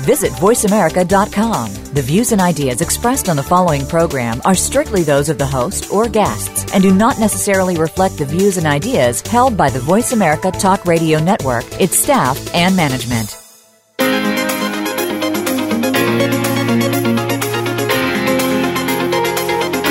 Visit 0.00 0.32
VoiceAmerica.com. 0.32 1.74
The 1.94 2.02
views 2.02 2.32
and 2.32 2.40
ideas 2.40 2.80
expressed 2.80 3.28
on 3.28 3.36
the 3.36 3.42
following 3.42 3.86
program 3.86 4.40
are 4.44 4.54
strictly 4.54 5.02
those 5.02 5.28
of 5.28 5.38
the 5.38 5.46
host 5.46 5.90
or 5.92 6.08
guests 6.08 6.72
and 6.74 6.82
do 6.82 6.94
not 6.94 7.18
necessarily 7.18 7.76
reflect 7.76 8.18
the 8.18 8.24
views 8.24 8.56
and 8.56 8.66
ideas 8.66 9.22
held 9.22 9.56
by 9.56 9.70
the 9.70 9.80
Voice 9.80 10.12
America 10.12 10.50
Talk 10.50 10.84
Radio 10.84 11.18
Network, 11.18 11.64
its 11.80 11.98
staff, 11.98 12.54
and 12.54 12.76
management. 12.76 13.36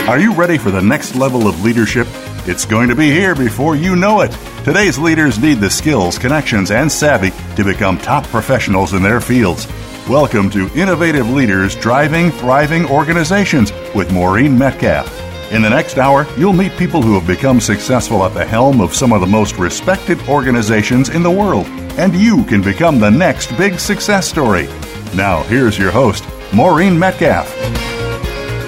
Are 0.08 0.20
you 0.20 0.34
ready 0.34 0.60
for 0.60 0.70
the 0.70 0.82
next 0.84 1.16
level 1.16 1.48
of 1.48 1.64
leadership? 1.64 2.08
It's 2.48 2.64
going 2.64 2.90
to 2.90 2.96
be 2.96 3.10
here 3.10 3.34
before 3.34 3.76
you 3.76 3.96
know 3.96 4.22
it. 4.22 4.32
Today's 4.64 5.00
leaders 5.00 5.40
need 5.40 5.60
the 5.60 5.70
skills, 5.70 6.20
connections, 6.20 6.70
and 6.70 6.92
savvy 6.92 7.32
to 7.56 7.64
become 7.64 7.98
top 7.98 8.24
professionals 8.26 8.94
in 8.94 9.02
their 9.02 9.20
fields. 9.20 9.66
Welcome 10.10 10.52
to 10.52 10.70
Innovative 10.76 11.32
Leaders 11.32 11.74
Driving 11.74 12.30
Thriving 12.30 12.86
Organizations 12.86 13.72
with 13.96 14.14
Maureen 14.14 14.56
Metcalf. 14.56 15.12
In 15.52 15.64
the 15.64 15.70
next 15.72 15.98
hour, 15.98 16.28
you'll 16.38 16.54
meet 16.54 16.78
people 16.78 17.02
who 17.02 17.16
have 17.16 17.26
become 17.26 17.60
successful 17.60 18.24
at 18.24 18.36
the 18.36 18.46
helm 18.46 18.82
of 18.82 18.94
some 18.94 19.12
of 19.12 19.20
the 19.20 19.26
most 19.26 19.58
respected 19.58 20.22
organizations 20.30 21.10
in 21.10 21.24
the 21.24 21.32
world, 21.32 21.66
and 21.98 22.14
you 22.14 22.44
can 22.44 22.62
become 22.62 23.00
the 23.00 23.10
next 23.10 23.52
big 23.58 23.80
success 23.80 24.28
story. 24.28 24.68
Now, 25.16 25.42
here's 25.46 25.76
your 25.76 25.90
host, 25.90 26.24
Maureen 26.54 27.00
Metcalf. 27.00 27.52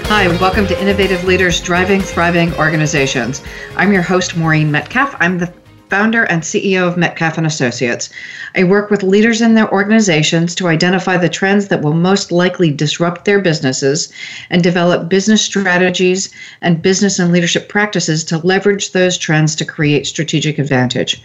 Hi, 0.07 0.23
and 0.23 0.39
welcome 0.39 0.65
to 0.65 0.81
Innovative 0.81 1.23
Leaders 1.23 1.61
Driving 1.61 2.01
Thriving 2.01 2.51
Organizations. 2.55 3.43
I'm 3.75 3.93
your 3.93 4.01
host, 4.01 4.35
Maureen 4.35 4.71
Metcalf. 4.71 5.15
I'm 5.19 5.37
the 5.37 5.53
founder 5.89 6.23
and 6.23 6.41
CEO 6.41 6.87
of 6.87 6.97
Metcalf 6.97 7.37
and 7.37 7.47
Associates. 7.47 8.09
I 8.55 8.63
work 8.63 8.89
with 8.89 9.03
leaders 9.03 9.41
in 9.41 9.53
their 9.53 9.71
organizations 9.71 10.55
to 10.55 10.67
identify 10.67 11.17
the 11.17 11.29
trends 11.29 11.67
that 11.67 11.81
will 11.81 11.93
most 11.93 12.31
likely 12.31 12.71
disrupt 12.71 13.25
their 13.25 13.39
businesses 13.39 14.11
and 14.49 14.61
develop 14.61 15.09
business 15.09 15.41
strategies 15.41 16.29
and 16.61 16.81
business 16.81 17.19
and 17.19 17.31
leadership 17.31 17.69
practices 17.69 18.23
to 18.25 18.37
leverage 18.39 18.91
those 18.91 19.17
trends 19.17 19.55
to 19.55 19.65
create 19.65 20.07
strategic 20.07 20.59
advantage. 20.59 21.21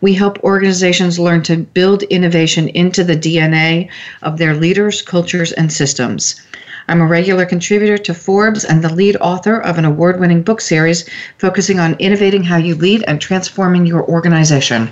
We 0.00 0.14
help 0.14 0.42
organizations 0.44 1.18
learn 1.18 1.42
to 1.44 1.56
build 1.56 2.02
innovation 2.04 2.68
into 2.68 3.04
the 3.04 3.16
DNA 3.16 3.88
of 4.22 4.38
their 4.38 4.54
leaders, 4.54 5.02
cultures, 5.02 5.52
and 5.52 5.72
systems. 5.72 6.40
I'm 6.88 7.00
a 7.00 7.06
regular 7.06 7.46
contributor 7.46 7.98
to 7.98 8.14
Forbes 8.14 8.64
and 8.64 8.82
the 8.82 8.92
lead 8.92 9.16
author 9.16 9.58
of 9.60 9.78
an 9.78 9.84
award 9.84 10.18
winning 10.18 10.42
book 10.42 10.60
series 10.60 11.08
focusing 11.38 11.78
on 11.78 11.94
innovating 11.94 12.42
how 12.42 12.56
you 12.56 12.74
lead 12.74 13.04
and 13.06 13.20
transforming 13.20 13.86
your 13.86 14.04
organization. 14.08 14.90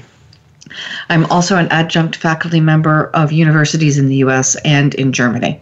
I'm 1.08 1.24
also 1.26 1.56
an 1.56 1.68
adjunct 1.68 2.16
faculty 2.16 2.60
member 2.60 3.10
of 3.14 3.32
universities 3.32 3.98
in 3.98 4.08
the 4.08 4.16
US 4.16 4.56
and 4.64 4.94
in 4.94 5.12
Germany. 5.12 5.60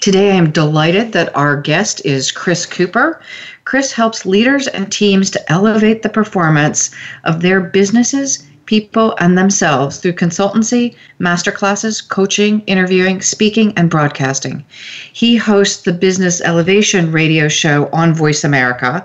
Today, 0.00 0.32
I 0.32 0.36
am 0.36 0.50
delighted 0.50 1.12
that 1.12 1.34
our 1.36 1.60
guest 1.60 2.00
is 2.04 2.32
Chris 2.32 2.66
Cooper. 2.66 3.20
Chris 3.64 3.92
helps 3.92 4.26
leaders 4.26 4.66
and 4.66 4.90
teams 4.90 5.30
to 5.30 5.52
elevate 5.52 6.02
the 6.02 6.08
performance 6.08 6.90
of 7.24 7.42
their 7.42 7.60
businesses 7.60 8.42
people, 8.70 9.16
and 9.18 9.36
themselves 9.36 9.98
through 9.98 10.12
consultancy, 10.12 10.94
masterclasses, 11.18 12.08
coaching, 12.08 12.62
interviewing, 12.68 13.20
speaking, 13.20 13.72
and 13.76 13.90
broadcasting. 13.90 14.64
He 15.12 15.34
hosts 15.34 15.82
the 15.82 15.92
Business 15.92 16.40
Elevation 16.42 17.10
radio 17.10 17.48
show 17.48 17.88
on 17.92 18.14
Voice 18.14 18.44
America, 18.44 19.04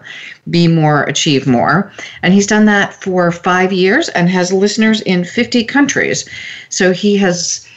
Be 0.51 0.67
More, 0.67 1.01
Achieve 1.05 1.47
More. 1.47 1.91
And 2.21 2.31
he's 2.31 2.45
done 2.45 2.65
that 2.65 2.93
for 2.93 3.31
five 3.31 3.73
years 3.73 4.07
and 4.09 4.29
has 4.29 4.53
listeners 4.53 5.01
in 5.01 5.25
50 5.25 5.63
countries. 5.63 6.29
So 6.69 6.93
he 6.93 7.17
has 7.17 7.67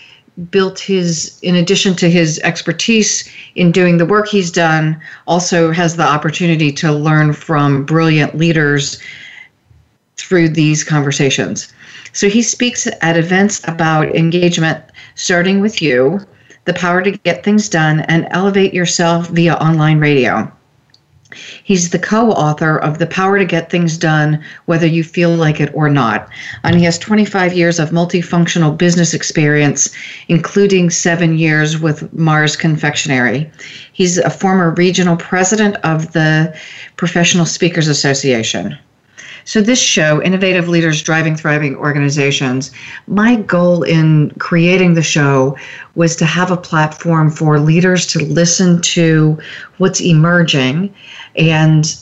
built 0.50 0.78
his 0.78 1.38
in 1.40 1.54
addition 1.54 1.94
to 1.96 2.10
his 2.10 2.38
expertise 2.40 3.26
in 3.54 3.72
doing 3.72 3.96
the 3.96 4.06
work 4.06 4.28
he's 4.28 4.52
done 4.52 5.00
also 5.26 5.72
has 5.72 5.96
the 5.96 6.06
opportunity 6.06 6.70
to 6.70 6.92
learn 6.92 7.32
from 7.32 7.84
brilliant 7.84 8.36
leaders 8.36 9.00
through 10.18 10.50
these 10.50 10.84
conversations. 10.84 11.72
So 12.18 12.28
he 12.28 12.42
speaks 12.42 12.88
at 13.00 13.16
events 13.16 13.60
about 13.68 14.12
engagement, 14.12 14.82
starting 15.14 15.60
with 15.60 15.80
you, 15.80 16.18
the 16.64 16.74
power 16.74 17.00
to 17.00 17.12
get 17.12 17.44
things 17.44 17.68
done, 17.68 18.00
and 18.00 18.26
elevate 18.32 18.74
yourself 18.74 19.28
via 19.28 19.54
online 19.54 20.00
radio. 20.00 20.50
He's 21.62 21.90
the 21.90 21.98
co 22.00 22.32
author 22.32 22.76
of 22.76 22.98
The 22.98 23.06
Power 23.06 23.38
to 23.38 23.44
Get 23.44 23.70
Things 23.70 23.96
Done, 23.96 24.42
Whether 24.66 24.88
You 24.88 25.04
Feel 25.04 25.30
Like 25.30 25.60
It 25.60 25.70
or 25.74 25.88
Not. 25.88 26.28
And 26.64 26.74
he 26.74 26.82
has 26.86 26.98
25 26.98 27.52
years 27.52 27.78
of 27.78 27.90
multifunctional 27.90 28.76
business 28.76 29.14
experience, 29.14 29.88
including 30.26 30.90
seven 30.90 31.38
years 31.38 31.78
with 31.78 32.12
Mars 32.12 32.56
Confectionery. 32.56 33.48
He's 33.92 34.18
a 34.18 34.28
former 34.28 34.72
regional 34.72 35.16
president 35.16 35.76
of 35.84 36.14
the 36.14 36.52
Professional 36.96 37.46
Speakers 37.46 37.86
Association. 37.86 38.76
So, 39.48 39.62
this 39.62 39.80
show, 39.80 40.20
Innovative 40.20 40.68
Leaders 40.68 41.00
Driving 41.00 41.34
Thriving 41.34 41.74
Organizations, 41.74 42.70
my 43.06 43.36
goal 43.36 43.82
in 43.82 44.28
creating 44.32 44.92
the 44.92 45.02
show 45.02 45.56
was 45.94 46.16
to 46.16 46.26
have 46.26 46.50
a 46.50 46.56
platform 46.58 47.30
for 47.30 47.58
leaders 47.58 48.06
to 48.08 48.18
listen 48.18 48.82
to 48.82 49.38
what's 49.78 50.02
emerging 50.02 50.94
and 51.34 51.96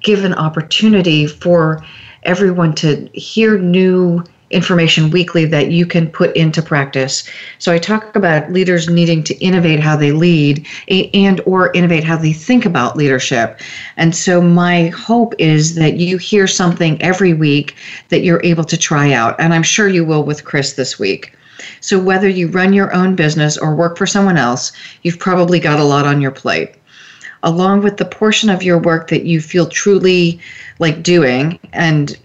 give 0.00 0.22
an 0.22 0.34
opportunity 0.34 1.26
for 1.26 1.84
everyone 2.22 2.72
to 2.76 3.10
hear 3.14 3.58
new 3.58 4.22
information 4.54 5.10
weekly 5.10 5.44
that 5.44 5.70
you 5.70 5.84
can 5.84 6.08
put 6.08 6.34
into 6.36 6.62
practice. 6.62 7.28
So 7.58 7.72
I 7.72 7.78
talk 7.78 8.16
about 8.16 8.52
leaders 8.52 8.88
needing 8.88 9.22
to 9.24 9.34
innovate 9.38 9.80
how 9.80 9.96
they 9.96 10.12
lead 10.12 10.66
and 10.88 11.40
or 11.44 11.72
innovate 11.72 12.04
how 12.04 12.16
they 12.16 12.32
think 12.32 12.64
about 12.64 12.96
leadership. 12.96 13.60
And 13.96 14.14
so 14.14 14.40
my 14.40 14.86
hope 14.88 15.34
is 15.38 15.74
that 15.74 15.96
you 15.96 16.16
hear 16.16 16.46
something 16.46 17.00
every 17.02 17.34
week 17.34 17.76
that 18.08 18.22
you're 18.22 18.44
able 18.44 18.64
to 18.64 18.78
try 18.78 19.12
out. 19.12 19.34
And 19.38 19.52
I'm 19.52 19.62
sure 19.62 19.88
you 19.88 20.04
will 20.04 20.24
with 20.24 20.44
Chris 20.44 20.74
this 20.74 20.98
week. 20.98 21.36
So 21.80 21.98
whether 21.98 22.28
you 22.28 22.48
run 22.48 22.72
your 22.72 22.94
own 22.94 23.14
business 23.14 23.58
or 23.58 23.74
work 23.74 23.98
for 23.98 24.06
someone 24.06 24.36
else, 24.36 24.72
you've 25.02 25.18
probably 25.18 25.60
got 25.60 25.78
a 25.78 25.84
lot 25.84 26.06
on 26.06 26.20
your 26.20 26.30
plate 26.30 26.74
along 27.44 27.82
with 27.82 27.98
the 27.98 28.04
portion 28.06 28.48
of 28.48 28.62
your 28.62 28.78
work 28.78 29.08
that 29.08 29.24
you 29.24 29.40
feel 29.40 29.66
truly 29.66 30.40
like 30.78 31.02
doing 31.02 31.58
and 31.72 32.18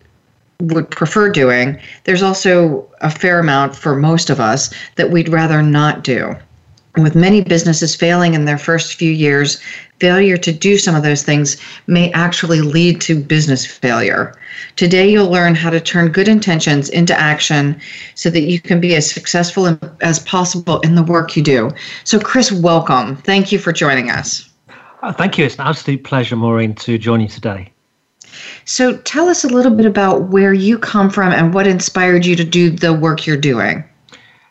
would 0.61 0.91
prefer 0.91 1.29
doing, 1.29 1.79
there's 2.03 2.23
also 2.23 2.85
a 3.01 3.09
fair 3.09 3.39
amount 3.39 3.75
for 3.75 3.95
most 3.95 4.29
of 4.29 4.39
us 4.41 4.73
that 4.95 5.09
we'd 5.09 5.29
rather 5.29 5.61
not 5.61 6.03
do. 6.03 6.35
With 6.97 7.15
many 7.15 7.41
businesses 7.41 7.95
failing 7.95 8.33
in 8.33 8.43
their 8.43 8.57
first 8.57 8.95
few 8.95 9.11
years, 9.11 9.61
failure 9.99 10.35
to 10.37 10.51
do 10.51 10.77
some 10.77 10.95
of 10.95 11.03
those 11.03 11.23
things 11.23 11.55
may 11.87 12.11
actually 12.11 12.59
lead 12.59 12.99
to 13.01 13.21
business 13.21 13.65
failure. 13.65 14.35
Today, 14.75 15.09
you'll 15.09 15.29
learn 15.29 15.55
how 15.55 15.69
to 15.69 15.79
turn 15.79 16.11
good 16.11 16.27
intentions 16.27 16.89
into 16.89 17.17
action 17.17 17.79
so 18.15 18.29
that 18.29 18.41
you 18.41 18.59
can 18.59 18.81
be 18.81 18.95
as 18.95 19.09
successful 19.09 19.79
as 20.01 20.19
possible 20.19 20.81
in 20.81 20.95
the 20.95 21.03
work 21.03 21.37
you 21.37 21.43
do. 21.43 21.71
So, 22.03 22.19
Chris, 22.19 22.51
welcome. 22.51 23.15
Thank 23.17 23.53
you 23.53 23.59
for 23.59 23.71
joining 23.71 24.09
us. 24.09 24.49
Uh, 25.01 25.13
thank 25.13 25.37
you. 25.37 25.45
It's 25.45 25.55
an 25.55 25.61
absolute 25.61 26.03
pleasure, 26.03 26.35
Maureen, 26.35 26.75
to 26.75 26.97
join 26.97 27.21
you 27.21 27.29
today. 27.29 27.71
So 28.65 28.97
tell 28.97 29.29
us 29.29 29.43
a 29.43 29.47
little 29.47 29.73
bit 29.73 29.85
about 29.85 30.29
where 30.29 30.53
you 30.53 30.77
come 30.77 31.09
from 31.09 31.31
and 31.31 31.53
what 31.53 31.67
inspired 31.67 32.25
you 32.25 32.35
to 32.35 32.43
do 32.43 32.69
the 32.69 32.93
work 32.93 33.25
you're 33.25 33.37
doing. 33.37 33.83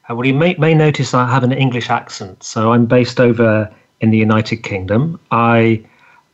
Uh, 0.09 0.15
well, 0.15 0.26
you 0.26 0.35
may, 0.35 0.55
may 0.55 0.75
notice 0.75 1.14
I 1.14 1.29
have 1.29 1.44
an 1.44 1.53
English 1.53 1.91
accent. 1.91 2.43
So 2.43 2.73
I'm 2.73 2.87
based 2.87 3.20
over 3.20 3.73
in 4.00 4.11
the 4.11 4.19
United 4.19 4.58
Kingdom. 4.58 5.19
I 5.31 5.82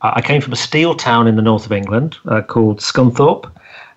I 0.01 0.21
came 0.21 0.41
from 0.41 0.53
a 0.53 0.57
steel 0.57 0.93
town 0.93 1.27
in 1.27 1.35
the 1.35 1.41
north 1.41 1.65
of 1.65 1.71
England 1.71 2.17
uh, 2.25 2.41
called 2.41 2.79
Scunthorpe, 2.79 3.49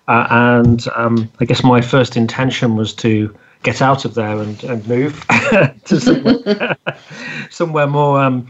uh, 0.07 0.27
and 0.29 0.87
um, 0.95 1.31
I 1.39 1.45
guess 1.45 1.63
my 1.63 1.81
first 1.81 2.17
intention 2.17 2.75
was 2.75 2.93
to 2.95 3.35
get 3.63 3.81
out 3.81 4.05
of 4.05 4.13
there 4.13 4.37
and, 4.39 4.63
and 4.63 4.87
move 4.87 5.25
to 5.85 5.99
somewhere, 5.99 6.77
somewhere 7.49 7.87
more 7.87 8.19
um, 8.21 8.47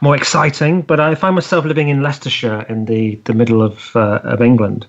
more 0.00 0.16
exciting. 0.16 0.82
But 0.82 1.00
I 1.00 1.14
find 1.14 1.34
myself 1.34 1.64
living 1.64 1.88
in 1.88 2.02
Leicestershire 2.02 2.62
in 2.68 2.84
the, 2.84 3.16
the 3.24 3.34
middle 3.34 3.62
of 3.62 3.94
uh, 3.96 4.20
of 4.22 4.40
England. 4.40 4.86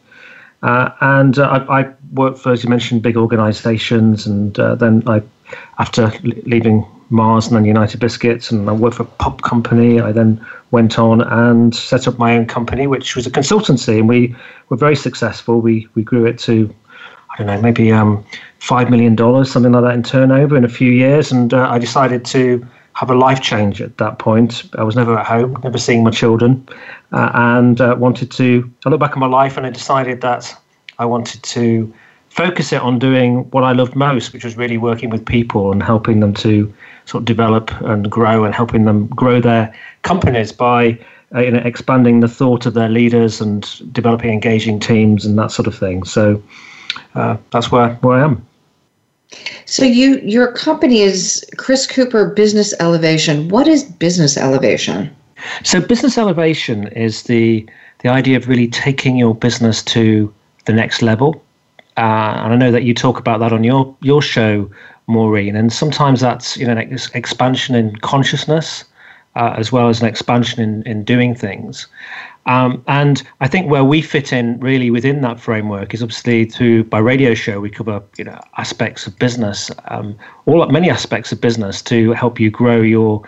Uh, 0.62 0.90
and 1.02 1.40
uh, 1.40 1.66
I, 1.68 1.82
I 1.82 1.94
worked 2.14 2.40
for, 2.40 2.54
as 2.54 2.64
you 2.64 2.70
mentioned, 2.70 3.02
big 3.02 3.18
organisations, 3.18 4.26
and 4.26 4.58
uh, 4.58 4.76
then 4.76 5.04
I, 5.08 5.22
after 5.78 6.10
leaving 6.24 6.86
Mars 7.10 7.48
and 7.48 7.58
then 7.58 7.66
United 7.66 8.00
Biscuits, 8.00 8.50
and 8.50 8.70
I 8.70 8.74
worked 8.74 8.96
for 8.96 9.04
a 9.04 9.08
pop 9.08 9.42
company. 9.42 10.00
I 10.00 10.14
then 10.14 10.44
went 10.72 10.98
on 10.98 11.22
and 11.22 11.76
set 11.76 12.08
up 12.08 12.18
my 12.18 12.38
own 12.38 12.46
company, 12.46 12.88
which 12.88 13.16
was 13.16 13.28
a 13.28 13.32
consultancy, 13.32 14.00
and 14.00 14.08
we 14.08 14.36
were 14.70 14.78
very 14.78 14.96
successful. 14.96 15.60
We 15.60 15.88
we 15.96 16.04
grew 16.04 16.26
it 16.26 16.40
to 16.40 16.74
I 17.34 17.38
don't 17.38 17.48
know, 17.48 17.62
maybe 17.62 17.92
um, 17.92 18.24
$5 18.62 18.90
million, 18.90 19.18
something 19.46 19.72
like 19.72 19.84
that 19.84 19.96
in 19.96 20.04
turnover 20.04 20.56
in 20.56 20.64
a 20.64 20.70
few 20.70 20.92
years. 20.92 21.32
And 21.32 21.54
uh, 21.54 21.68
I 21.70 21.80
decided 21.80 22.26
to 22.26 22.66
have 22.94 23.10
a 23.10 23.16
life 23.16 23.42
change 23.42 23.82
at 23.82 23.98
that 23.98 24.20
point. 24.20 24.64
I 24.78 24.84
was 24.84 24.96
never 24.96 25.18
at 25.18 25.26
home, 25.26 25.58
never 25.64 25.80
seeing 25.80 26.04
my 26.04 26.12
children, 26.12 26.68
uh, 27.12 27.32
and 27.34 27.82
uh, 27.82 27.96
wanted 27.98 28.30
to. 28.32 28.72
I 28.86 28.90
look 28.90 29.00
back 29.00 29.12
at 29.12 29.18
my 29.18 29.28
life 29.28 29.58
and 29.58 29.66
I 29.66 29.72
decided 29.72 30.22
that 30.22 30.56
I 31.00 31.06
wanted 31.06 31.42
to 31.42 31.92
focus 32.30 32.72
it 32.72 32.82
on 32.82 33.00
doing 33.00 33.50
what 33.52 33.64
I 33.64 33.72
loved 33.72 33.96
most, 33.96 34.32
which 34.32 34.44
was 34.44 34.58
really 34.58 34.78
working 34.78 35.10
with 35.10 35.26
people 35.26 35.72
and 35.72 35.82
helping 35.82 36.20
them 36.20 36.34
to 36.36 36.72
sort 37.06 37.22
of 37.22 37.26
develop 37.26 37.72
and 37.82 38.10
grow 38.10 38.44
and 38.44 38.54
helping 38.54 38.86
them 38.86 39.08
grow 39.08 39.42
their 39.42 39.74
companies 40.04 40.52
by 40.52 41.00
uh, 41.36 41.40
you 41.42 41.52
know, 41.52 41.62
expanding 41.66 42.20
the 42.20 42.28
thought 42.28 42.66
of 42.66 42.76
their 42.76 42.90
leaders 42.90 43.42
and 43.42 43.92
developing 43.92 44.32
engaging 44.32 44.80
teams 44.80 45.26
and 45.26 45.38
that 45.38 45.52
sort 45.52 45.68
of 45.68 45.76
thing. 45.76 46.04
So 46.04 46.42
uh, 47.16 47.38
that's 47.52 47.72
where, 47.72 47.96
where 47.96 48.20
I 48.20 48.24
am. 48.24 48.46
So 49.66 49.84
you 49.84 50.20
your 50.20 50.52
company 50.52 51.02
is 51.02 51.44
Chris 51.58 51.88
Cooper 51.88 52.30
Business 52.30 52.74
Elevation. 52.80 53.50
What 53.50 53.68
is 53.68 53.84
business 53.84 54.38
elevation? 54.38 55.16
So 55.64 55.82
business 55.82 56.18
elevation 56.18 56.88
is 56.90 57.24
the 57.24 57.68
the 58.00 58.10
idea 58.10 58.38
of 58.38 58.48
really 58.48 58.68
taking 58.68 59.18
your 59.18 59.34
business 59.34 59.82
to 59.84 60.32
the 60.66 60.74
next 60.74 61.02
level. 61.02 61.44
Uh, 61.98 62.42
and 62.44 62.54
I 62.54 62.56
know 62.56 62.72
that 62.72 62.84
you 62.84 62.94
talk 62.94 63.20
about 63.20 63.40
that 63.40 63.54
on 63.54 63.64
your 63.64 63.96
your 64.02 64.22
show, 64.22 64.70
Maureen. 65.08 65.56
And 65.56 65.72
sometimes 65.72 66.22
that's 66.22 66.58
you 66.58 66.66
know 66.66 66.74
an 66.74 66.80
ex- 66.80 67.10
expansion 67.12 67.76
in 67.76 67.96
consciousness, 67.98 68.86
uh, 69.36 69.56
as 69.58 69.72
well 69.72 69.90
as 69.90 70.02
an 70.02 70.08
expansion 70.08 70.62
in 70.62 70.84
in 70.84 71.04
doing 71.04 71.36
things. 71.36 71.88
Um, 72.46 72.84
and 72.88 73.24
I 73.40 73.48
think 73.48 73.72
where 73.72 73.86
we 73.86 74.02
fit 74.02 74.34
in 74.34 74.60
really 74.60 74.90
within 74.90 75.22
that 75.22 75.40
framework 75.40 75.94
is 75.94 76.04
obviously 76.04 76.44
through 76.46 76.84
by 76.84 77.00
radio 77.00 77.34
show 77.34 77.62
we 77.62 77.70
cover 77.70 78.04
you 78.18 78.26
know 78.26 78.40
aspects 78.58 79.08
of 79.08 79.18
business, 79.18 79.72
um, 79.88 80.18
all 80.46 80.66
many 80.68 80.90
aspects 80.90 81.32
of 81.32 81.40
business 81.40 81.82
to 81.84 82.12
help 82.12 82.40
you 82.40 82.50
grow 82.50 82.82
your 82.82 83.24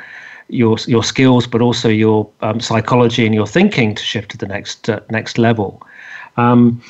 your 0.50 0.78
your 0.88 1.04
skills, 1.04 1.48
but 1.48 1.62
also 1.62 1.90
your 1.90 2.30
um, 2.42 2.60
psychology 2.60 3.26
and 3.26 3.34
your 3.34 3.48
thinking 3.48 3.96
to 3.96 4.04
shift 4.04 4.32
to 4.32 4.38
the 4.38 4.48
next 4.48 4.90
uh, 4.90 5.00
next 5.10 5.38
level. 5.38 5.82
Um, 6.38 6.82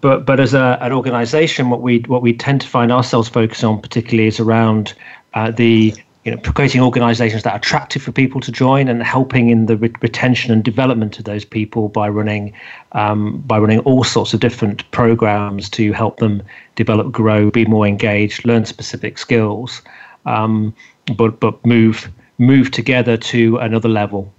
but 0.00 0.24
but 0.24 0.40
as 0.40 0.54
a, 0.54 0.78
an 0.80 0.92
organization, 0.92 1.70
what 1.70 1.82
we 1.82 2.00
what 2.00 2.22
we 2.22 2.32
tend 2.32 2.60
to 2.60 2.68
find 2.68 2.92
ourselves 2.92 3.28
focused 3.28 3.64
on 3.64 3.80
particularly 3.80 4.28
is 4.28 4.40
around 4.40 4.94
uh, 5.34 5.50
the 5.50 5.94
you 6.24 6.30
know, 6.30 6.38
creating 6.38 6.80
organizations 6.80 7.42
that 7.42 7.52
are 7.52 7.56
attractive 7.56 8.00
for 8.02 8.12
people 8.12 8.40
to 8.40 8.52
join 8.52 8.86
and 8.86 9.02
helping 9.02 9.50
in 9.50 9.66
the 9.66 9.76
re- 9.76 9.92
retention 10.00 10.52
and 10.52 10.62
development 10.62 11.18
of 11.18 11.24
those 11.24 11.44
people 11.44 11.88
by 11.88 12.08
running 12.08 12.52
um, 12.92 13.38
by 13.40 13.58
running 13.58 13.80
all 13.80 14.04
sorts 14.04 14.32
of 14.32 14.40
different 14.40 14.88
programs 14.92 15.68
to 15.70 15.92
help 15.92 16.18
them 16.18 16.42
develop, 16.76 17.10
grow, 17.10 17.50
be 17.50 17.64
more 17.64 17.86
engaged, 17.86 18.44
learn 18.44 18.64
specific 18.64 19.18
skills, 19.18 19.82
um, 20.24 20.72
but 21.16 21.40
but 21.40 21.64
move 21.66 22.08
move 22.38 22.70
together 22.70 23.16
to 23.16 23.56
another 23.58 23.88
level. 23.88 24.32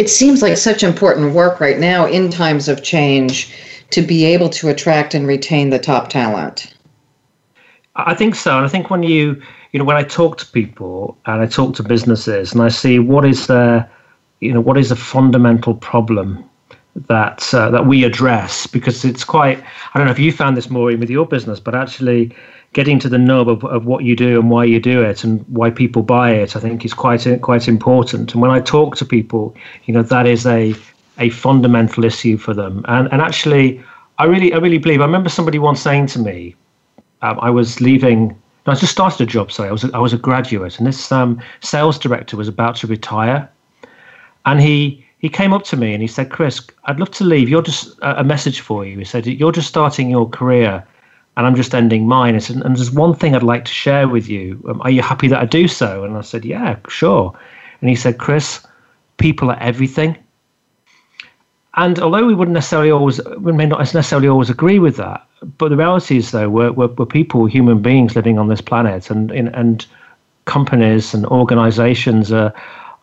It 0.00 0.10
seems 0.10 0.42
like 0.42 0.56
such 0.56 0.82
important 0.82 1.32
work 1.32 1.60
right 1.60 1.78
now 1.78 2.06
in 2.06 2.28
times 2.28 2.68
of 2.68 2.82
change 2.82 3.54
to 3.90 4.02
be 4.02 4.24
able 4.24 4.48
to 4.48 4.68
attract 4.68 5.14
and 5.14 5.28
retain 5.28 5.70
the 5.70 5.78
top 5.78 6.08
talent. 6.08 6.74
I 7.94 8.14
think 8.14 8.34
so, 8.34 8.56
and 8.56 8.66
I 8.66 8.68
think 8.68 8.90
when 8.90 9.04
you 9.04 9.40
you 9.72 9.78
know, 9.78 9.84
when 9.84 9.96
I 9.96 10.02
talk 10.02 10.38
to 10.38 10.46
people 10.46 11.16
and 11.26 11.40
I 11.40 11.46
talk 11.46 11.74
to 11.76 11.82
businesses 11.82 12.52
and 12.52 12.62
I 12.62 12.68
see 12.68 12.98
what 12.98 13.24
is 13.24 13.46
the, 13.46 13.88
you 14.40 14.52
know, 14.52 14.60
what 14.60 14.76
is 14.76 14.90
a 14.90 14.96
fundamental 14.96 15.74
problem 15.74 16.44
that 16.94 17.52
uh, 17.54 17.70
that 17.70 17.86
we 17.86 18.04
address 18.04 18.66
because 18.66 19.04
it's 19.04 19.24
quite. 19.24 19.58
I 19.94 19.98
don't 19.98 20.06
know 20.06 20.12
if 20.12 20.18
you 20.18 20.30
found 20.30 20.56
this 20.58 20.68
more 20.68 20.94
with 20.96 21.08
your 21.08 21.26
business, 21.26 21.58
but 21.58 21.74
actually 21.74 22.34
getting 22.74 22.98
to 22.98 23.08
the 23.08 23.18
nub 23.18 23.48
of, 23.48 23.64
of 23.64 23.86
what 23.86 24.04
you 24.04 24.14
do 24.14 24.38
and 24.38 24.50
why 24.50 24.64
you 24.64 24.80
do 24.80 25.02
it 25.02 25.24
and 25.24 25.44
why 25.48 25.70
people 25.70 26.02
buy 26.02 26.32
it, 26.32 26.54
I 26.54 26.60
think 26.60 26.84
is 26.84 26.92
quite 26.92 27.26
quite 27.40 27.66
important. 27.66 28.34
And 28.34 28.42
when 28.42 28.50
I 28.50 28.60
talk 28.60 28.96
to 28.96 29.06
people, 29.06 29.56
you 29.84 29.94
know, 29.94 30.02
that 30.02 30.26
is 30.26 30.44
a 30.44 30.74
a 31.18 31.30
fundamental 31.30 32.04
issue 32.04 32.36
for 32.36 32.52
them. 32.52 32.84
And 32.88 33.08
and 33.10 33.22
actually, 33.22 33.82
I 34.18 34.24
really 34.24 34.52
I 34.52 34.58
really 34.58 34.78
believe. 34.78 35.00
I 35.00 35.06
remember 35.06 35.30
somebody 35.30 35.58
once 35.58 35.80
saying 35.80 36.08
to 36.08 36.18
me, 36.18 36.54
um, 37.22 37.38
I 37.40 37.48
was 37.48 37.80
leaving 37.80 38.36
I 38.66 38.74
just 38.74 38.92
started 38.92 39.20
a 39.20 39.26
job. 39.26 39.50
Sorry, 39.50 39.68
I 39.68 39.72
was 39.72 39.84
a, 39.84 39.90
I 39.92 39.98
was 39.98 40.12
a 40.12 40.18
graduate, 40.18 40.78
and 40.78 40.86
this 40.86 41.10
um, 41.10 41.40
sales 41.60 41.98
director 41.98 42.36
was 42.36 42.48
about 42.48 42.76
to 42.76 42.86
retire, 42.86 43.48
and 44.46 44.60
he 44.60 45.04
he 45.18 45.28
came 45.28 45.52
up 45.52 45.64
to 45.64 45.76
me 45.76 45.92
and 45.92 46.02
he 46.02 46.08
said, 46.08 46.30
"Chris, 46.30 46.60
I'd 46.84 47.00
love 47.00 47.10
to 47.12 47.24
leave. 47.24 47.48
You're 47.48 47.62
just 47.62 47.98
a 48.02 48.22
message 48.22 48.60
for 48.60 48.84
you." 48.84 48.98
He 48.98 49.04
said, 49.04 49.26
"You're 49.26 49.52
just 49.52 49.68
starting 49.68 50.10
your 50.10 50.28
career, 50.28 50.84
and 51.36 51.46
I'm 51.46 51.56
just 51.56 51.74
ending 51.74 52.06
mine. 52.06 52.34
and 52.34 52.76
there's 52.76 52.92
one 52.92 53.14
thing 53.14 53.34
I'd 53.34 53.42
like 53.42 53.64
to 53.64 53.72
share 53.72 54.06
with 54.06 54.28
you. 54.28 54.62
Um, 54.68 54.80
are 54.82 54.90
you 54.90 55.02
happy 55.02 55.26
that 55.28 55.40
I 55.40 55.46
do 55.46 55.66
so?" 55.66 56.04
And 56.04 56.16
I 56.16 56.20
said, 56.20 56.44
"Yeah, 56.44 56.76
sure." 56.88 57.36
And 57.80 57.90
he 57.90 57.96
said, 57.96 58.18
"Chris, 58.18 58.64
people 59.16 59.50
are 59.50 59.58
everything." 59.60 60.16
And 61.74 61.98
although 62.00 62.26
we 62.26 62.34
wouldn't 62.34 62.54
necessarily 62.54 62.90
always, 62.90 63.20
we 63.38 63.52
may 63.52 63.66
not 63.66 63.78
necessarily 63.78 64.28
always 64.28 64.50
agree 64.50 64.78
with 64.78 64.96
that, 64.96 65.26
but 65.58 65.70
the 65.70 65.76
reality 65.76 66.18
is, 66.18 66.30
though, 66.30 66.48
we're, 66.50 66.72
we're, 66.72 66.88
we're 66.88 67.06
people, 67.06 67.46
human 67.46 67.80
beings 67.80 68.14
living 68.14 68.38
on 68.38 68.48
this 68.48 68.60
planet, 68.60 69.10
and 69.10 69.30
and 69.30 69.86
companies 70.44 71.14
and 71.14 71.24
organisations 71.26 72.30
are 72.32 72.52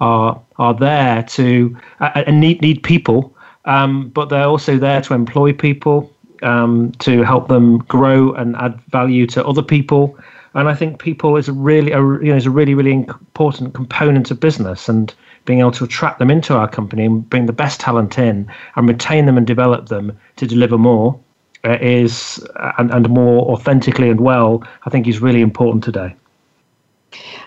are 0.01 0.39
are 0.57 0.73
there 0.73 1.23
to 1.23 1.75
uh, 1.99 2.23
and 2.27 2.39
need 2.39 2.61
need 2.61 2.83
people, 2.83 3.35
um, 3.65 4.09
but 4.09 4.29
they're 4.29 4.47
also 4.47 4.77
there 4.77 5.01
to 5.01 5.13
employ 5.15 5.51
people, 5.51 6.13
um, 6.43 6.91
to 6.99 7.23
help 7.23 7.47
them 7.47 7.79
grow 7.79 8.33
and 8.33 8.55
add 8.57 8.79
value 8.91 9.25
to 9.27 9.45
other 9.45 9.63
people. 9.63 10.17
And 10.53 10.67
I 10.67 10.75
think 10.75 10.99
people 10.99 11.37
is 11.37 11.47
a 11.47 11.53
really 11.53 11.91
a, 11.91 12.01
you 12.01 12.29
know 12.31 12.35
is 12.35 12.45
a 12.45 12.51
really 12.51 12.75
really 12.75 12.91
important 12.93 13.73
component 13.73 14.29
of 14.29 14.39
business 14.39 14.87
and 14.87 15.13
being 15.45 15.59
able 15.59 15.71
to 15.71 15.83
attract 15.83 16.19
them 16.19 16.29
into 16.29 16.55
our 16.55 16.67
company 16.67 17.05
and 17.05 17.29
bring 17.29 17.45
the 17.45 17.53
best 17.53 17.79
talent 17.79 18.17
in 18.17 18.49
and 18.75 18.87
retain 18.87 19.25
them 19.25 19.37
and 19.37 19.47
develop 19.47 19.87
them 19.87 20.17
to 20.35 20.45
deliver 20.45 20.77
more 20.77 21.19
uh, 21.65 21.77
is 21.81 22.45
and, 22.77 22.91
and 22.91 23.09
more 23.09 23.51
authentically 23.51 24.09
and 24.09 24.21
well, 24.21 24.63
I 24.85 24.89
think 24.89 25.07
is 25.07 25.19
really 25.19 25.41
important 25.41 25.83
today. 25.83 26.15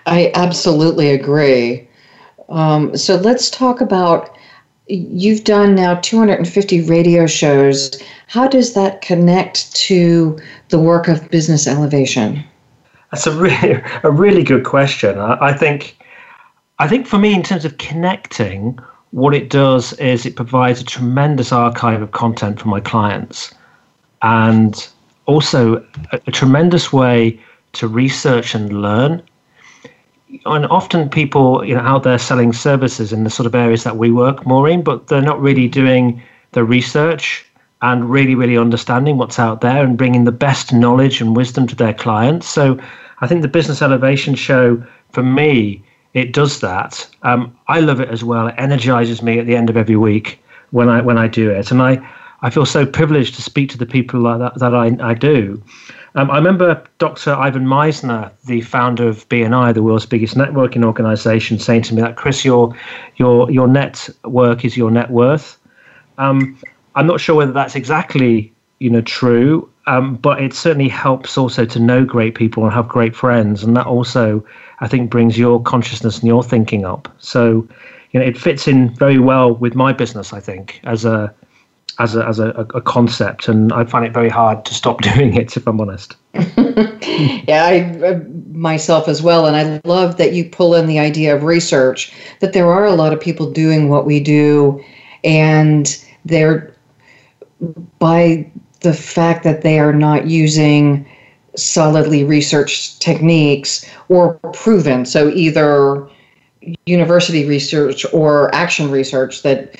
I 0.05 0.31
absolutely 0.35 1.09
agree. 1.11 1.87
Um, 2.49 2.95
so 2.97 3.15
let's 3.15 3.49
talk 3.49 3.81
about 3.81 4.37
you've 4.87 5.45
done 5.45 5.75
now 5.75 5.95
250 5.95 6.81
radio 6.81 7.25
shows. 7.25 8.01
How 8.27 8.47
does 8.47 8.73
that 8.73 9.01
connect 9.01 9.73
to 9.75 10.37
the 10.69 10.79
work 10.79 11.07
of 11.07 11.29
business 11.29 11.67
elevation? 11.67 12.43
That's 13.11 13.27
a 13.27 13.31
really, 13.31 13.81
a 14.03 14.11
really 14.11 14.43
good 14.43 14.65
question. 14.65 15.17
I, 15.17 15.37
I 15.39 15.53
think 15.53 15.97
I 16.79 16.87
think 16.87 17.07
for 17.07 17.17
me, 17.17 17.33
in 17.33 17.43
terms 17.43 17.65
of 17.65 17.77
connecting, 17.77 18.79
what 19.11 19.35
it 19.35 19.49
does 19.49 19.93
is 19.93 20.25
it 20.25 20.35
provides 20.35 20.81
a 20.81 20.85
tremendous 20.85 21.51
archive 21.51 22.01
of 22.01 22.11
content 22.11 22.59
for 22.59 22.67
my 22.67 22.79
clients 22.79 23.53
and 24.23 24.87
also 25.27 25.75
a, 26.11 26.19
a 26.25 26.31
tremendous 26.31 26.91
way 26.91 27.39
to 27.73 27.87
research 27.87 28.55
and 28.55 28.81
learn. 28.81 29.21
And 30.45 30.65
often 30.65 31.09
people, 31.09 31.63
you 31.63 31.75
know, 31.75 31.81
out 31.81 32.03
there 32.03 32.17
selling 32.17 32.53
services 32.53 33.13
in 33.13 33.23
the 33.23 33.29
sort 33.29 33.45
of 33.45 33.53
areas 33.53 33.83
that 33.83 33.97
we 33.97 34.09
work, 34.09 34.45
Maureen, 34.47 34.81
but 34.81 35.07
they're 35.07 35.21
not 35.21 35.39
really 35.39 35.67
doing 35.67 36.21
the 36.53 36.63
research 36.63 37.45
and 37.83 38.09
really, 38.09 38.33
really 38.33 38.57
understanding 38.57 39.17
what's 39.17 39.37
out 39.37 39.61
there 39.61 39.83
and 39.83 39.97
bringing 39.97 40.23
the 40.23 40.31
best 40.31 40.73
knowledge 40.73 41.21
and 41.21 41.35
wisdom 41.35 41.67
to 41.67 41.75
their 41.75 41.93
clients. 41.93 42.47
So 42.49 42.79
I 43.21 43.27
think 43.27 43.41
the 43.43 43.47
Business 43.47 43.81
Elevation 43.81 44.33
Show, 44.33 44.83
for 45.11 45.21
me, 45.21 45.83
it 46.13 46.31
does 46.31 46.59
that. 46.59 47.07
Um, 47.23 47.57
I 47.67 47.79
love 47.79 47.99
it 47.99 48.09
as 48.09 48.23
well. 48.23 48.47
It 48.47 48.55
energizes 48.57 49.21
me 49.21 49.39
at 49.39 49.45
the 49.45 49.55
end 49.55 49.69
of 49.69 49.77
every 49.77 49.95
week 49.95 50.39
when 50.71 50.89
I 50.89 51.01
when 51.01 51.17
I 51.17 51.27
do 51.27 51.49
it, 51.49 51.71
and 51.71 51.81
I 51.81 51.99
I 52.41 52.49
feel 52.49 52.65
so 52.65 52.85
privileged 52.85 53.35
to 53.35 53.41
speak 53.41 53.69
to 53.71 53.77
the 53.77 53.85
people 53.85 54.23
that 54.23 54.59
that 54.59 54.75
I 54.75 54.95
I 55.01 55.13
do. 55.13 55.61
Um, 56.15 56.29
I 56.29 56.37
remember 56.37 56.83
Dr. 56.99 57.33
Ivan 57.33 57.65
Misner, 57.65 58.31
the 58.45 58.61
founder 58.61 59.07
of 59.07 59.27
BNI, 59.29 59.73
the 59.73 59.81
world's 59.81 60.05
biggest 60.05 60.35
networking 60.35 60.85
organization, 60.85 61.57
saying 61.57 61.81
to 61.83 61.95
me 61.95 62.01
that 62.01 62.17
Chris, 62.17 62.45
your 62.45 62.75
your 63.15 63.49
your 63.49 63.67
network 63.67 64.63
is 64.63 64.77
your 64.77 64.91
net 64.91 65.09
worth. 65.09 65.57
Um, 66.19 66.59
I'm 66.95 67.07
not 67.07 67.19
sure 67.19 67.35
whether 67.35 67.51
that's 67.51 67.75
exactly 67.75 68.53
you 68.79 68.91
know 68.91 69.01
true, 69.01 69.67
um, 69.85 70.15
but 70.15 70.41
it 70.41 70.53
certainly 70.53 70.89
helps 70.89 71.37
also 71.37 71.65
to 71.65 71.79
know 71.79 72.05
great 72.05 72.35
people 72.35 72.63
and 72.63 72.73
have 72.73 72.87
great 72.87 73.15
friends, 73.15 73.63
and 73.63 73.75
that 73.75 73.85
also 73.85 74.43
I 74.79 74.87
think 74.87 75.09
brings 75.09 75.37
your 75.37 75.61
consciousness 75.61 76.19
and 76.19 76.27
your 76.27 76.43
thinking 76.43 76.85
up. 76.85 77.13
So, 77.19 77.67
you 78.11 78.19
know, 78.19 78.25
it 78.25 78.37
fits 78.37 78.67
in 78.67 78.93
very 78.95 79.19
well 79.19 79.53
with 79.53 79.75
my 79.75 79.93
business. 79.93 80.33
I 80.33 80.39
think 80.39 80.79
as 80.83 81.05
a 81.05 81.33
as 81.99 82.15
a 82.15 82.25
as 82.25 82.39
a, 82.39 82.49
a 82.73 82.81
concept, 82.81 83.47
and 83.47 83.71
I 83.73 83.83
find 83.85 84.05
it 84.05 84.13
very 84.13 84.29
hard 84.29 84.65
to 84.65 84.73
stop 84.73 85.01
doing 85.13 85.35
it. 85.35 85.55
If 85.57 85.67
I'm 85.67 85.81
honest. 85.81 86.15
yeah, 86.33 87.65
I 87.65 87.97
uh, 88.05 88.19
myself 88.51 89.07
as 89.07 89.21
well, 89.21 89.45
and 89.45 89.55
I 89.55 89.81
love 89.87 90.17
that 90.17 90.33
you 90.33 90.49
pull 90.49 90.75
in 90.75 90.87
the 90.87 90.99
idea 90.99 91.35
of 91.35 91.43
research. 91.43 92.13
That 92.39 92.53
there 92.53 92.71
are 92.71 92.85
a 92.85 92.93
lot 92.93 93.13
of 93.13 93.19
people 93.19 93.51
doing 93.51 93.89
what 93.89 94.05
we 94.05 94.19
do, 94.19 94.83
and 95.23 96.03
they're 96.25 96.73
by 97.99 98.49
the 98.83 98.93
fact 98.93 99.43
that 99.43 99.61
they 99.61 99.79
are 99.79 99.93
not 99.93 100.27
using 100.27 101.05
solidly 101.55 102.23
researched 102.23 103.01
techniques 103.01 103.89
or 104.09 104.35
proven. 104.53 105.05
So 105.05 105.29
either 105.29 106.07
university 106.85 107.45
research 107.45 108.05
or 108.13 108.53
action 108.53 108.89
research 108.91 109.43
that 109.43 109.75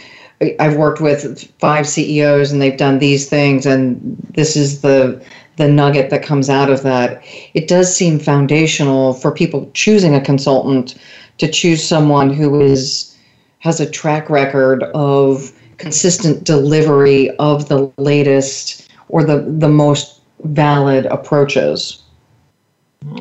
I've 0.60 0.76
worked 0.76 1.00
with 1.00 1.50
five 1.60 1.88
CEOs 1.88 2.52
and 2.52 2.62
they've 2.62 2.78
done 2.78 3.00
these 3.00 3.30
things 3.30 3.66
and 3.66 4.18
this 4.34 4.56
is 4.56 4.82
the 4.82 5.24
the 5.56 5.68
nugget 5.68 6.10
that 6.10 6.24
comes 6.24 6.50
out 6.50 6.72
of 6.72 6.82
that. 6.82 7.24
It 7.54 7.68
does 7.68 7.96
seem 7.96 8.18
foundational 8.18 9.14
for 9.14 9.32
people 9.32 9.70
choosing 9.76 10.16
a 10.16 10.22
consultant 10.22 10.96
to 11.38 11.48
choose 11.48 11.88
someone 11.88 12.34
who 12.34 12.60
is 12.60 13.16
has 13.60 13.80
a 13.80 13.90
track 13.90 14.30
record 14.30 14.84
of 14.96 15.52
consistent 15.78 16.44
delivery 16.44 17.30
of 17.38 17.70
the 17.70 17.92
latest 17.98 18.83
or 19.10 19.24
the 19.24 19.42
the 19.42 19.70
most 19.70 20.22
valid 20.44 21.06
approaches. 21.08 22.02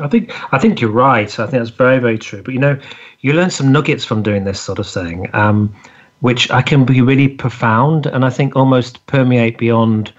I 0.01 0.09
think 0.09 0.33
I 0.55 0.59
think 0.59 0.81
you're 0.81 0.91
right. 0.91 1.29
I 1.39 1.47
think 1.47 1.61
that's 1.63 1.71
very 1.71 1.99
very 1.99 2.19
true. 2.19 2.43
But 2.43 2.55
you 2.55 2.61
know, 2.61 2.79
you 3.21 3.33
learn 3.33 3.51
some 3.51 3.73
nuggets 3.73 4.05
from 4.05 4.23
doing 4.23 4.45
this 4.45 4.61
sort 4.61 4.79
of 4.79 4.87
thing, 4.87 5.29
um, 5.35 5.75
which 6.21 6.51
I 6.51 6.63
can 6.63 6.85
be 6.85 7.01
really 7.01 7.29
profound, 7.29 8.07
and 8.07 8.25
I 8.25 8.31
think 8.31 8.55
almost 8.55 9.05
permeate 9.07 9.59
beyond 9.59 10.13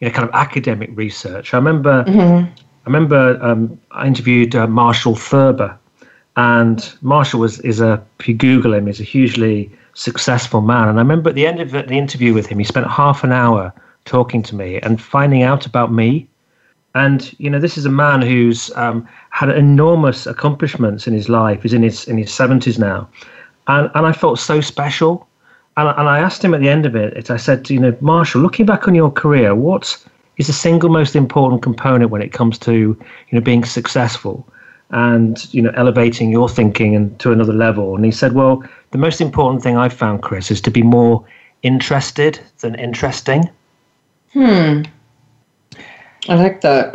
you 0.00 0.08
know 0.08 0.12
kind 0.12 0.28
of 0.28 0.34
academic 0.34 0.90
research. 0.94 1.52
I 1.52 1.58
remember 1.58 2.04
mm-hmm. 2.04 2.46
I 2.46 2.86
remember 2.86 3.38
um, 3.42 3.78
I 3.90 4.06
interviewed 4.06 4.54
uh, 4.54 4.66
Marshall 4.66 5.16
Thurber, 5.16 5.78
and 6.36 6.92
Marshall 7.02 7.40
was 7.40 7.60
is 7.60 7.80
a 7.80 8.02
if 8.20 8.28
you 8.28 8.34
Google 8.34 8.72
him, 8.74 8.88
is 8.88 9.00
a 9.00 9.04
hugely 9.04 9.70
successful 9.94 10.62
man. 10.62 10.88
And 10.88 10.98
I 10.98 11.02
remember 11.02 11.28
at 11.28 11.36
the 11.36 11.46
end 11.46 11.60
of 11.60 11.72
the 11.72 11.94
interview 11.94 12.32
with 12.32 12.46
him, 12.46 12.58
he 12.58 12.64
spent 12.64 12.86
half 12.86 13.22
an 13.22 13.32
hour 13.32 13.72
talking 14.04 14.42
to 14.42 14.54
me 14.54 14.80
and 14.80 15.00
finding 15.00 15.42
out 15.42 15.66
about 15.66 15.92
me 15.92 16.28
and 16.94 17.32
you 17.38 17.48
know, 17.48 17.58
this 17.58 17.78
is 17.78 17.86
a 17.86 17.90
man 17.90 18.20
who's 18.22 18.70
um, 18.76 19.06
had 19.30 19.48
enormous 19.50 20.26
accomplishments 20.26 21.06
in 21.06 21.14
his 21.14 21.28
life. 21.28 21.62
He's 21.62 21.72
in 21.72 21.82
his 21.82 22.06
in 22.08 22.18
his 22.18 22.32
seventies 22.32 22.78
now, 22.78 23.08
and 23.68 23.90
and 23.94 24.06
I 24.06 24.12
felt 24.12 24.38
so 24.38 24.60
special. 24.60 25.26
And 25.76 25.88
and 25.88 26.08
I 26.08 26.18
asked 26.18 26.44
him 26.44 26.52
at 26.52 26.60
the 26.60 26.68
end 26.68 26.86
of 26.86 26.96
it. 26.96 27.30
I 27.30 27.36
said, 27.36 27.70
you 27.70 27.78
know, 27.78 27.96
Marshall, 28.00 28.42
looking 28.42 28.66
back 28.66 28.88
on 28.88 28.94
your 28.94 29.10
career, 29.10 29.54
what 29.54 29.96
is 30.36 30.48
the 30.48 30.52
single 30.52 30.90
most 30.90 31.14
important 31.14 31.62
component 31.62 32.10
when 32.10 32.22
it 32.22 32.32
comes 32.32 32.58
to 32.58 32.72
you 32.72 33.32
know 33.32 33.40
being 33.40 33.64
successful 33.64 34.46
and 34.90 35.52
you 35.54 35.62
know 35.62 35.72
elevating 35.76 36.30
your 36.32 36.48
thinking 36.48 36.96
and 36.96 37.16
to 37.20 37.30
another 37.30 37.52
level? 37.52 37.94
And 37.94 38.04
he 38.04 38.10
said, 38.10 38.32
well, 38.32 38.64
the 38.90 38.98
most 38.98 39.20
important 39.20 39.62
thing 39.62 39.76
I've 39.76 39.92
found, 39.92 40.22
Chris, 40.22 40.50
is 40.50 40.60
to 40.62 40.72
be 40.72 40.82
more 40.82 41.24
interested 41.62 42.40
than 42.58 42.74
interesting. 42.74 43.48
Hmm. 44.32 44.82
I 46.28 46.34
like 46.34 46.60
that. 46.60 46.94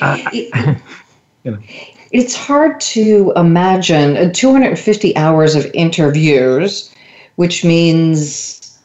Uh, 0.00 0.18
it, 0.32 0.78
you 1.44 1.52
know. 1.52 1.58
It's 2.12 2.34
hard 2.34 2.80
to 2.80 3.32
imagine 3.36 4.16
uh, 4.16 4.30
250 4.34 5.16
hours 5.16 5.54
of 5.54 5.66
interviews, 5.74 6.92
which 7.36 7.64
means 7.64 8.78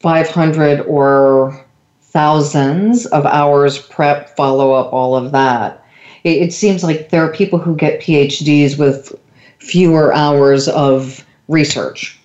500 0.00 0.82
or 0.82 1.64
thousands 2.02 3.06
of 3.06 3.24
hours 3.26 3.78
prep, 3.78 4.36
follow 4.36 4.72
up, 4.72 4.92
all 4.92 5.16
of 5.16 5.32
that. 5.32 5.82
It, 6.22 6.42
it 6.42 6.52
seems 6.52 6.84
like 6.84 7.08
there 7.08 7.24
are 7.24 7.32
people 7.32 7.58
who 7.58 7.74
get 7.74 8.00
PhDs 8.00 8.78
with 8.78 9.12
fewer 9.58 10.12
hours 10.14 10.68
of 10.68 11.24
research. 11.48 12.18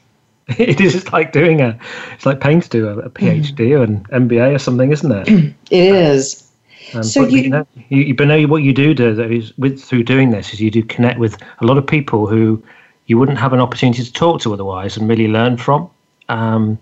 It 0.58 0.82
is 0.82 1.12
like 1.12 1.32
doing 1.32 1.62
a, 1.62 1.78
it's 2.14 2.26
like 2.26 2.42
paying 2.42 2.62
to 2.62 2.70
do 2.70 2.88
a, 2.88 2.98
a 3.00 3.10
PhD 3.10 3.70
mm. 3.70 3.80
or 3.80 3.84
an 3.84 4.28
MBA 4.28 4.56
or 4.56 4.60
something, 4.60 4.92
isn't 4.92 5.12
it? 5.12 5.56
It 5.72 5.96
is. 5.96 6.50
Um, 6.94 7.04
so 7.04 7.28
you, 7.28 7.42
you, 7.42 7.50
know, 7.50 7.68
you, 7.90 8.16
but 8.16 8.28
know 8.28 8.44
what 8.48 8.64
you 8.64 8.74
do, 8.74 8.94
do 8.96 9.22
is 9.22 9.56
with 9.60 9.80
through 9.80 10.04
doing 10.04 10.32
this 10.32 10.54
is 10.54 10.60
you 10.60 10.72
do 10.72 10.82
connect 10.82 11.20
with 11.20 11.38
a 11.60 11.66
lot 11.66 11.78
of 11.78 11.86
people 11.86 12.26
who 12.26 12.64
you 13.06 13.18
wouldn't 13.18 13.38
have 13.38 13.54
an 13.54 13.60
opportunity 13.60 14.04
to 14.04 14.12
talk 14.12 14.42
to 14.42 14.54
otherwise 14.54 14.98
and 14.98 15.08
really 15.08 15.28
learn 15.28 15.58
from. 15.58 15.90
Um, 16.30 16.80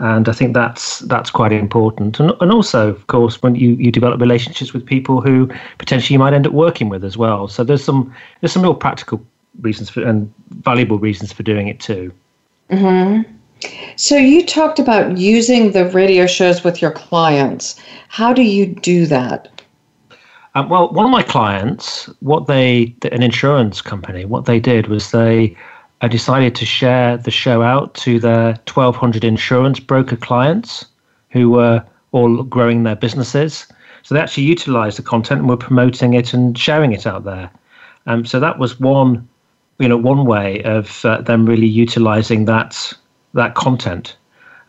and 0.00 0.28
I 0.28 0.32
think 0.32 0.54
that's 0.54 1.00
that's 1.00 1.30
quite 1.30 1.52
important. 1.52 2.18
And 2.18 2.32
and 2.40 2.50
also, 2.50 2.88
of 2.88 3.06
course, 3.06 3.42
when 3.42 3.54
you, 3.54 3.74
you 3.74 3.92
develop 3.92 4.20
relationships 4.20 4.72
with 4.72 4.84
people 4.84 5.20
who 5.20 5.48
potentially 5.78 6.14
you 6.14 6.18
might 6.18 6.32
end 6.32 6.46
up 6.46 6.52
working 6.52 6.88
with 6.88 7.04
as 7.04 7.16
well. 7.16 7.46
So 7.46 7.62
there's 7.62 7.84
some 7.84 8.12
there's 8.40 8.52
some 8.52 8.62
real 8.62 8.74
practical 8.74 9.24
reasons 9.60 9.88
for 9.88 10.02
and 10.02 10.32
valuable 10.48 10.98
reasons 10.98 11.32
for 11.32 11.44
doing 11.44 11.68
it 11.68 11.78
too. 11.78 12.12
Hmm. 12.70 13.22
So 13.96 14.16
you 14.16 14.44
talked 14.44 14.78
about 14.78 15.16
using 15.16 15.72
the 15.72 15.88
radio 15.90 16.26
shows 16.26 16.64
with 16.64 16.82
your 16.82 16.90
clients. 16.90 17.80
How 18.08 18.32
do 18.32 18.42
you 18.42 18.66
do 18.66 19.06
that? 19.06 19.48
Um, 20.54 20.68
well, 20.68 20.92
one 20.92 21.04
of 21.04 21.10
my 21.10 21.22
clients, 21.22 22.06
what 22.20 22.46
they, 22.46 22.94
an 23.10 23.22
insurance 23.22 23.80
company, 23.80 24.24
what 24.24 24.44
they 24.44 24.60
did 24.60 24.86
was 24.86 25.10
they 25.10 25.56
uh, 26.00 26.08
decided 26.08 26.54
to 26.56 26.66
share 26.66 27.16
the 27.16 27.30
show 27.30 27.62
out 27.62 27.94
to 27.94 28.20
their 28.20 28.52
1,200 28.72 29.24
insurance 29.24 29.80
broker 29.80 30.16
clients 30.16 30.86
who 31.30 31.50
were 31.50 31.84
all 32.12 32.42
growing 32.44 32.84
their 32.84 32.94
businesses. 32.94 33.66
So 34.02 34.14
they 34.14 34.20
actually 34.20 34.44
utilized 34.44 34.98
the 34.98 35.02
content 35.02 35.40
and 35.40 35.48
were 35.48 35.56
promoting 35.56 36.14
it 36.14 36.34
and 36.34 36.56
sharing 36.56 36.92
it 36.92 37.06
out 37.06 37.24
there. 37.24 37.50
Um, 38.06 38.24
so 38.24 38.38
that 38.38 38.58
was 38.58 38.78
one, 38.78 39.26
you 39.78 39.88
know, 39.88 39.96
one 39.96 40.24
way 40.26 40.62
of 40.62 41.04
uh, 41.04 41.20
them 41.20 41.46
really 41.46 41.66
utilizing 41.66 42.44
that 42.46 42.92
that 43.34 43.54
content. 43.54 44.16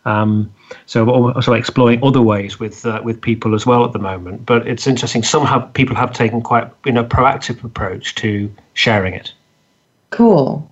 Um, 0.05 0.53
so 0.85 1.09
also 1.09 1.53
exploring 1.53 2.03
other 2.03 2.21
ways 2.21 2.59
with 2.59 2.85
uh, 2.85 3.01
with 3.03 3.21
people 3.21 3.55
as 3.55 3.65
well 3.65 3.83
at 3.85 3.93
the 3.93 3.99
moment. 3.99 4.45
But 4.45 4.67
it's 4.67 4.87
interesting. 4.87 5.23
Some 5.23 5.45
have 5.45 5.71
people 5.73 5.95
have 5.95 6.13
taken 6.13 6.41
quite 6.41 6.69
you 6.85 6.91
know 6.91 7.03
proactive 7.03 7.63
approach 7.63 8.15
to 8.15 8.53
sharing 8.73 9.13
it. 9.13 9.33
Cool. 10.11 10.69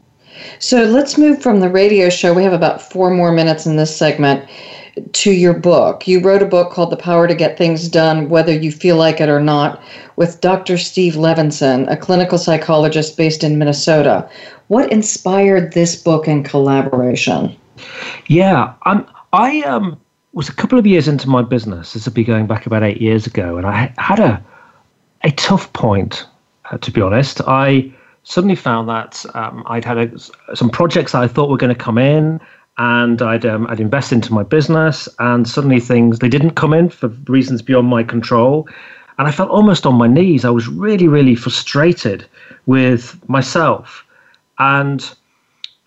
So 0.59 0.83
let's 0.85 1.17
move 1.17 1.41
from 1.41 1.59
the 1.59 1.69
radio 1.69 2.09
show. 2.09 2.33
We 2.33 2.43
have 2.43 2.53
about 2.53 2.81
four 2.81 3.11
more 3.11 3.31
minutes 3.31 3.65
in 3.65 3.75
this 3.75 3.95
segment 3.95 4.49
to 5.13 5.31
your 5.31 5.53
book. 5.53 6.07
You 6.07 6.19
wrote 6.19 6.41
a 6.41 6.45
book 6.47 6.71
called 6.71 6.91
The 6.91 6.97
Power 6.97 7.27
to 7.27 7.35
Get 7.35 7.57
Things 7.57 7.87
Done, 7.87 8.29
Whether 8.29 8.53
You 8.53 8.71
Feel 8.71 8.97
Like 8.97 9.19
It 9.19 9.29
or 9.29 9.39
Not, 9.39 9.81
with 10.15 10.41
Dr. 10.41 10.77
Steve 10.77 11.13
Levinson, 11.13 11.91
a 11.91 11.97
clinical 11.97 12.37
psychologist 12.37 13.17
based 13.17 13.43
in 13.43 13.57
Minnesota. 13.57 14.29
What 14.67 14.91
inspired 14.91 15.73
this 15.73 15.95
book 15.95 16.27
and 16.27 16.45
collaboration? 16.45 17.55
Yeah, 18.27 18.73
I'm, 18.83 19.05
I 19.33 19.61
um, 19.61 19.99
was 20.33 20.49
a 20.49 20.53
couple 20.53 20.77
of 20.77 20.85
years 20.85 21.07
into 21.07 21.27
my 21.27 21.41
business. 21.41 21.93
This 21.93 22.05
would 22.05 22.13
be 22.13 22.23
going 22.23 22.47
back 22.47 22.65
about 22.65 22.83
eight 22.83 23.01
years 23.01 23.25
ago, 23.25 23.57
and 23.57 23.65
I 23.65 23.93
had 23.97 24.19
a 24.19 24.43
a 25.23 25.31
tough 25.31 25.71
point, 25.73 26.27
uh, 26.69 26.77
to 26.77 26.91
be 26.91 27.01
honest. 27.01 27.41
I 27.47 27.91
suddenly 28.23 28.55
found 28.55 28.89
that 28.89 29.25
um, 29.33 29.63
I'd 29.67 29.85
had 29.85 29.97
a, 29.97 30.55
some 30.55 30.69
projects 30.69 31.15
I 31.15 31.27
thought 31.27 31.49
were 31.49 31.57
going 31.57 31.73
to 31.73 31.81
come 31.81 31.97
in, 31.97 32.39
and 32.77 33.21
I'd 33.21 33.45
um, 33.45 33.67
I'd 33.67 33.79
invest 33.79 34.11
into 34.11 34.33
my 34.33 34.43
business, 34.43 35.07
and 35.19 35.47
suddenly 35.47 35.79
things 35.79 36.19
they 36.19 36.29
didn't 36.29 36.51
come 36.51 36.73
in 36.73 36.89
for 36.89 37.07
reasons 37.27 37.61
beyond 37.61 37.87
my 37.87 38.03
control, 38.03 38.67
and 39.17 39.27
I 39.27 39.31
felt 39.31 39.49
almost 39.49 39.85
on 39.85 39.95
my 39.95 40.07
knees. 40.07 40.45
I 40.45 40.49
was 40.49 40.67
really 40.67 41.07
really 41.07 41.35
frustrated 41.35 42.25
with 42.65 43.17
myself, 43.29 44.05
and 44.59 45.13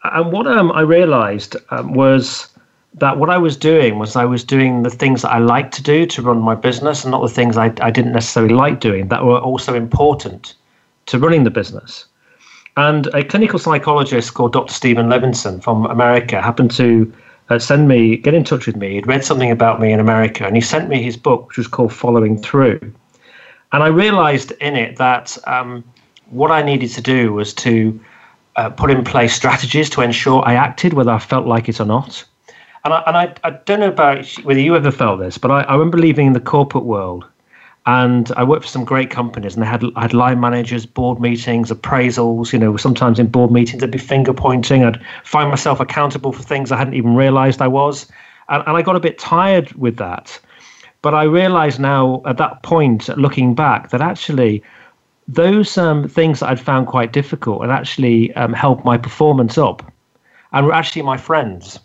and 0.05 0.33
what 0.33 0.47
um, 0.47 0.71
I 0.73 0.83
realized 0.83 1.57
um, 1.71 1.95
was 1.95 2.49
that 2.95 3.19
what 3.19 3.29
I 3.29 3.37
was 3.37 3.57
doing 3.57 3.99
was 3.99 4.17
I 4.17 4.25
was 4.25 4.43
doing 4.43 4.83
the 4.83 4.91
things 4.91 5.23
that 5.23 5.31
I 5.31 5.39
like 5.39 5.71
to 5.73 5.83
do 5.83 6.07
to 6.07 6.23
run 6.23 6.41
my 6.41 6.55
business 6.55 7.05
and 7.05 7.11
not 7.11 7.21
the 7.21 7.29
things 7.29 7.57
I, 7.57 7.67
I 7.81 7.91
didn't 7.91 8.13
necessarily 8.13 8.55
like 8.55 8.81
doing 8.81 9.09
that 9.09 9.25
were 9.25 9.39
also 9.39 9.75
important 9.75 10.55
to 11.07 11.19
running 11.19 11.45
the 11.45 11.51
business. 11.51 12.07
And 12.77 13.07
a 13.15 13.25
clinical 13.25 13.59
psychologist 13.59 14.35
called 14.35 14.53
Dr. 14.53 14.73
Stephen 14.73 15.09
Levinson 15.09 15.63
from 15.63 15.87
America 15.87 16.43
happened 16.43 16.71
to 16.73 17.11
uh, 17.49 17.59
send 17.59 17.89
me, 17.89 18.17
get 18.17 18.35
in 18.35 18.45
touch 18.45 18.67
with 18.67 18.77
me. 18.77 18.95
He'd 18.95 19.07
read 19.07 19.25
something 19.25 19.51
about 19.51 19.81
me 19.81 19.93
in 19.93 20.01
America 20.01 20.47
and 20.47 20.57
he 20.57 20.61
sent 20.61 20.89
me 20.89 21.03
his 21.03 21.17
book, 21.17 21.49
which 21.49 21.59
was 21.59 21.69
called 21.69 21.93
Following 21.93 22.37
Through. 22.37 22.81
And 23.73 23.83
I 23.83 23.87
realized 23.87 24.53
in 24.61 24.77
it 24.77 24.97
that 24.97 25.39
um, 25.47 25.85
what 26.31 26.51
I 26.51 26.63
needed 26.63 26.91
to 26.91 27.01
do 27.01 27.33
was 27.33 27.55
to 27.55 27.99
uh, 28.57 28.71
put 28.71 28.91
in 28.91 29.05
place 29.05 29.35
strategies 29.35 29.89
to 29.91 30.03
ensure 30.03 30.43
I 30.47 30.55
acted 30.55 30.93
whether 30.93 31.11
I 31.11 31.19
felt 31.19 31.47
like 31.47 31.69
it 31.69 31.81
or 31.81 31.87
not. 31.87 32.25
And 32.85 32.95
I, 32.95 33.03
and 33.07 33.17
I, 33.17 33.35
I 33.45 33.51
don't 33.51 33.81
know 33.81 33.89
about 33.89 34.27
whether 34.45 34.61
you 34.61 34.77
ever 34.77 34.91
felt 34.91 35.21
this, 35.21 35.39
but 35.39 35.51
I, 35.51 35.63
I 35.63 35.73
remember 35.73 35.99
leaving 35.99 36.33
the 36.33 36.41
corporate 36.41 36.85
world 36.85 37.25
and 37.87 38.33
I 38.37 38.43
worked 38.43 38.65
for 38.65 38.71
some 38.71 38.85
great 38.85 39.11
companies, 39.11 39.55
and 39.55 39.63
they 39.63 39.67
had 39.67 39.85
I 39.95 40.03
had 40.03 40.13
line 40.13 40.41
managers, 40.41 40.85
board 40.85 41.21
meetings, 41.21 41.71
appraisals. 41.71 42.53
You 42.53 42.59
know, 42.59 42.77
sometimes 42.77 43.19
in 43.19 43.29
board 43.29 43.53
meetings 43.53 43.81
there'd 43.81 43.93
be 43.93 43.99
finger 43.99 44.35
pointing. 44.35 44.85
I'd 44.85 45.01
find 45.25 45.49
myself 45.49 45.79
accountable 45.79 46.33
for 46.33 46.43
things 46.43 46.73
I 46.73 46.77
hadn't 46.77 46.95
even 46.95 47.15
realised 47.15 47.63
I 47.63 47.69
was, 47.69 48.11
and, 48.49 48.63
and 48.67 48.77
I 48.77 48.83
got 48.83 48.97
a 48.97 49.01
bit 49.01 49.19
tired 49.19 49.73
with 49.73 49.97
that. 49.97 50.39
But 51.03 51.15
I 51.15 51.23
realise 51.23 51.79
now, 51.79 52.23
at 52.27 52.39
that 52.39 52.65
point, 52.65 53.09
looking 53.17 53.55
back, 53.55 53.91
that 53.91 54.01
actually 54.01 54.65
those 55.29 55.79
um, 55.79 56.09
things 56.09 56.41
that 56.41 56.49
I'd 56.49 56.61
found 56.61 56.89
quite 56.89 57.13
difficult 57.13 57.61
had 57.63 57.71
actually 57.71 58.35
um, 58.35 58.53
helped 58.53 58.85
my 58.85 58.99
performance 58.99 59.57
up, 59.59 59.93
and 60.53 60.67
were 60.67 60.75
actually 60.75 61.03
my 61.03 61.17
friends, 61.17 61.79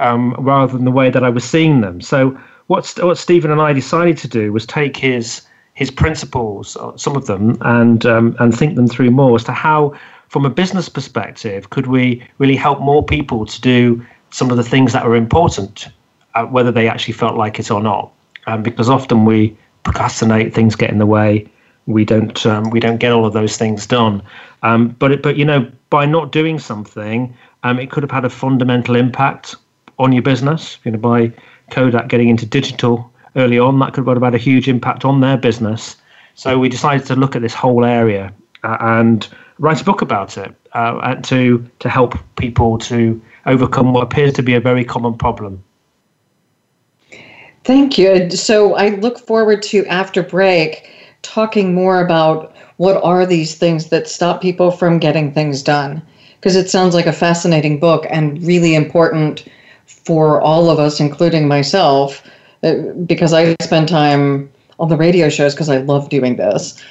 um, 0.00 0.34
rather 0.38 0.72
than 0.72 0.86
the 0.86 0.90
way 0.90 1.10
that 1.10 1.22
I 1.22 1.28
was 1.28 1.44
seeing 1.44 1.82
them. 1.82 2.00
So 2.00 2.38
what 2.66 2.92
what 3.02 3.18
Stephen 3.18 3.50
and 3.50 3.60
I 3.60 3.72
decided 3.72 4.16
to 4.18 4.28
do 4.28 4.52
was 4.52 4.66
take 4.66 4.96
his 4.96 5.42
his 5.74 5.90
principles, 5.90 6.76
uh, 6.76 6.96
some 6.96 7.16
of 7.16 7.26
them, 7.26 7.58
and 7.62 8.06
um, 8.06 8.36
and 8.38 8.56
think 8.56 8.76
them 8.76 8.88
through 8.88 9.10
more 9.10 9.34
as 9.36 9.44
to 9.44 9.52
how, 9.52 9.94
from 10.28 10.44
a 10.44 10.50
business 10.50 10.88
perspective, 10.88 11.70
could 11.70 11.86
we 11.86 12.22
really 12.38 12.56
help 12.56 12.80
more 12.80 13.04
people 13.04 13.44
to 13.44 13.60
do 13.60 14.04
some 14.30 14.50
of 14.50 14.56
the 14.56 14.64
things 14.64 14.92
that 14.92 15.04
are 15.04 15.14
important, 15.14 15.88
uh, 16.34 16.44
whether 16.46 16.72
they 16.72 16.88
actually 16.88 17.14
felt 17.14 17.36
like 17.36 17.60
it 17.60 17.70
or 17.70 17.80
not. 17.80 18.12
Um, 18.46 18.62
because 18.62 18.90
often 18.90 19.24
we 19.24 19.56
procrastinate, 19.84 20.52
things 20.52 20.74
get 20.74 20.90
in 20.90 20.98
the 20.98 21.06
way, 21.06 21.48
we 21.86 22.04
don't 22.04 22.44
um, 22.46 22.70
we 22.70 22.80
don't 22.80 22.98
get 22.98 23.12
all 23.12 23.26
of 23.26 23.32
those 23.32 23.56
things 23.56 23.86
done. 23.86 24.22
Um, 24.62 24.88
but 24.98 25.12
it, 25.12 25.22
but 25.22 25.36
you 25.36 25.44
know, 25.44 25.70
by 25.90 26.06
not 26.06 26.32
doing 26.32 26.58
something, 26.58 27.36
um, 27.62 27.78
it 27.78 27.90
could 27.90 28.02
have 28.02 28.10
had 28.10 28.24
a 28.24 28.30
fundamental 28.30 28.96
impact 28.96 29.56
on 29.98 30.12
your 30.12 30.22
business. 30.22 30.78
You 30.84 30.92
know, 30.92 30.98
by 30.98 31.32
Kodak 31.70 32.08
getting 32.08 32.28
into 32.28 32.46
digital 32.46 33.10
early 33.36 33.58
on, 33.58 33.78
that 33.80 33.92
could 33.92 34.06
have 34.06 34.22
had 34.22 34.34
a 34.34 34.38
huge 34.38 34.68
impact 34.68 35.04
on 35.04 35.20
their 35.20 35.36
business. 35.36 35.96
So 36.34 36.58
we 36.58 36.68
decided 36.68 37.06
to 37.06 37.16
look 37.16 37.36
at 37.36 37.42
this 37.42 37.54
whole 37.54 37.84
area 37.84 38.32
uh, 38.62 38.76
and 38.80 39.26
write 39.58 39.80
a 39.80 39.84
book 39.84 40.02
about 40.02 40.36
it 40.36 40.54
uh, 40.72 41.14
to 41.16 41.64
to 41.78 41.88
help 41.88 42.14
people 42.36 42.78
to 42.78 43.20
overcome 43.46 43.92
what 43.92 44.02
appears 44.02 44.32
to 44.34 44.42
be 44.42 44.54
a 44.54 44.60
very 44.60 44.84
common 44.84 45.14
problem. 45.14 45.62
Thank 47.64 47.96
you. 47.96 48.30
So 48.30 48.74
I 48.74 48.90
look 48.90 49.18
forward 49.18 49.62
to 49.64 49.86
after 49.86 50.22
break 50.22 50.90
talking 51.22 51.74
more 51.74 52.04
about 52.04 52.54
what 52.76 53.02
are 53.02 53.24
these 53.24 53.54
things 53.54 53.88
that 53.88 54.08
stop 54.08 54.42
people 54.42 54.70
from 54.70 54.98
getting 54.98 55.32
things 55.32 55.62
done 55.62 56.02
because 56.34 56.56
it 56.56 56.68
sounds 56.68 56.94
like 56.94 57.06
a 57.06 57.12
fascinating 57.12 57.80
book 57.80 58.04
and 58.10 58.42
really 58.42 58.74
important 58.74 59.46
for 59.86 60.40
all 60.40 60.70
of 60.70 60.78
us 60.78 61.00
including 61.00 61.48
myself 61.48 62.22
uh, 62.62 62.74
because 63.06 63.32
I 63.32 63.54
spend 63.62 63.88
time 63.88 64.50
on 64.78 64.88
the 64.88 64.96
radio 64.96 65.28
shows 65.28 65.54
because 65.54 65.68
I 65.68 65.78
love 65.78 66.08
doing 66.08 66.36
this 66.36 66.82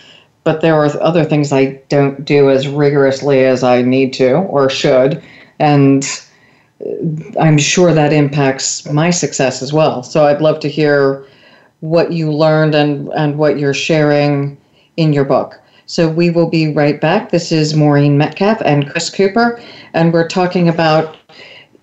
but 0.43 0.62
there 0.62 0.75
are 0.75 1.01
other 1.01 1.23
things 1.23 1.53
I 1.53 1.81
don't 1.88 2.25
do 2.25 2.50
as 2.50 2.67
rigorously 2.67 3.45
as 3.45 3.63
I 3.63 3.81
need 3.81 4.13
to 4.13 4.33
or 4.35 4.69
should 4.69 5.23
and 5.59 6.05
uh, 6.85 7.39
I'm 7.39 7.57
sure 7.57 7.93
that 7.93 8.13
impacts 8.13 8.89
my 8.91 9.09
success 9.09 9.62
as 9.62 9.73
well 9.73 10.03
so 10.03 10.25
I'd 10.25 10.41
love 10.41 10.59
to 10.62 10.69
hear 10.69 11.25
what 11.83 12.13
you 12.13 12.31
learned 12.31 12.73
and, 12.73 13.09
and 13.09 13.38
what 13.38 13.59
you're 13.59 13.73
sharing 13.73 14.57
in 14.95 15.12
your 15.12 15.25
book. 15.25 15.59
So 15.85 16.07
we 16.07 16.29
will 16.29 16.50
be 16.50 16.71
right 16.71 17.00
back. 17.00 17.31
This 17.31 17.51
is 17.51 17.75
Maureen 17.75 18.17
Metcalf 18.17 18.62
and 18.63 18.89
Chris 18.89 19.09
Cooper, 19.09 19.62
and 19.93 20.13
we're 20.13 20.29
talking 20.29 20.69
about 20.69 21.17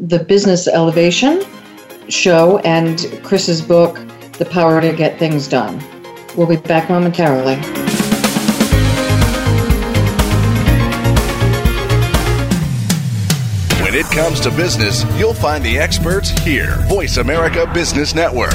the 0.01 0.19
Business 0.19 0.67
Elevation 0.67 1.43
show 2.09 2.59
and 2.61 3.21
Chris's 3.23 3.61
book, 3.61 3.99
The 4.39 4.47
Power 4.47 4.81
to 4.81 4.95
Get 4.95 5.19
Things 5.19 5.47
Done. 5.47 5.79
We'll 6.37 6.47
be 6.47 6.57
back 6.57 6.89
momentarily. 6.89 7.57
When 13.83 13.95
it 13.95 14.07
comes 14.07 14.41
to 14.41 14.51
business, 14.53 15.05
you'll 15.19 15.35
find 15.35 15.63
the 15.63 15.79
experts 15.79 16.31
here. 16.31 16.77
Voice 16.89 17.19
America 17.19 17.71
Business 17.75 18.15
Network. 18.15 18.55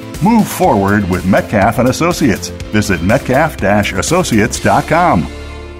Move 0.23 0.47
forward 0.47 1.09
with 1.09 1.25
Metcalf 1.25 1.79
and 1.79 1.89
Associates. 1.89 2.49
Visit 2.71 3.01
metcalf-associates.com. 3.01 5.40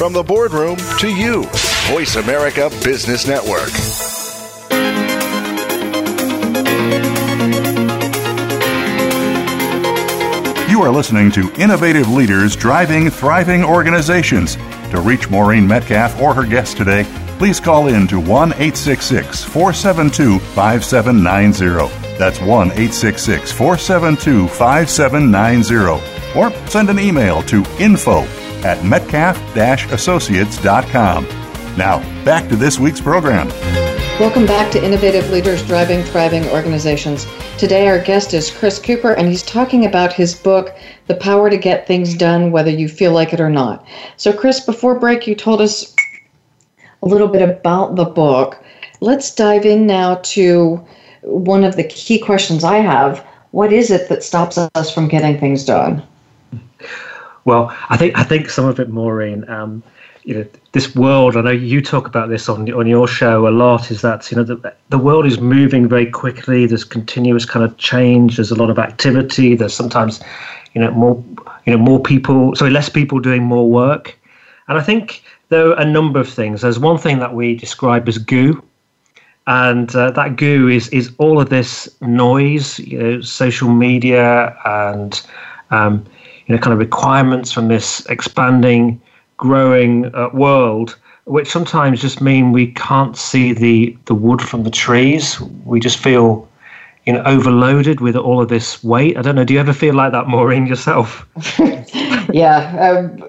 From 0.00 0.14
the 0.14 0.24
boardroom 0.26 0.78
to 1.00 1.08
you, 1.08 1.44
Voice 1.88 2.16
America 2.16 2.70
Business 2.82 3.26
Network. 3.26 3.70
You 10.70 10.80
are 10.82 10.90
listening 10.90 11.30
to 11.32 11.52
Innovative 11.60 12.08
Leaders 12.08 12.56
Driving 12.56 13.10
Thriving 13.10 13.62
Organizations. 13.62 14.56
To 14.90 15.02
reach 15.02 15.28
Maureen 15.28 15.66
Metcalf 15.66 16.18
or 16.18 16.32
her 16.32 16.46
guest 16.46 16.78
today, 16.78 17.04
please 17.36 17.60
call 17.60 17.88
in 17.88 18.06
to 18.08 18.18
1 18.18 18.52
866 18.52 19.44
472 19.44 20.38
5790. 20.38 22.16
That's 22.16 22.40
1 22.40 22.48
866 22.48 23.52
472 23.52 24.48
5790. 24.48 26.38
Or 26.38 26.50
send 26.68 26.88
an 26.88 26.98
email 26.98 27.42
to 27.42 27.64
info 27.78 28.24
at 28.64 28.84
metcalf-associates.com. 28.84 31.24
Now, 31.76 32.24
back 32.24 32.48
to 32.48 32.56
this 32.56 32.78
week's 32.78 33.00
program. 33.00 33.48
Welcome 34.20 34.44
back 34.44 34.70
to 34.72 34.84
Innovative 34.84 35.30
Leaders 35.30 35.66
Driving 35.66 36.02
Thriving 36.02 36.46
Organizations. 36.50 37.26
Today, 37.56 37.88
our 37.88 37.98
guest 37.98 38.34
is 38.34 38.50
Chris 38.50 38.78
Cooper, 38.78 39.12
and 39.12 39.26
he's 39.26 39.42
talking 39.42 39.86
about 39.86 40.12
his 40.12 40.34
book, 40.34 40.76
The 41.06 41.14
Power 41.14 41.48
to 41.48 41.56
Get 41.56 41.86
Things 41.86 42.14
Done, 42.14 42.52
Whether 42.52 42.70
You 42.70 42.86
Feel 42.86 43.12
Like 43.12 43.32
It 43.32 43.40
or 43.40 43.48
Not. 43.48 43.82
So, 44.18 44.30
Chris, 44.30 44.60
before 44.60 44.98
break, 44.98 45.26
you 45.26 45.34
told 45.34 45.62
us 45.62 45.96
a 47.02 47.06
little 47.06 47.28
bit 47.28 47.40
about 47.40 47.96
the 47.96 48.04
book. 48.04 48.62
Let's 49.00 49.34
dive 49.34 49.64
in 49.64 49.86
now 49.86 50.16
to 50.16 50.86
one 51.22 51.64
of 51.64 51.76
the 51.76 51.84
key 51.84 52.18
questions 52.18 52.62
I 52.62 52.76
have. 52.76 53.26
What 53.52 53.72
is 53.72 53.90
it 53.90 54.10
that 54.10 54.22
stops 54.22 54.58
us 54.58 54.92
from 54.92 55.08
getting 55.08 55.40
things 55.40 55.64
done? 55.64 56.02
Well, 57.44 57.74
I 57.88 57.96
think 57.96 58.16
I 58.18 58.22
think 58.22 58.50
some 58.50 58.66
of 58.66 58.78
it, 58.80 58.90
Maureen. 58.90 59.48
Um, 59.48 59.82
you 60.24 60.34
know 60.34 60.46
this 60.72 60.94
world. 60.94 61.36
I 61.36 61.40
know 61.40 61.50
you 61.50 61.80
talk 61.80 62.06
about 62.06 62.28
this 62.28 62.48
on 62.48 62.70
on 62.72 62.86
your 62.86 63.08
show 63.08 63.48
a 63.48 63.50
lot. 63.50 63.90
Is 63.90 64.02
that 64.02 64.30
you 64.30 64.36
know 64.36 64.44
the 64.44 64.74
the 64.90 64.98
world 64.98 65.26
is 65.26 65.40
moving 65.40 65.88
very 65.88 66.06
quickly. 66.06 66.66
There's 66.66 66.84
continuous 66.84 67.44
kind 67.44 67.64
of 67.64 67.76
change. 67.78 68.36
There's 68.36 68.50
a 68.50 68.56
lot 68.56 68.70
of 68.70 68.78
activity. 68.78 69.54
There's 69.56 69.74
sometimes 69.74 70.20
you 70.74 70.80
know 70.80 70.90
more 70.90 71.22
you 71.66 71.72
know 71.72 71.78
more 71.78 72.00
people. 72.00 72.54
Sorry, 72.54 72.70
less 72.70 72.88
people 72.88 73.18
doing 73.18 73.42
more 73.42 73.68
work. 73.68 74.18
And 74.68 74.78
I 74.78 74.82
think 74.82 75.22
there 75.48 75.68
are 75.68 75.80
a 75.80 75.84
number 75.84 76.20
of 76.20 76.28
things. 76.28 76.60
There's 76.60 76.78
one 76.78 76.98
thing 76.98 77.18
that 77.18 77.34
we 77.34 77.56
describe 77.56 78.08
as 78.08 78.18
goo, 78.18 78.62
and 79.46 79.94
uh, 79.96 80.10
that 80.12 80.36
goo 80.36 80.68
is 80.68 80.88
is 80.90 81.12
all 81.18 81.40
of 81.40 81.48
this 81.48 81.88
noise, 82.00 82.78
you 82.78 82.98
know, 82.98 83.20
social 83.22 83.70
media 83.70 84.56
and 84.64 85.20
um, 85.70 86.04
you 86.46 86.54
know 86.54 86.60
kind 86.60 86.72
of 86.72 86.78
requirements 86.78 87.52
from 87.52 87.68
this 87.68 88.04
expanding, 88.06 89.00
growing 89.36 90.14
uh, 90.14 90.28
world, 90.32 90.96
which 91.24 91.48
sometimes 91.48 92.00
just 92.00 92.20
mean 92.20 92.52
we 92.52 92.72
can't 92.72 93.16
see 93.16 93.52
the 93.52 93.96
the 94.06 94.14
wood 94.14 94.42
from 94.42 94.64
the 94.64 94.70
trees. 94.70 95.40
We 95.64 95.80
just 95.80 95.98
feel 95.98 96.48
you 97.06 97.12
know 97.12 97.22
overloaded 97.24 98.00
with 98.00 98.16
all 98.16 98.40
of 98.40 98.48
this 98.48 98.82
weight. 98.84 99.16
I 99.16 99.22
don't 99.22 99.34
know. 99.34 99.44
Do 99.44 99.54
you 99.54 99.60
ever 99.60 99.72
feel 99.72 99.94
like 99.94 100.12
that, 100.12 100.28
Maureen, 100.28 100.66
yourself? 100.66 101.26
yeah. 102.32 102.76
Um, 102.78 103.22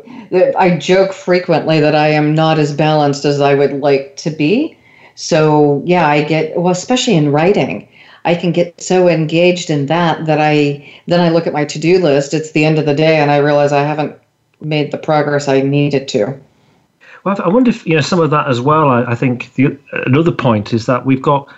I 0.57 0.77
joke 0.77 1.13
frequently 1.13 1.79
that 1.81 1.95
I 1.95 2.07
am 2.07 2.33
not 2.33 2.57
as 2.57 2.73
balanced 2.73 3.25
as 3.25 3.41
I 3.41 3.53
would 3.53 3.73
like 3.73 4.15
to 4.17 4.29
be. 4.29 4.77
So, 5.15 5.83
yeah, 5.85 6.07
I 6.07 6.23
get, 6.23 6.55
well, 6.57 6.71
especially 6.71 7.15
in 7.15 7.31
writing, 7.31 7.87
I 8.25 8.35
can 8.35 8.51
get 8.51 8.79
so 8.81 9.07
engaged 9.07 9.69
in 9.69 9.87
that 9.87 10.25
that 10.25 10.39
I 10.39 10.91
then 11.07 11.19
I 11.19 11.29
look 11.29 11.47
at 11.47 11.53
my 11.53 11.65
to 11.65 11.79
do 11.79 11.99
list. 11.99 12.33
It's 12.33 12.51
the 12.51 12.65
end 12.65 12.77
of 12.77 12.85
the 12.85 12.93
day 12.93 13.17
and 13.17 13.31
I 13.31 13.37
realize 13.37 13.71
I 13.71 13.83
haven't 13.83 14.15
made 14.61 14.91
the 14.91 14.97
progress 14.97 15.47
I 15.47 15.61
needed 15.61 16.07
to. 16.09 16.39
Well, 17.23 17.37
I 17.43 17.49
wonder 17.49 17.69
if, 17.69 17.85
you 17.85 17.95
know, 17.95 18.01
some 18.01 18.19
of 18.19 18.31
that 18.31 18.47
as 18.47 18.61
well. 18.61 18.89
I, 18.89 19.03
I 19.03 19.15
think 19.15 19.53
the, 19.53 19.77
another 20.07 20.31
point 20.31 20.73
is 20.73 20.87
that 20.87 21.05
we've 21.05 21.21
got, 21.21 21.53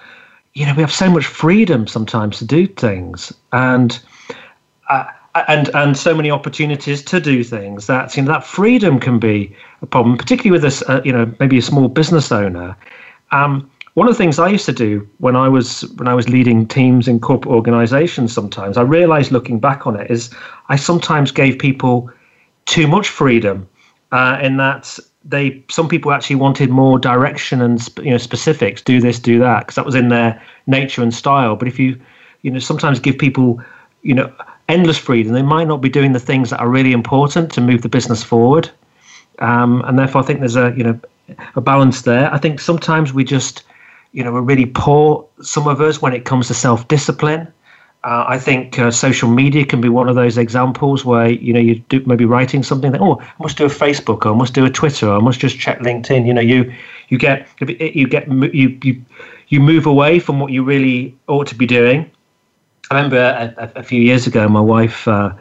you 0.54 0.66
know, 0.66 0.74
we 0.74 0.82
have 0.82 0.92
so 0.92 1.10
much 1.10 1.26
freedom 1.26 1.88
sometimes 1.88 2.38
to 2.40 2.46
do 2.46 2.68
things. 2.68 3.32
And, 3.54 3.98
uh, 4.90 5.06
and 5.48 5.70
and 5.74 5.98
so 5.98 6.14
many 6.16 6.30
opportunities 6.30 7.02
to 7.04 7.20
do 7.20 7.44
things 7.44 7.88
that 7.88 8.16
you 8.16 8.22
know 8.22 8.32
that 8.32 8.46
freedom 8.46 9.00
can 9.00 9.20
be 9.20 9.56
a 9.82 9.86
problem, 9.86 10.18
particularly 10.18 10.52
with 10.52 10.64
a 10.64 10.92
uh, 10.92 11.02
you 11.04 11.12
know 11.12 11.34
maybe 11.40 11.58
a 11.58 11.62
small 11.62 11.88
business 11.88 12.32
owner. 12.32 12.76
Um, 13.32 13.70
one 13.96 14.08
of 14.08 14.14
the 14.14 14.18
things 14.18 14.40
I 14.40 14.50
used 14.50 14.66
to 14.66 14.74
do 14.74 15.08
when 15.20 15.36
I 15.36 15.48
was 15.48 15.82
when 15.98 16.08
I 16.08 16.14
was 16.14 16.30
leading 16.30 16.68
teams 16.68 17.08
in 17.08 17.20
corporate 17.20 17.54
organizations, 17.54 18.34
sometimes 18.34 18.78
I 18.78 18.82
realized 18.82 19.32
looking 19.32 19.60
back 19.60 19.86
on 19.86 20.00
it 20.00 20.10
is 20.10 20.34
I 20.70 20.76
sometimes 20.76 21.32
gave 21.32 21.60
people 21.60 22.12
too 22.66 22.88
much 22.88 23.10
freedom 23.10 23.68
uh, 24.12 24.40
in 24.42 24.58
that 24.58 24.98
they 25.26 25.64
some 25.70 25.88
people 25.88 26.12
actually 26.12 26.38
wanted 26.38 26.70
more 26.70 27.00
direction 27.00 27.62
and 27.62 27.88
you 27.98 28.12
know 28.12 28.18
specifics 28.18 28.82
do 28.82 29.00
this 29.00 29.20
do 29.20 29.40
that 29.40 29.60
because 29.62 29.76
that 29.76 29.86
was 29.86 29.96
in 29.96 30.10
their 30.10 30.42
nature 30.68 31.02
and 31.02 31.14
style 31.14 31.56
but 31.56 31.68
if 31.68 31.80
you 31.80 32.00
you 32.42 32.52
know 32.52 32.60
sometimes 32.60 33.00
give 33.00 33.18
people 33.18 33.62
you 34.02 34.14
know 34.14 34.32
endless 34.70 34.98
freedom, 34.98 35.34
they 35.34 35.42
might 35.42 35.68
not 35.68 35.82
be 35.82 35.90
doing 35.90 36.14
the 36.14 36.20
things 36.20 36.50
that 36.50 36.60
are 36.60 36.70
really 36.70 36.94
important 36.94 37.52
to 37.54 37.62
move 37.62 37.82
the 37.82 37.90
business 37.90 38.24
forward. 38.24 38.70
Um, 39.40 39.82
and 39.86 39.98
therefore, 39.98 40.22
I 40.22 40.26
think 40.26 40.40
there's 40.40 40.56
a 40.56 40.74
you 40.76 40.84
know 40.84 41.00
a 41.56 41.62
balance 41.62 42.04
there. 42.04 42.34
I 42.34 42.38
think 42.38 42.60
sometimes 42.60 43.14
we 43.14 43.24
just 43.24 43.64
you 44.14 44.24
know 44.24 44.32
we're 44.32 44.42
really 44.42 44.66
poor. 44.66 45.28
Some 45.42 45.68
of 45.68 45.82
us 45.82 46.02
when 46.02 46.14
it 46.14 46.26
comes 46.26 46.48
to 46.48 46.54
self 46.54 46.88
discipline. 46.88 47.48
Uh, 48.06 48.26
I 48.28 48.38
think 48.38 48.78
uh, 48.78 48.92
social 48.92 49.30
media 49.30 49.66
can 49.66 49.80
be 49.80 49.88
one 49.88 50.10
of 50.10 50.16
those 50.16 50.38
examples 50.38 51.06
where 51.06 51.30
you 51.30 51.54
know 51.54 51.60
you 51.60 51.76
do 51.88 52.04
maybe 52.06 52.26
writing 52.26 52.62
something 52.62 52.92
that 52.92 53.00
oh 53.02 53.20
I 53.22 53.34
must 53.40 53.58
do 53.58 53.66
a 53.66 53.70
Facebook 53.70 54.26
or 54.26 54.34
I 54.34 54.36
must 54.36 54.54
do 54.54 54.66
a 54.66 54.70
Twitter 54.70 55.08
or 55.08 55.16
I 55.16 55.20
must 55.20 55.40
just 55.40 55.58
check 55.58 55.80
LinkedIn. 55.80 56.28
You 56.28 56.34
know 56.34 56.42
you 56.42 56.74
you 57.08 57.18
get 57.18 57.48
you 57.60 58.08
get 58.08 58.30
you 58.30 58.78
you 58.84 59.06
you 59.48 59.60
move 59.60 59.86
away 59.86 60.20
from 60.20 60.40
what 60.40 60.52
you 60.52 60.64
really 60.64 61.16
ought 61.28 61.48
to 61.48 61.56
be 61.56 61.66
doing 61.66 62.12
I 62.92 62.96
remember 62.96 63.54
a, 63.58 63.72
a, 63.80 63.84
few 63.84 64.02
years 64.02 64.28
ago, 64.28 64.48
my 64.48 64.60
wife 64.60 65.08
uh, 65.08 65.34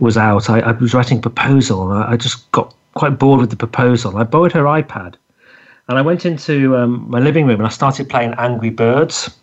was 0.00 0.16
out. 0.16 0.48
I, 0.48 0.60
I, 0.60 0.72
was 0.72 0.94
writing 0.94 1.18
a 1.18 1.20
proposal. 1.20 1.92
I, 1.92 2.12
I 2.12 2.16
just 2.16 2.50
got 2.52 2.74
quite 2.94 3.18
bored 3.18 3.40
with 3.40 3.50
the 3.50 3.56
proposal. 3.56 4.16
I 4.16 4.24
borrowed 4.24 4.52
her 4.52 4.64
iPad, 4.64 5.16
and 5.88 5.98
I 5.98 6.02
went 6.02 6.24
into 6.24 6.76
um, 6.76 7.08
my 7.08 7.18
living 7.20 7.46
room 7.46 7.60
and 7.60 7.66
I 7.66 7.70
started 7.70 8.08
playing 8.08 8.34
Angry 8.38 8.70
Birds. 8.70 9.36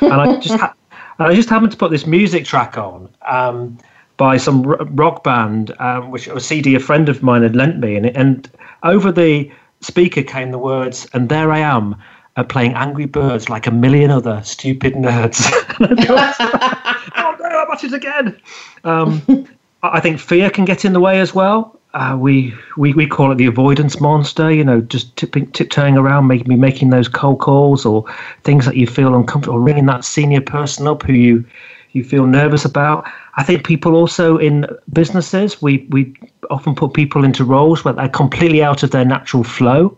And 0.00 0.12
I 0.12 0.38
just 0.40 0.58
ha- 0.58 0.74
I 1.18 1.34
just 1.34 1.48
happened 1.48 1.72
to 1.72 1.78
put 1.78 1.90
this 1.90 2.06
music 2.06 2.44
track 2.44 2.78
on 2.78 3.08
um, 3.26 3.76
by 4.16 4.36
some 4.36 4.62
rock 4.62 5.24
band, 5.24 5.74
um, 5.80 6.10
which 6.10 6.28
a 6.28 6.38
CD 6.38 6.74
a 6.76 6.80
friend 6.80 7.08
of 7.08 7.22
mine 7.22 7.42
had 7.42 7.56
lent 7.56 7.78
me, 7.78 7.96
and, 7.96 8.06
and 8.16 8.48
over 8.84 9.10
the 9.10 9.50
speaker 9.80 10.22
came 10.22 10.52
the 10.52 10.58
words, 10.58 11.08
"And 11.12 11.28
there 11.28 11.50
I 11.50 11.58
am." 11.58 11.96
Uh, 12.36 12.44
playing 12.44 12.72
Angry 12.74 13.06
Birds 13.06 13.48
like 13.48 13.66
a 13.66 13.70
million 13.72 14.12
other 14.12 14.40
stupid 14.44 14.94
nerds. 14.94 15.40
oh 15.80 17.36
no, 17.40 17.46
I'm 17.46 17.70
at 17.72 17.82
it 17.82 17.92
again. 17.92 18.40
Um, 18.84 19.48
I 19.82 19.98
think 19.98 20.20
fear 20.20 20.48
can 20.48 20.64
get 20.64 20.84
in 20.84 20.92
the 20.92 21.00
way 21.00 21.18
as 21.18 21.34
well. 21.34 21.77
Uh, 21.94 22.16
we, 22.20 22.54
we 22.76 22.92
we 22.92 23.06
call 23.06 23.32
it 23.32 23.36
the 23.36 23.46
avoidance 23.46 24.00
monster. 24.00 24.52
You 24.52 24.64
know, 24.64 24.80
just 24.80 25.16
tipping, 25.16 25.50
tiptoeing 25.52 25.96
around, 25.96 26.26
maybe 26.26 26.54
making 26.56 26.90
those 26.90 27.08
cold 27.08 27.40
calls 27.40 27.86
or 27.86 28.04
things 28.44 28.66
that 28.66 28.76
you 28.76 28.86
feel 28.86 29.14
uncomfortable, 29.14 29.58
ringing 29.58 29.86
that 29.86 30.04
senior 30.04 30.40
person 30.42 30.86
up 30.86 31.02
who 31.02 31.14
you 31.14 31.44
you 31.92 32.04
feel 32.04 32.26
nervous 32.26 32.64
about. 32.64 33.08
I 33.36 33.42
think 33.42 33.64
people 33.64 33.94
also 33.94 34.36
in 34.36 34.66
businesses, 34.92 35.62
we 35.62 35.86
we 35.90 36.14
often 36.50 36.74
put 36.74 36.92
people 36.92 37.24
into 37.24 37.44
roles 37.44 37.84
where 37.84 37.94
they're 37.94 38.08
completely 38.08 38.62
out 38.62 38.82
of 38.82 38.90
their 38.90 39.04
natural 39.04 39.42
flow. 39.42 39.96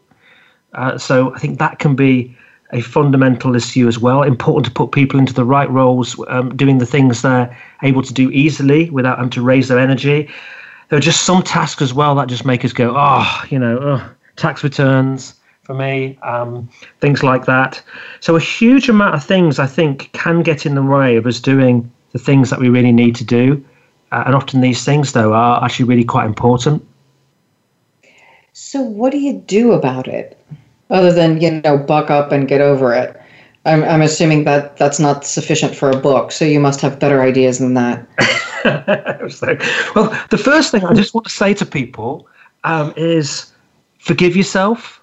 Uh, 0.74 0.96
so 0.96 1.34
I 1.34 1.38
think 1.38 1.58
that 1.58 1.80
can 1.80 1.96
be 1.96 2.36
a 2.72 2.80
fundamental 2.80 3.56
issue 3.56 3.88
as 3.88 3.98
well. 3.98 4.22
Important 4.22 4.66
to 4.66 4.70
put 4.70 4.92
people 4.92 5.18
into 5.18 5.34
the 5.34 5.44
right 5.44 5.68
roles, 5.70 6.16
um, 6.28 6.54
doing 6.56 6.78
the 6.78 6.86
things 6.86 7.22
they're 7.22 7.56
able 7.82 8.02
to 8.02 8.14
do 8.14 8.30
easily 8.30 8.88
without 8.90 9.18
having 9.18 9.30
to 9.30 9.42
raise 9.42 9.66
their 9.66 9.80
energy. 9.80 10.28
There 10.90 10.98
are 10.98 11.02
just 11.02 11.24
some 11.24 11.42
tasks 11.42 11.80
as 11.80 11.94
well 11.94 12.14
that 12.16 12.28
just 12.28 12.44
make 12.44 12.64
us 12.64 12.72
go, 12.72 12.94
oh, 12.96 13.44
you 13.48 13.58
know, 13.58 13.78
oh, 13.80 14.10
tax 14.36 14.62
returns 14.62 15.34
for 15.62 15.74
me, 15.74 16.18
um, 16.22 16.68
things 17.00 17.22
like 17.22 17.46
that. 17.46 17.82
So 18.20 18.36
a 18.36 18.40
huge 18.40 18.88
amount 18.88 19.14
of 19.14 19.24
things 19.24 19.58
I 19.58 19.66
think 19.66 20.10
can 20.12 20.42
get 20.42 20.66
in 20.66 20.74
the 20.74 20.82
way 20.82 21.16
of 21.16 21.26
us 21.26 21.40
doing 21.40 21.90
the 22.12 22.18
things 22.18 22.50
that 22.50 22.58
we 22.58 22.68
really 22.68 22.92
need 22.92 23.14
to 23.16 23.24
do. 23.24 23.64
Uh, 24.12 24.24
and 24.26 24.34
often 24.34 24.60
these 24.60 24.84
things, 24.84 25.12
though, 25.12 25.32
are 25.32 25.64
actually 25.64 25.86
really 25.86 26.04
quite 26.04 26.26
important. 26.26 26.86
So, 28.52 28.82
what 28.82 29.12
do 29.12 29.18
you 29.18 29.34
do 29.34 29.72
about 29.72 30.08
it? 30.08 30.36
other 30.90 31.12
than 31.12 31.40
you 31.40 31.60
know 31.62 31.78
buck 31.78 32.10
up 32.10 32.32
and 32.32 32.48
get 32.48 32.60
over 32.60 32.92
it. 32.92 33.16
I'm, 33.64 33.84
I'm 33.84 34.02
assuming 34.02 34.44
that 34.44 34.76
that's 34.76 34.98
not 34.98 35.24
sufficient 35.24 35.74
for 35.74 35.90
a 35.90 35.96
book, 35.96 36.32
so 36.32 36.44
you 36.44 36.60
must 36.60 36.80
have 36.80 36.98
better 36.98 37.20
ideas 37.22 37.58
than 37.58 37.74
that. 37.74 38.06
so, 39.28 39.56
well, 39.94 40.26
the 40.30 40.38
first 40.38 40.70
thing 40.70 40.84
I 40.84 40.94
just 40.94 41.14
want 41.14 41.24
to 41.24 41.32
say 41.32 41.54
to 41.54 41.66
people 41.66 42.28
um, 42.64 42.92
is 42.96 43.52
forgive 43.98 44.36
yourself. 44.36 45.00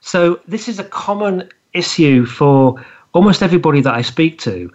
So 0.00 0.40
this 0.46 0.68
is 0.68 0.78
a 0.78 0.84
common 0.84 1.48
issue 1.72 2.24
for 2.24 2.84
almost 3.12 3.42
everybody 3.42 3.80
that 3.80 3.94
I 3.94 4.02
speak 4.02 4.38
to. 4.40 4.72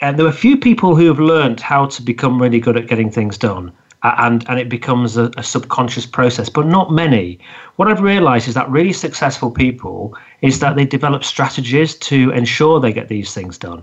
And 0.00 0.18
there 0.18 0.26
are 0.26 0.30
a 0.30 0.42
few 0.46 0.56
people 0.58 0.94
who 0.94 1.06
have 1.06 1.18
learned 1.18 1.60
how 1.60 1.86
to 1.86 2.02
become 2.02 2.40
really 2.40 2.60
good 2.60 2.76
at 2.76 2.86
getting 2.86 3.10
things 3.10 3.38
done 3.38 3.72
and 4.02 4.44
and 4.48 4.58
it 4.58 4.68
becomes 4.68 5.16
a, 5.16 5.30
a, 5.36 5.42
subconscious 5.42 6.06
process 6.06 6.48
but 6.48 6.66
not 6.66 6.92
many 6.92 7.38
what 7.76 7.88
i've 7.88 8.00
realized 8.00 8.46
is 8.46 8.54
that 8.54 8.68
really 8.70 8.92
successful 8.92 9.50
people 9.50 10.16
is 10.42 10.60
that 10.60 10.76
they 10.76 10.84
develop 10.84 11.24
strategies 11.24 11.94
to 11.94 12.30
ensure 12.30 12.78
they 12.78 12.92
get 12.92 13.08
these 13.08 13.32
things 13.32 13.58
done 13.58 13.82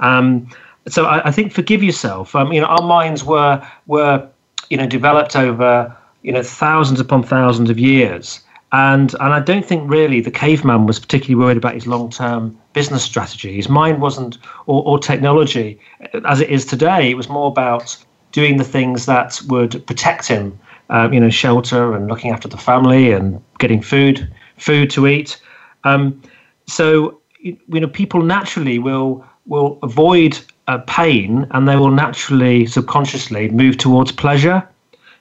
um, 0.00 0.48
so 0.88 1.04
I, 1.04 1.28
I, 1.28 1.30
think 1.30 1.52
forgive 1.52 1.82
yourself 1.82 2.34
um, 2.34 2.52
you 2.52 2.60
know 2.60 2.66
our 2.66 2.82
minds 2.82 3.24
were 3.24 3.66
were 3.86 4.28
you 4.70 4.76
know 4.76 4.86
developed 4.86 5.36
over 5.36 5.96
you 6.22 6.32
know 6.32 6.42
thousands 6.42 7.00
upon 7.00 7.22
thousands 7.22 7.70
of 7.70 7.78
years 7.78 8.40
and 8.72 9.14
and 9.20 9.32
I 9.32 9.40
don't 9.40 9.64
think 9.64 9.90
really 9.90 10.20
the 10.20 10.30
caveman 10.30 10.86
was 10.86 10.98
particularly 10.98 11.42
worried 11.42 11.56
about 11.56 11.74
his 11.74 11.86
long 11.86 12.10
term 12.10 12.58
business 12.74 13.02
strategy. 13.02 13.56
His 13.56 13.68
mind 13.68 14.00
wasn't 14.00 14.38
or, 14.66 14.84
or 14.84 14.98
technology 14.98 15.80
as 16.26 16.40
it 16.40 16.50
is 16.50 16.66
today. 16.66 17.10
It 17.10 17.16
was 17.16 17.28
more 17.28 17.48
about 17.48 17.96
doing 18.32 18.58
the 18.58 18.64
things 18.64 19.06
that 19.06 19.40
would 19.48 19.84
protect 19.86 20.28
him, 20.28 20.58
uh, 20.90 21.08
you 21.10 21.18
know, 21.18 21.30
shelter 21.30 21.94
and 21.94 22.08
looking 22.08 22.30
after 22.30 22.46
the 22.46 22.58
family 22.58 23.10
and 23.10 23.42
getting 23.58 23.80
food, 23.80 24.30
food 24.58 24.90
to 24.90 25.06
eat. 25.06 25.40
Um, 25.84 26.20
so 26.66 27.20
you 27.40 27.56
know, 27.68 27.88
people 27.88 28.22
naturally 28.22 28.78
will 28.78 29.24
will 29.46 29.78
avoid 29.82 30.38
uh, 30.68 30.78
pain 30.86 31.46
and 31.50 31.66
they 31.66 31.76
will 31.76 31.90
naturally, 31.90 32.66
subconsciously, 32.66 33.48
move 33.48 33.78
towards 33.78 34.12
pleasure. 34.12 34.66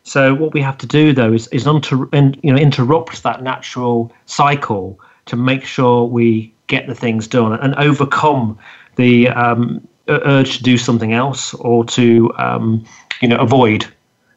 So 0.03 0.35
what 0.35 0.53
we 0.53 0.61
have 0.61 0.77
to 0.79 0.87
do 0.87 1.13
though 1.13 1.33
is 1.33 1.47
is 1.47 1.65
inter, 1.65 2.07
in, 2.13 2.39
you 2.43 2.53
know 2.53 2.59
interrupt 2.59 3.23
that 3.23 3.41
natural 3.41 4.11
cycle 4.25 4.99
to 5.25 5.35
make 5.35 5.65
sure 5.65 6.05
we 6.05 6.53
get 6.67 6.87
the 6.87 6.95
things 6.95 7.27
done 7.27 7.53
and 7.53 7.75
overcome 7.75 8.57
the 8.95 9.29
um, 9.29 9.85
urge 10.07 10.57
to 10.57 10.63
do 10.63 10.77
something 10.77 11.13
else 11.13 11.53
or 11.55 11.83
to 11.85 12.31
um, 12.37 12.85
you 13.21 13.27
know 13.27 13.37
avoid 13.37 13.85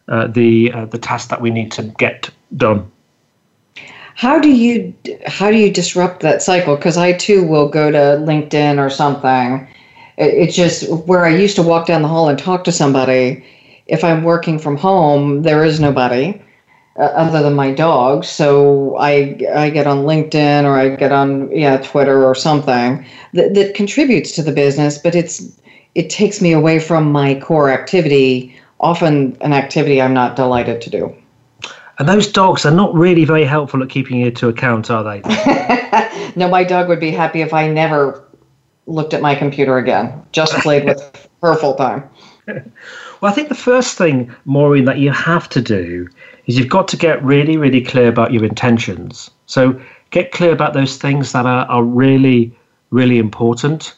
uh, 0.09 0.27
the 0.27 0.73
uh, 0.73 0.87
the 0.87 0.99
task 0.99 1.29
that 1.29 1.41
we 1.41 1.51
need 1.51 1.71
to 1.73 1.83
get 1.99 2.31
done. 2.57 2.91
how 4.15 4.39
do 4.39 4.51
you 4.51 4.95
how 5.27 5.51
do 5.51 5.57
you 5.57 5.73
disrupt 5.73 6.21
that 6.21 6.43
cycle? 6.43 6.77
Because 6.77 6.97
I 6.97 7.13
too 7.13 7.45
will 7.45 7.69
go 7.69 7.91
to 7.91 7.99
LinkedIn 7.99 8.79
or 8.79 8.91
something. 8.91 9.69
It, 10.21 10.35
it's 10.35 10.55
just 10.55 10.89
where 11.07 11.25
I 11.25 11.31
used 11.31 11.57
to 11.57 11.63
walk 11.63 11.87
down 11.87 12.03
the 12.03 12.09
hall 12.09 12.29
and 12.29 12.39
talk 12.39 12.65
to 12.65 12.73
somebody. 12.73 13.45
If 13.87 14.05
I'm 14.05 14.23
working 14.23 14.59
from 14.59 14.77
home, 14.77 15.43
there 15.43 15.65
is 15.65 15.81
nobody 15.81 16.41
uh, 16.97 17.05
other 17.05 17.43
than 17.43 17.55
my 17.55 17.73
dog. 17.73 18.25
So 18.25 18.97
I 18.99 19.39
I 19.55 19.71
get 19.71 19.87
on 19.87 20.05
LinkedIn 20.05 20.65
or 20.65 20.79
I 20.79 20.95
get 20.95 21.13
on 21.13 21.51
yeah 21.51 21.79
Twitter 21.79 22.25
or 22.25 22.35
something 22.35 23.05
that, 23.33 23.55
that 23.55 23.75
contributes 23.75 24.33
to 24.33 24.43
the 24.43 24.53
business, 24.53 24.99
but 24.99 25.15
it's 25.15 25.51
it 25.95 26.11
takes 26.11 26.41
me 26.41 26.53
away 26.53 26.79
from 26.79 27.11
my 27.11 27.41
core 27.41 27.71
activity. 27.71 28.55
Often 28.79 29.37
an 29.41 29.53
activity 29.53 30.01
I'm 30.01 30.15
not 30.15 30.37
delighted 30.37 30.81
to 30.83 30.91
do. 30.91 31.15
And 31.99 32.09
those 32.09 32.33
dogs 32.33 32.65
are 32.65 32.71
not 32.71 32.95
really 32.95 33.27
very 33.27 33.45
helpful 33.45 33.83
at 33.83 33.91
keeping 33.91 34.21
you 34.21 34.31
to 34.31 34.49
account, 34.49 34.91
are 34.91 35.05
they? 35.05 35.21
no, 36.37 36.49
my 36.49 36.65
dog 36.65 36.89
would 36.89 36.99
be 36.99 37.11
happy 37.11 37.43
if 37.43 37.53
I 37.53 37.69
never 37.69 38.27
looked 38.87 39.15
at 39.15 39.23
my 39.23 39.35
computer 39.35 39.79
again. 39.79 40.25
Just 40.33 40.53
played 40.55 40.85
with 40.85 41.29
her 41.43 41.55
full 41.57 41.75
time. 41.75 42.09
Well, 42.47 43.31
I 43.31 43.33
think 43.33 43.49
the 43.49 43.55
first 43.55 43.99
thing, 43.99 44.35
Maureen, 44.45 44.87
that 44.87 44.99
you 44.99 45.11
have 45.11 45.49
to 45.51 45.61
do 45.61 46.09
is 46.47 46.59
you've 46.59 46.69
got 46.69 46.89
to 46.89 46.97
get 46.97 47.23
really, 47.23 47.57
really 47.57 47.83
clear 47.83 48.09
about 48.09 48.33
your 48.33 48.45
intentions. 48.45 49.31
So 49.47 49.81
get 50.11 50.33
clear 50.33 50.53
about 50.53 50.75
those 50.75 50.97
things 50.97 51.33
that 51.33 51.47
are, 51.47 51.67
are 51.67 51.85
really, 51.85 52.57
really 52.91 53.19
important. 53.19 53.95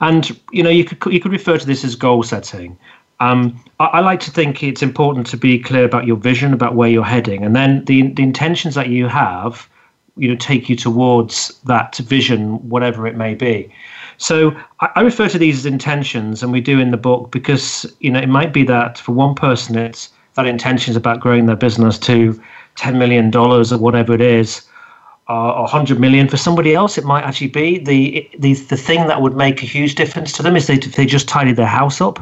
And 0.00 0.38
you 0.52 0.62
know, 0.62 0.70
you 0.70 0.84
could 0.84 1.12
you 1.12 1.20
could 1.20 1.32
refer 1.32 1.58
to 1.58 1.66
this 1.66 1.84
as 1.84 1.96
goal 1.96 2.22
setting. 2.22 2.78
Um, 3.20 3.60
I, 3.80 3.86
I, 3.86 4.00
like 4.00 4.20
to 4.20 4.30
think 4.30 4.62
it's 4.62 4.82
important 4.82 5.26
to 5.28 5.36
be 5.36 5.58
clear 5.58 5.84
about 5.84 6.06
your 6.06 6.16
vision, 6.16 6.52
about 6.54 6.76
where 6.76 6.88
you're 6.88 7.04
heading, 7.04 7.44
and 7.44 7.56
then 7.56 7.84
the 7.86 8.08
the 8.12 8.22
intentions 8.22 8.74
that 8.76 8.88
you 8.88 9.08
have, 9.08 9.68
you 10.16 10.28
know, 10.28 10.36
take 10.36 10.68
you 10.68 10.76
towards 10.76 11.58
that 11.64 11.96
vision, 11.96 12.68
whatever 12.68 13.06
it 13.06 13.16
may 13.16 13.34
be. 13.34 13.72
So 14.18 14.54
I, 14.80 14.90
I 14.96 15.00
refer 15.00 15.28
to 15.28 15.38
these 15.38 15.58
as 15.58 15.66
intentions, 15.66 16.42
and 16.42 16.52
we 16.52 16.60
do 16.60 16.78
in 16.78 16.90
the 16.90 16.96
book 16.96 17.30
because 17.30 17.86
you 18.00 18.10
know 18.10 18.20
it 18.20 18.28
might 18.28 18.52
be 18.52 18.64
that 18.64 18.98
for 18.98 19.12
one 19.12 19.34
person 19.34 19.76
it's 19.76 20.10
that 20.34 20.46
intention 20.46 20.92
is 20.92 20.96
about 20.96 21.20
growing 21.20 21.46
their 21.46 21.56
business 21.56 21.98
to 22.00 22.40
ten 22.76 22.98
million 22.98 23.30
dollars 23.30 23.72
or 23.72 23.78
whatever 23.78 24.12
it 24.12 24.20
is, 24.20 24.62
uh, 25.28 25.52
or 25.52 25.62
100 25.62 25.98
million. 25.98 26.28
For 26.28 26.36
somebody 26.36 26.74
else, 26.74 26.98
it 26.98 27.04
might 27.04 27.22
actually 27.22 27.48
be 27.48 27.78
the, 27.78 28.28
the 28.38 28.54
the 28.54 28.76
thing 28.76 29.06
that 29.06 29.22
would 29.22 29.36
make 29.36 29.62
a 29.62 29.66
huge 29.66 29.94
difference 29.94 30.32
to 30.32 30.42
them 30.42 30.56
is 30.56 30.66
they, 30.66 30.74
if 30.74 30.96
they 30.96 31.06
just 31.06 31.28
tidied 31.28 31.56
their 31.56 31.66
house 31.66 32.00
up. 32.00 32.18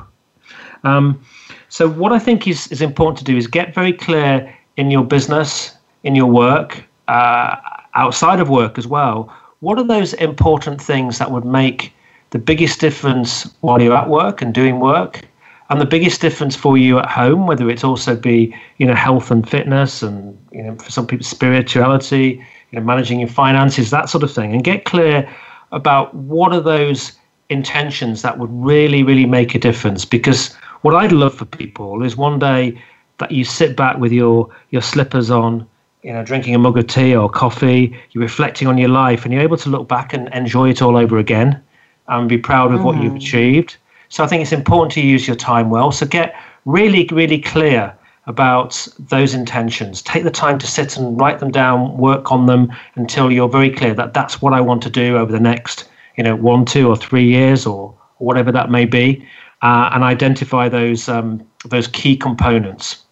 Um, 0.85 1.20
so 1.68 1.88
what 1.88 2.12
I 2.12 2.18
think 2.18 2.46
is, 2.46 2.68
is 2.68 2.80
important 2.80 3.18
to 3.18 3.24
do 3.24 3.37
is 3.37 3.46
get 3.46 3.74
very 3.74 3.92
clear 3.92 4.54
in 4.76 4.90
your 4.90 5.04
business, 5.04 5.74
in 6.04 6.14
your 6.14 6.26
work, 6.26 6.85
uh, 7.09 7.56
outside 7.94 8.40
of 8.40 8.48
work 8.48 8.78
as 8.78 8.87
well. 8.87 9.32
What 9.66 9.81
are 9.81 9.85
those 9.85 10.12
important 10.14 10.81
things 10.81 11.18
that 11.18 11.33
would 11.33 11.44
make 11.44 11.92
the 12.31 12.38
biggest 12.38 12.79
difference 12.79 13.52
while 13.62 13.83
you're 13.83 13.96
at 13.96 14.09
work 14.09 14.40
and 14.40 14.55
doing 14.55 14.79
work? 14.79 15.22
And 15.70 15.81
the 15.81 15.85
biggest 15.85 16.20
difference 16.20 16.55
for 16.55 16.79
you 16.79 17.00
at 17.00 17.11
home, 17.11 17.48
whether 17.48 17.68
it's 17.68 17.83
also 17.83 18.14
be, 18.14 18.55
you 18.79 18.87
know, 18.87 18.94
health 18.94 19.33
and 19.33 19.42
fitness 19.48 20.05
and, 20.05 20.38
you 20.52 20.62
know, 20.62 20.76
for 20.76 20.92
some 20.92 21.05
people, 21.05 21.24
spirituality, 21.24 22.40
you 22.70 22.79
know, 22.79 22.87
managing 22.87 23.18
your 23.18 23.29
finances, 23.29 23.90
that 23.90 24.09
sort 24.09 24.22
of 24.22 24.31
thing. 24.33 24.52
And 24.52 24.62
get 24.62 24.85
clear 24.85 25.29
about 25.72 26.14
what 26.14 26.52
are 26.52 26.61
those 26.61 27.18
intentions 27.48 28.22
that 28.22 28.38
would 28.38 28.52
really, 28.52 29.02
really 29.02 29.26
make 29.26 29.57
a 29.57 29.59
difference. 29.59 30.05
Because 30.05 30.55
what 30.83 30.94
I'd 30.94 31.11
love 31.11 31.35
for 31.35 31.44
people 31.44 32.05
is 32.05 32.16
one 32.16 32.38
day 32.38 32.81
that 33.18 33.33
you 33.33 33.42
sit 33.42 33.76
back 33.76 33.98
with 33.98 34.12
your 34.12 34.48
your 34.70 34.83
slippers 34.83 35.29
on, 35.29 35.66
you 36.07 36.12
know, 36.12 36.23
drinking 36.23 36.55
a 36.55 36.59
mug 36.59 36.79
of 36.79 36.87
tea 36.87 37.16
or 37.16 37.29
coffee, 37.29 37.92
you're 38.12 38.23
reflecting 38.23 38.69
on 38.69 38.79
your 38.79 38.88
life, 38.88 39.25
and 39.25 39.35
you're 39.35 39.42
able 39.42 39.57
to 39.57 39.69
look 39.69 39.88
back 39.88 40.12
and 40.12 40.33
enjoy 40.33 40.71
it 40.71 40.81
all 40.81 40.97
over 40.97 41.19
again, 41.19 41.61
and 42.07 42.29
be 42.29 42.38
proud 42.38 42.73
of 42.73 42.81
mm. 42.81 42.85
what 42.85 43.03
you've 43.03 43.14
mm. 43.14 43.16
achieved. 43.16 43.77
So 44.09 44.23
I 44.23 44.29
think 44.29 44.40
it's 44.40 44.53
important 44.53 44.92
to 44.92 45.01
use 45.01 45.27
your 45.27 45.35
time 45.35 45.69
well. 45.69 45.90
So 45.90 46.07
get 46.07 46.37
really, 46.64 47.09
really 47.11 47.40
clear 47.40 47.92
about 48.27 48.87
those 49.09 49.35
intentions. 49.35 50.01
Take 50.01 50.23
the 50.23 50.31
time 50.31 50.61
to 50.61 50.66
sit 50.69 50.97
and 50.97 51.21
write 51.21 51.40
them 51.40 51.51
down, 51.51 51.97
work 51.99 52.31
on 52.31 52.47
them 52.47 52.73
until 52.95 53.33
you're 53.33 53.49
very 53.49 53.71
clear 53.71 53.92
that 53.95 54.14
that's 54.14 54.40
what 54.40 54.53
I 54.53 54.61
want 54.61 54.85
to 54.85 54.90
do 54.90 55.16
over 55.16 55.33
the 55.33 55.40
next, 55.40 55.88
you 56.16 56.23
know, 56.23 56.37
one, 56.37 56.64
two, 56.64 56.88
or 56.88 56.97
three 56.97 57.27
years, 57.27 57.66
or 57.66 57.92
whatever 58.19 58.53
that 58.53 58.71
may 58.71 58.85
be 58.85 59.27
uh, 59.62 59.90
and 59.92 60.05
identify 60.05 60.69
those 60.69 61.09
um, 61.09 61.45
those 61.64 61.88
key 61.88 62.16
components. 62.16 63.03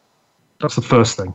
That's 0.61 0.77
the 0.77 0.83
first 0.83 1.17
thing. 1.17 1.35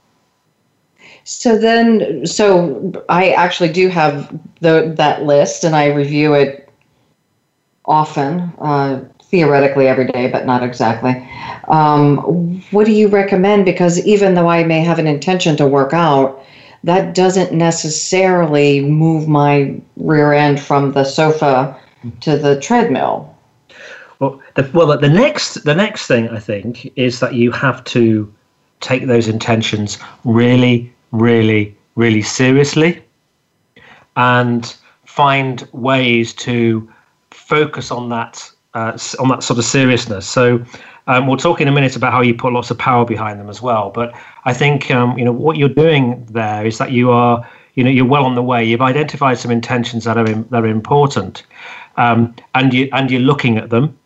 So 1.23 1.57
then, 1.57 2.25
so 2.25 2.91
I 3.09 3.31
actually 3.31 3.71
do 3.71 3.87
have 3.89 4.37
the 4.61 4.93
that 4.97 5.23
list, 5.23 5.63
and 5.63 5.75
I 5.75 5.87
review 5.87 6.33
it 6.33 6.69
often, 7.85 8.51
uh, 8.59 9.03
theoretically 9.23 9.87
every 9.87 10.07
day, 10.07 10.29
but 10.29 10.45
not 10.45 10.63
exactly. 10.63 11.27
Um, 11.67 12.61
what 12.71 12.85
do 12.85 12.91
you 12.91 13.07
recommend? 13.07 13.65
Because 13.65 14.03
even 14.05 14.33
though 14.33 14.49
I 14.49 14.63
may 14.63 14.81
have 14.81 14.99
an 14.99 15.07
intention 15.07 15.55
to 15.57 15.67
work 15.67 15.93
out, 15.93 16.43
that 16.83 17.13
doesn't 17.13 17.51
necessarily 17.51 18.81
move 18.81 19.27
my 19.27 19.79
rear 19.97 20.33
end 20.33 20.59
from 20.59 20.93
the 20.93 21.03
sofa 21.03 21.79
to 22.21 22.37
the 22.37 22.59
treadmill. 22.59 23.35
Well, 24.19 24.41
the, 24.55 24.69
well, 24.73 24.97
the 24.97 25.09
next 25.09 25.63
the 25.63 25.75
next 25.75 26.07
thing 26.07 26.29
I 26.29 26.39
think 26.39 26.91
is 26.97 27.19
that 27.19 27.33
you 27.33 27.51
have 27.51 27.83
to 27.85 28.33
take 28.79 29.07
those 29.07 29.27
intentions 29.27 29.97
really, 30.23 30.93
really, 31.11 31.75
really 31.95 32.21
seriously, 32.21 33.03
and 34.15 34.75
find 35.05 35.67
ways 35.71 36.33
to 36.33 36.91
focus 37.31 37.91
on 37.91 38.09
that 38.09 38.49
uh, 38.73 38.97
on 39.19 39.29
that 39.29 39.43
sort 39.43 39.59
of 39.59 39.65
seriousness. 39.65 40.27
So. 40.27 40.63
Um, 41.07 41.25
we'll 41.25 41.37
talk 41.37 41.59
in 41.59 41.67
a 41.67 41.71
minute 41.71 41.95
about 41.95 42.13
how 42.13 42.21
you 42.21 42.35
put 42.35 42.53
lots 42.53 42.69
of 42.69 42.77
power 42.77 43.03
behind 43.03 43.39
them 43.39 43.49
as 43.49 43.63
well. 43.63 43.89
But 43.89 44.13
I 44.45 44.53
think 44.53 44.91
um, 44.91 45.17
you 45.17 45.25
know 45.25 45.31
what 45.31 45.57
you're 45.57 45.67
doing 45.67 46.23
there 46.29 46.63
is 46.63 46.77
that 46.77 46.91
you 46.91 47.09
are 47.09 47.49
you 47.73 47.83
know 47.83 47.89
you're 47.89 48.05
well 48.05 48.25
on 48.25 48.35
the 48.35 48.43
way. 48.43 48.63
You've 48.63 48.83
identified 48.83 49.39
some 49.39 49.49
intentions 49.49 50.03
that 50.03 50.19
are 50.19 50.25
in, 50.27 50.47
that 50.51 50.61
are 50.61 50.67
important, 50.67 51.47
um, 51.97 52.35
and 52.53 52.71
you 52.75 52.89
and 52.93 53.09
you're 53.09 53.21
looking 53.21 53.57
at 53.57 53.71
them 53.71 53.97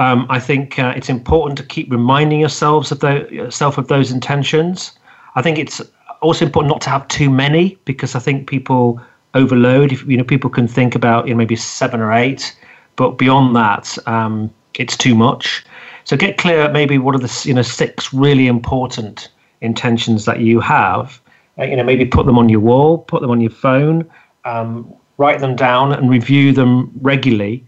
um, 0.00 0.26
I 0.30 0.40
think 0.40 0.78
uh, 0.78 0.94
it's 0.96 1.10
important 1.10 1.58
to 1.58 1.64
keep 1.64 1.90
reminding 1.92 2.40
yourselves 2.40 2.90
of 2.90 3.00
the, 3.00 3.28
yourself 3.30 3.76
of 3.76 3.88
those 3.88 4.10
intentions. 4.10 4.92
I 5.34 5.42
think 5.42 5.58
it's 5.58 5.82
also 6.20 6.44
important 6.44 6.70
not 6.70 6.80
to 6.82 6.90
have 6.90 7.06
too 7.08 7.30
many 7.30 7.78
because 7.84 8.14
I 8.14 8.18
think 8.18 8.48
people 8.48 9.00
overload. 9.34 9.92
If 9.92 10.06
you 10.06 10.16
know, 10.16 10.24
people 10.24 10.50
can 10.50 10.68
think 10.68 10.94
about 10.94 11.26
you 11.26 11.34
know 11.34 11.38
maybe 11.38 11.56
seven 11.56 12.00
or 12.00 12.12
eight, 12.12 12.56
but 12.96 13.18
beyond 13.18 13.56
that, 13.56 13.96
um, 14.06 14.52
it's 14.74 14.96
too 14.96 15.14
much. 15.14 15.64
So 16.04 16.16
get 16.16 16.38
clear 16.38 16.70
maybe 16.70 16.98
what 16.98 17.14
are 17.14 17.18
the 17.18 17.42
you 17.44 17.54
know 17.54 17.62
six 17.62 18.12
really 18.12 18.46
important 18.46 19.28
intentions 19.60 20.24
that 20.24 20.40
you 20.40 20.60
have. 20.60 21.20
Uh, 21.58 21.64
you 21.64 21.76
know, 21.76 21.84
maybe 21.84 22.04
put 22.06 22.26
them 22.26 22.38
on 22.38 22.48
your 22.48 22.60
wall, 22.60 22.98
put 22.98 23.20
them 23.20 23.30
on 23.30 23.40
your 23.40 23.50
phone, 23.50 24.08
um, 24.44 24.92
write 25.18 25.40
them 25.40 25.56
down, 25.56 25.92
and 25.92 26.08
review 26.08 26.52
them 26.52 26.90
regularly. 27.02 27.64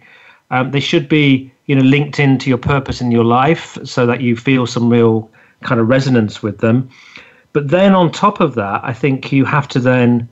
Um, 0.50 0.70
they 0.70 0.80
should 0.80 1.08
be 1.08 1.52
you 1.66 1.76
know 1.76 1.82
linked 1.82 2.18
into 2.18 2.48
your 2.48 2.58
purpose 2.58 3.00
in 3.00 3.10
your 3.10 3.24
life 3.24 3.78
so 3.84 4.06
that 4.06 4.20
you 4.20 4.36
feel 4.36 4.66
some 4.66 4.90
real 4.90 5.30
kind 5.62 5.80
of 5.80 5.88
resonance 5.88 6.42
with 6.42 6.58
them 6.58 6.90
but 7.52 7.68
then 7.68 7.94
on 7.94 8.10
top 8.10 8.40
of 8.40 8.54
that 8.54 8.80
i 8.84 8.92
think 8.92 9.32
you 9.32 9.44
have 9.44 9.68
to 9.68 9.78
then 9.78 10.28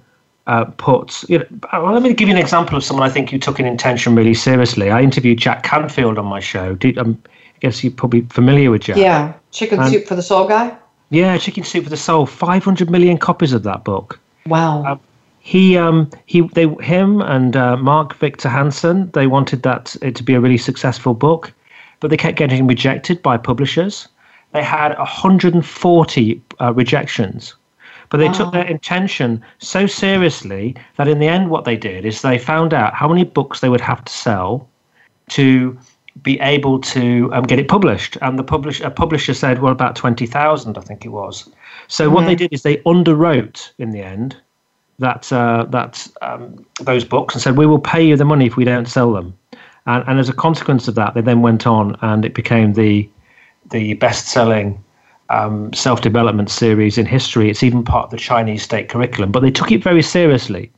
uh, 0.47 0.65
put 0.79 1.29
you 1.29 1.39
know 1.39 1.47
well, 1.73 1.93
let 1.93 2.03
me 2.03 2.13
give 2.13 2.29
you 2.29 2.35
an 2.35 2.41
example 2.41 2.77
of 2.77 2.83
someone 2.83 3.09
i 3.09 3.13
think 3.13 3.31
you 3.31 3.39
took 3.39 3.59
an 3.59 3.67
intention 3.67 4.15
really 4.15 4.35
seriously. 4.35 4.91
I 4.91 5.01
interviewed 5.03 5.39
jack 5.39 5.63
canfield 5.63 6.19
on 6.19 6.27
my 6.27 6.41
show. 6.41 6.75
Did, 6.75 6.99
um, 6.99 7.23
i 7.29 7.59
guess 7.61 7.85
you're 7.85 7.93
probably 7.93 8.23
familiar 8.23 8.71
with 8.71 8.83
jack. 8.83 8.97
Yeah 8.97 9.35
chicken 9.53 9.81
and, 9.81 9.93
soup 9.93 10.07
for 10.07 10.17
the 10.17 10.23
soul 10.23 10.49
guy? 10.49 10.77
Yeah 11.11 11.37
chicken 11.39 11.63
soup 11.63 11.85
for 11.85 11.91
the 11.91 11.97
soul. 11.97 12.27
500 12.27 12.91
million 12.91 13.19
copies 13.19 13.53
of 13.53 13.63
that 13.63 13.85
book. 13.85 14.19
Wow. 14.47 14.85
Um, 14.85 15.01
he 15.41 15.77
um 15.77 16.11
he 16.27 16.41
they 16.41 16.67
him 16.81 17.21
and 17.23 17.57
uh, 17.57 17.77
Mark 17.77 18.15
Victor 18.17 18.49
Hansen 18.49 19.11
they 19.13 19.27
wanted 19.27 19.63
that 19.63 19.97
it 20.03 20.15
to 20.17 20.23
be 20.23 20.35
a 20.35 20.41
really 20.41 20.59
successful 20.59 21.15
book, 21.15 21.53
but 22.01 22.11
they 22.11 22.17
kept 22.17 22.37
getting 22.37 22.67
rejected 22.67 23.23
by 23.23 23.37
publishers. 23.37 24.09
They 24.53 24.63
had 24.63 24.97
140 24.99 26.43
uh, 26.61 26.73
rejections, 26.75 27.55
but 28.09 28.19
they 28.19 28.27
wow. 28.27 28.33
took 28.33 28.53
their 28.53 28.67
intention 28.67 29.43
so 29.59 29.87
seriously 29.87 30.75
that 30.97 31.09
in 31.09 31.21
the 31.21 31.29
end, 31.29 31.51
what 31.51 31.65
they 31.65 31.77
did 31.77 32.05
is 32.05 32.23
they 32.23 32.39
found 32.39 32.75
out 32.75 32.95
how 32.95 33.09
many 33.09 33.25
books 33.25 33.61
they 33.61 33.69
would 33.69 33.81
have 33.81 34.05
to 34.05 34.13
sell 34.13 34.69
to 35.31 35.79
be 36.23 36.41
able 36.41 36.81
to 36.81 37.33
um, 37.33 37.45
get 37.45 37.59
it 37.59 37.69
published. 37.69 38.17
And 38.21 38.39
the 38.39 38.43
publish, 38.43 38.81
a 38.81 38.91
publisher 38.91 39.33
said, 39.33 39.63
well, 39.63 39.73
about 39.73 39.95
20,000, 39.95 40.77
I 40.77 40.81
think 40.81 41.05
it 41.05 41.11
was. 41.11 41.49
So 41.87 42.07
mm-hmm. 42.07 42.15
what 42.15 42.27
they 42.27 42.35
did 42.35 42.53
is 42.53 42.63
they 42.63 42.79
underwrote 42.79 43.71
in 43.79 43.93
the 43.93 44.03
end 44.03 44.37
that 45.01 45.33
uh, 45.33 45.65
that 45.71 46.07
um, 46.23 46.65
those 46.83 47.05
books 47.05 47.35
and 47.35 47.43
said, 47.43 47.57
"We 47.57 47.67
will 47.67 47.81
pay 47.81 48.07
you 48.07 48.17
the 48.17 48.25
money 48.25 48.47
if 48.47 48.57
we 48.57 48.65
don't 48.65 48.87
sell 48.87 49.13
them." 49.13 49.37
And, 49.87 50.05
and 50.07 50.19
as 50.21 50.29
a 50.29 50.35
consequence 50.35 50.89
of 50.89 50.95
that, 50.95 51.15
they 51.15 51.23
then 51.23 51.41
went 51.41 51.67
on 51.67 51.97
and 52.03 52.25
it 52.25 52.35
became 52.35 52.75
the 52.75 53.09
the 53.71 53.95
best-selling 53.95 54.83
um, 55.31 55.73
self 55.73 56.01
development 56.01 56.51
series 56.51 56.99
in 56.99 57.07
history. 57.07 57.51
It's 57.51 57.63
even 57.63 57.85
part 57.85 58.05
of 58.05 58.11
the 58.11 58.17
Chinese 58.17 58.63
state 58.63 58.89
curriculum, 58.89 59.33
but 59.33 59.41
they 59.41 59.51
took 59.51 59.71
it 59.73 59.83
very 59.83 60.03
seriously. 60.03 60.71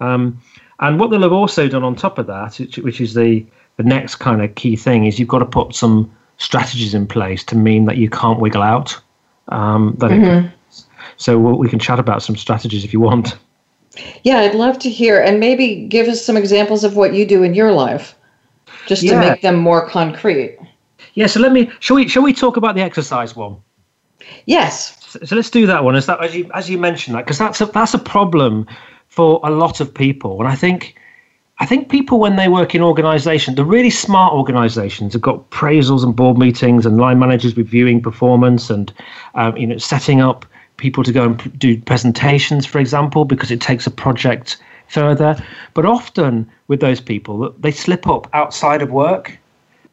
Um, 0.00 0.40
and 0.80 0.98
what 0.98 1.10
they'll 1.10 1.22
have 1.22 1.32
also 1.32 1.68
done 1.68 1.84
on 1.84 1.94
top 1.94 2.18
of 2.18 2.26
that, 2.26 2.56
which 2.78 3.00
is 3.00 3.14
the, 3.14 3.46
the 3.76 3.84
next 3.84 4.16
kind 4.16 4.42
of 4.42 4.54
key 4.56 4.74
thing, 4.74 5.06
is 5.06 5.18
you've 5.18 5.28
got 5.28 5.38
to 5.38 5.46
put 5.46 5.74
some 5.74 6.12
strategies 6.38 6.92
in 6.92 7.06
place 7.06 7.44
to 7.44 7.56
mean 7.56 7.84
that 7.86 7.96
you 7.96 8.10
can't 8.10 8.40
wiggle 8.40 8.62
out. 8.62 9.00
Um, 9.48 9.94
that 9.98 10.10
mm-hmm. 10.10 10.48
so 11.16 11.38
we 11.38 11.68
can 11.68 11.78
chat 11.78 11.98
about 11.98 12.22
some 12.22 12.36
strategies 12.36 12.84
if 12.84 12.92
you 12.92 13.00
want. 13.00 13.38
Yeah, 14.24 14.38
I'd 14.38 14.54
love 14.54 14.78
to 14.80 14.90
hear, 14.90 15.20
and 15.20 15.38
maybe 15.38 15.86
give 15.86 16.08
us 16.08 16.24
some 16.24 16.36
examples 16.36 16.82
of 16.82 16.96
what 16.96 17.14
you 17.14 17.26
do 17.26 17.42
in 17.42 17.54
your 17.54 17.72
life, 17.72 18.14
just 18.86 19.02
yeah. 19.02 19.12
to 19.12 19.30
make 19.30 19.42
them 19.42 19.56
more 19.56 19.86
concrete. 19.86 20.58
Yeah. 21.14 21.26
So 21.26 21.40
let 21.40 21.52
me. 21.52 21.70
Shall 21.80 21.96
we? 21.96 22.08
Shall 22.08 22.22
we 22.22 22.32
talk 22.32 22.56
about 22.56 22.74
the 22.74 22.82
exercise 22.82 23.36
one? 23.36 23.56
Yes. 24.46 24.96
So, 25.04 25.20
so 25.24 25.36
let's 25.36 25.50
do 25.50 25.66
that 25.66 25.84
one. 25.84 25.96
As 25.96 26.06
that 26.06 26.22
as 26.22 26.34
you 26.34 26.50
as 26.54 26.70
you 26.70 26.78
mentioned 26.78 27.16
that 27.16 27.24
because 27.24 27.38
that's 27.38 27.60
a 27.60 27.66
that's 27.66 27.94
a 27.94 27.98
problem 27.98 28.66
for 29.08 29.40
a 29.44 29.50
lot 29.50 29.80
of 29.80 29.92
people, 29.92 30.40
and 30.40 30.48
I 30.48 30.56
think. 30.56 30.96
I 31.58 31.66
think 31.66 31.90
people, 31.90 32.18
when 32.18 32.34
they 32.34 32.48
work 32.48 32.74
in 32.74 32.82
organisations, 32.82 33.56
the 33.56 33.64
really 33.64 33.90
smart 33.90 34.32
organisations 34.32 35.12
have 35.12 35.22
got 35.22 35.48
appraisals 35.48 36.02
and 36.02 36.16
board 36.16 36.36
meetings 36.36 36.86
and 36.86 36.96
line 36.96 37.20
managers 37.20 37.56
reviewing 37.56 38.02
performance 38.02 38.68
and 38.68 38.92
um, 39.34 39.56
you 39.56 39.68
know 39.68 39.78
setting 39.78 40.20
up 40.20 40.44
people 40.82 41.04
to 41.04 41.12
go 41.12 41.24
and 41.24 41.58
do 41.58 41.80
presentations, 41.82 42.66
for 42.66 42.80
example, 42.80 43.24
because 43.24 43.50
it 43.50 43.60
takes 43.60 43.86
a 43.86 43.90
project 43.90 44.56
further. 44.88 45.36
But 45.74 45.86
often 45.86 46.50
with 46.68 46.80
those 46.80 47.00
people, 47.00 47.54
they 47.58 47.70
slip 47.70 48.06
up 48.06 48.28
outside 48.32 48.82
of 48.82 48.90
work, 48.90 49.38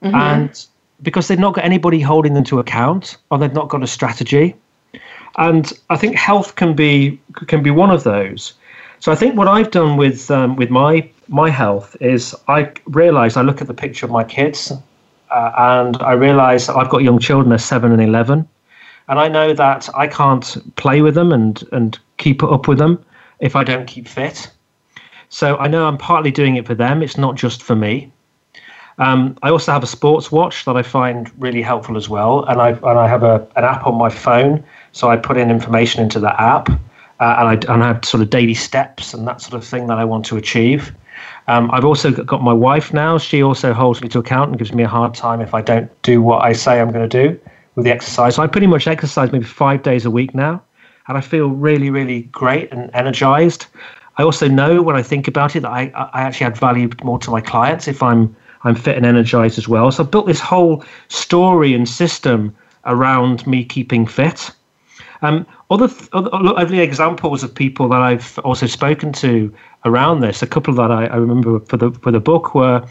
mm-hmm. 0.04 0.16
and 0.16 0.66
because 1.02 1.28
they've 1.28 1.40
not 1.40 1.54
got 1.56 1.66
anybody 1.66 2.00
holding 2.00 2.34
them 2.34 2.44
to 2.46 2.60
account, 2.60 3.18
or 3.30 3.38
they've 3.38 3.54
not 3.54 3.70
got 3.70 3.84
a 3.84 3.88
strategy. 3.88 4.56
And 5.38 5.72
I 5.90 5.98
think 5.98 6.16
health 6.16 6.56
can 6.56 6.74
be 6.74 7.20
can 7.48 7.64
be 7.64 7.72
one 7.72 7.92
of 7.92 8.04
those. 8.04 8.54
So 9.00 9.12
I 9.12 9.16
think 9.16 9.36
what 9.38 9.48
I've 9.48 9.72
done 9.72 9.98
with 9.98 10.30
um, 10.30 10.56
with 10.56 10.70
my 10.70 11.10
my 11.28 11.50
health 11.50 11.96
is 12.02 12.36
I 12.48 12.72
realise 12.88 13.38
I 13.38 13.42
look 13.42 13.62
at 13.62 13.68
the 13.68 13.74
picture 13.74 14.06
of 14.06 14.12
my 14.12 14.24
kids, 14.24 14.74
uh, 15.32 15.52
and 15.58 15.98
I 15.98 16.14
realise 16.14 16.68
I've 16.70 16.90
got 16.90 17.04
young 17.04 17.20
children, 17.20 17.50
they're 17.50 17.60
seven 17.60 17.92
and 17.92 18.02
eleven, 18.02 18.48
and 19.08 19.20
I 19.20 19.28
know 19.28 19.54
that 19.54 19.90
I 19.96 20.08
can't 20.08 20.76
play 20.76 21.02
with 21.02 21.16
them 21.16 21.32
and 21.32 21.64
and 21.72 21.98
keep 22.18 22.44
up 22.44 22.68
with 22.68 22.78
them 22.78 23.04
if 23.40 23.56
I 23.56 23.64
don't 23.64 23.86
keep 23.86 24.08
fit. 24.08 24.52
So 25.30 25.56
I 25.58 25.68
know 25.68 25.86
I'm 25.88 25.98
partly 25.98 26.32
doing 26.32 26.56
it 26.56 26.66
for 26.66 26.76
them. 26.76 27.04
It's 27.04 27.18
not 27.18 27.36
just 27.36 27.62
for 27.64 27.76
me. 27.76 28.12
Um, 29.00 29.38
I 29.44 29.50
also 29.50 29.72
have 29.72 29.82
a 29.82 29.88
sports 29.88 30.32
watch 30.32 30.66
that 30.66 30.76
I 30.76 30.84
find 30.84 31.32
really 31.42 31.62
helpful 31.62 31.96
as 31.96 32.10
well, 32.10 32.44
and 32.46 32.62
I 32.62 32.72
and 32.72 33.00
I 33.00 33.08
have 33.08 33.24
a 33.24 33.48
an 33.56 33.64
app 33.64 33.88
on 33.88 33.96
my 33.96 34.10
phone, 34.10 34.64
so 34.92 35.10
I 35.10 35.16
put 35.16 35.38
in 35.38 35.50
information 35.50 36.04
into 36.04 36.20
the 36.20 36.40
app, 36.40 36.70
uh, 36.70 37.36
and 37.40 37.48
I 37.48 37.74
and 37.74 37.84
I 37.84 37.88
have 37.88 38.04
sort 38.04 38.22
of 38.22 38.30
daily 38.30 38.54
steps 38.54 39.14
and 39.14 39.26
that 39.26 39.42
sort 39.42 39.54
of 39.54 39.66
thing 39.66 39.88
that 39.88 39.98
I 39.98 40.06
want 40.06 40.26
to 40.26 40.38
achieve. 40.38 40.94
Um, 41.48 41.72
I've 41.72 41.86
also 41.86 42.12
got 42.12 42.44
my 42.44 42.54
wife 42.54 42.94
now. 42.94 43.18
She 43.18 43.42
also 43.42 43.74
holds 43.74 44.02
me 44.02 44.10
to 44.10 44.20
account 44.20 44.50
and 44.50 44.60
gives 44.60 44.74
me 44.74 44.84
a 44.84 44.88
hard 44.88 45.14
time 45.16 45.42
if 45.42 45.54
I 45.54 45.62
don't 45.62 45.90
do 46.04 46.22
what 46.22 46.44
I 46.44 46.54
say 46.54 46.80
I'm 46.80 46.92
going 46.92 47.10
to 47.10 47.28
do 47.28 47.40
with 47.76 47.86
the 47.86 47.92
exercise. 47.92 48.36
So 48.36 48.44
I 48.44 48.48
pretty 48.48 48.68
much 48.68 48.86
exercise 48.88 49.32
maybe 49.32 49.46
five 49.46 49.82
days 49.82 50.06
a 50.06 50.12
week 50.12 50.36
now, 50.36 50.62
and 51.08 51.18
I 51.18 51.22
feel 51.22 51.50
really, 51.50 51.90
really 51.90 52.24
great 52.24 52.72
and 52.74 52.92
energized. 52.94 53.66
I 54.18 54.24
also 54.24 54.50
know 54.50 54.82
when 54.82 54.98
I 54.98 55.02
think 55.02 55.30
about 55.30 55.56
it 55.56 55.62
that 55.62 55.72
I, 55.72 55.90
I 56.14 56.22
actually 56.22 56.48
add 56.48 56.58
value 56.58 56.90
more 57.04 57.20
to 57.20 57.32
my 57.32 57.40
clients 57.40 57.88
if 57.88 58.04
I'm 58.04 58.36
I'm 58.64 58.76
fit 58.76 58.98
and 58.98 59.06
energized 59.06 59.58
as 59.58 59.68
well. 59.68 59.92
So 59.92 60.04
I've 60.04 60.12
built 60.12 60.28
this 60.28 60.40
whole 60.40 60.84
story 61.08 61.74
and 61.74 61.88
system 61.88 62.56
around 62.86 63.46
me 63.48 63.64
keeping 63.64 64.06
fit. 64.06 64.52
Um, 65.22 65.46
other, 65.70 65.90
other, 66.14 66.30
other 66.34 66.82
examples 66.82 67.44
of 67.44 67.54
people 67.54 67.90
that 67.90 68.02
I've 68.02 68.40
also 68.40 68.68
spoken 68.68 69.12
to 69.14 69.54
around 69.86 70.22
this, 70.22 70.42
a 70.42 70.48
couple 70.48 70.74
that 70.76 70.92
I, 70.92 71.06
I 71.08 71.16
remember 71.18 71.60
for 71.62 71.78
the 71.78 71.92
for 71.92 72.12
the 72.12 72.20
book 72.20 72.56
were 72.56 72.86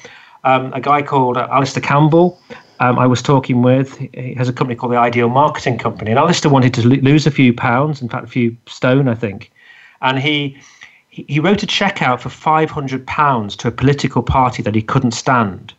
um, 0.45 0.73
a 0.73 0.81
guy 0.81 1.03
called 1.03 1.37
Alastair 1.37 1.83
Campbell, 1.83 2.39
um, 2.81 2.99
I 2.99 3.07
was 3.07 3.23
talking 3.23 3.63
with. 3.63 3.99
He 4.15 4.35
has 4.35 4.49
a 4.49 4.53
company 4.53 4.77
called 4.77 4.93
the 4.93 4.99
Ideal 4.99 5.29
Marketing 5.29 5.79
Company, 5.79 6.11
and 6.11 6.19
Alastair 6.19 6.51
wanted 6.51 6.75
to 6.75 6.87
lose 6.87 7.27
a 7.27 7.31
few 7.31 7.53
pounds, 7.53 8.01
in 8.01 8.09
fact, 8.09 8.25
a 8.25 8.29
few 8.29 8.57
stone, 8.67 9.09
I 9.09 9.15
think. 9.15 9.51
And 10.01 10.19
he 10.19 10.57
he 11.27 11.41
wrote 11.41 11.63
a 11.63 11.67
check 11.67 12.03
out 12.03 12.21
for 12.21 12.29
five 12.29 12.71
hundred 12.71 13.07
pounds 13.07 13.57
to 13.57 13.69
a 13.69 13.73
political 13.73 14.23
party 14.23 14.63
that 14.63 14.75
he 14.75 14.83
couldn't 14.83 15.13
stand, 15.13 15.75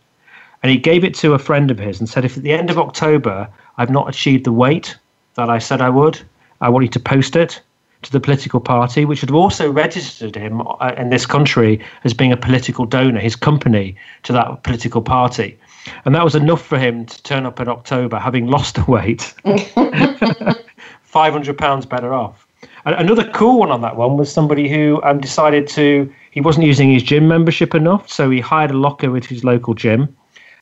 and 0.62 0.72
he 0.72 0.78
gave 0.78 1.04
it 1.04 1.14
to 1.16 1.34
a 1.34 1.40
friend 1.40 1.72
of 1.72 1.80
his 1.80 2.00
and 2.00 2.10
said, 2.10 2.26
"If 2.26 2.38
at 2.38 2.44
the 2.44 2.52
end 2.52 2.70
of 2.70 2.78
October 2.78 3.48
I've 3.78 3.90
not 3.90 4.10
achieved 4.10 4.46
the 4.46 4.52
weight 4.52 4.98
that 5.36 5.50
I 5.50 5.60
said 5.60 5.82
I 5.82 5.90
would, 5.90 6.20
I 6.62 6.70
want 6.70 6.86
you 6.86 6.92
to 6.92 7.00
post 7.00 7.36
it." 7.36 7.62
To 8.04 8.12
the 8.14 8.22
political 8.22 8.62
party, 8.62 9.04
which 9.04 9.20
had 9.20 9.30
also 9.30 9.70
registered 9.70 10.34
him 10.34 10.62
uh, 10.62 10.94
in 10.96 11.10
this 11.10 11.26
country 11.26 11.82
as 12.06 12.14
being 12.14 12.32
a 12.32 12.38
political 12.38 12.86
donor, 12.86 13.20
his 13.20 13.36
company 13.36 13.98
to 14.24 14.32
that 14.32 14.64
political 14.64 15.02
party. 15.02 15.60
And 16.06 16.16
that 16.16 16.24
was 16.24 16.34
enough 16.34 16.66
for 16.66 16.80
him 16.80 17.06
to 17.06 17.24
turn 17.24 17.46
up 17.46 17.60
in 17.60 17.68
October 17.68 18.18
having 18.18 18.48
lost 18.48 18.76
the 18.76 18.90
weight, 18.90 19.34
£500 19.46 21.90
better 21.90 22.14
off. 22.14 22.48
Another 22.86 23.30
cool 23.32 23.60
one 23.60 23.72
on 23.72 23.82
that 23.82 23.96
one 23.98 24.18
was 24.18 24.32
somebody 24.32 24.70
who 24.70 25.02
um, 25.04 25.20
decided 25.20 25.68
to, 25.70 26.12
he 26.32 26.42
wasn't 26.42 26.66
using 26.66 26.92
his 26.92 27.04
gym 27.04 27.28
membership 27.28 27.76
enough, 27.76 28.10
so 28.10 28.30
he 28.30 28.40
hired 28.40 28.72
a 28.72 28.78
locker 28.78 29.12
with 29.12 29.26
his 29.26 29.44
local 29.44 29.74
gym 29.74 30.16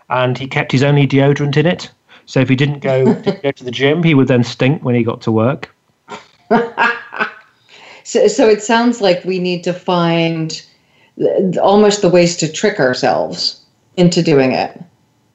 and 0.10 0.38
he 0.38 0.47
kept 0.47 0.71
his 0.71 0.84
only 0.84 1.08
deodorant 1.08 1.58
in 1.58 1.65
it. 1.65 1.91
So 2.25 2.39
if 2.39 2.49
he 2.49 2.56
didn't 2.56 2.80
go, 2.80 3.13
didn't 3.21 3.43
go 3.43 3.51
to 3.51 3.63
the 3.63 3.71
gym, 3.71 4.03
he 4.03 4.13
would 4.13 4.27
then 4.27 4.43
stink 4.43 4.84
when 4.84 4.95
he 4.95 5.03
got 5.03 5.21
to 5.21 5.32
work. 5.32 5.73
so, 8.03 8.27
so 8.27 8.47
it 8.49 8.63
sounds 8.63 9.01
like 9.01 9.23
we 9.23 9.39
need 9.39 9.63
to 9.65 9.73
find 9.73 10.65
almost 11.62 12.01
the 12.01 12.10
ways 12.10 12.38
to 12.38 12.51
trick 12.51 12.80
ourselves 12.80 13.63
into 13.95 14.21
doing 14.21 14.53
it. 14.53 14.82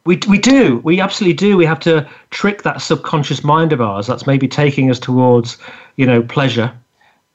We, 0.05 0.19
we 0.29 0.39
do. 0.39 0.79
We 0.79 1.01
absolutely 1.01 1.35
do. 1.35 1.57
We 1.57 1.65
have 1.67 1.81
to 1.81 2.09
trick 2.31 2.63
that 2.63 2.83
subconscious 2.83 3.45
mind 3.45 3.73
of 3.73 3.81
ours 3.81 4.07
that's 4.07 4.27
maybe 4.27 4.49
taking 4.49 4.91
us 4.91 4.99
towards, 4.99 5.59
you 5.97 6.07
know, 6.07 6.23
pleasure 6.23 6.73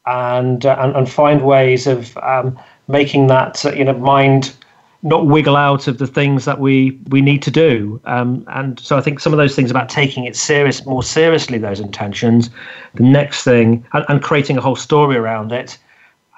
and, 0.05 0.65
uh, 0.65 0.75
and, 0.79 0.95
and 0.95 1.09
find 1.09 1.45
ways 1.45 1.87
of 1.87 2.17
um, 2.17 2.59
making 2.87 3.27
that, 3.27 3.65
uh, 3.65 3.71
you 3.71 3.85
know, 3.85 3.93
mind 3.93 4.53
not 5.03 5.27
wiggle 5.27 5.55
out 5.55 5.87
of 5.87 5.99
the 5.99 6.07
things 6.07 6.43
that 6.45 6.59
we, 6.59 6.99
we 7.09 7.21
need 7.21 7.41
to 7.43 7.51
do. 7.51 8.01
Um, 8.05 8.43
and 8.47 8.79
so 8.79 8.97
I 8.97 9.01
think 9.01 9.19
some 9.19 9.31
of 9.31 9.37
those 9.37 9.55
things 9.55 9.71
about 9.71 9.89
taking 9.89 10.25
it 10.25 10.35
serious, 10.35 10.85
more 10.85 11.03
seriously, 11.03 11.57
those 11.57 11.79
intentions, 11.79 12.49
the 12.95 13.03
next 13.03 13.43
thing, 13.43 13.85
and, 13.93 14.03
and 14.09 14.21
creating 14.21 14.57
a 14.57 14.61
whole 14.61 14.75
story 14.75 15.15
around 15.15 15.51
it. 15.51 15.77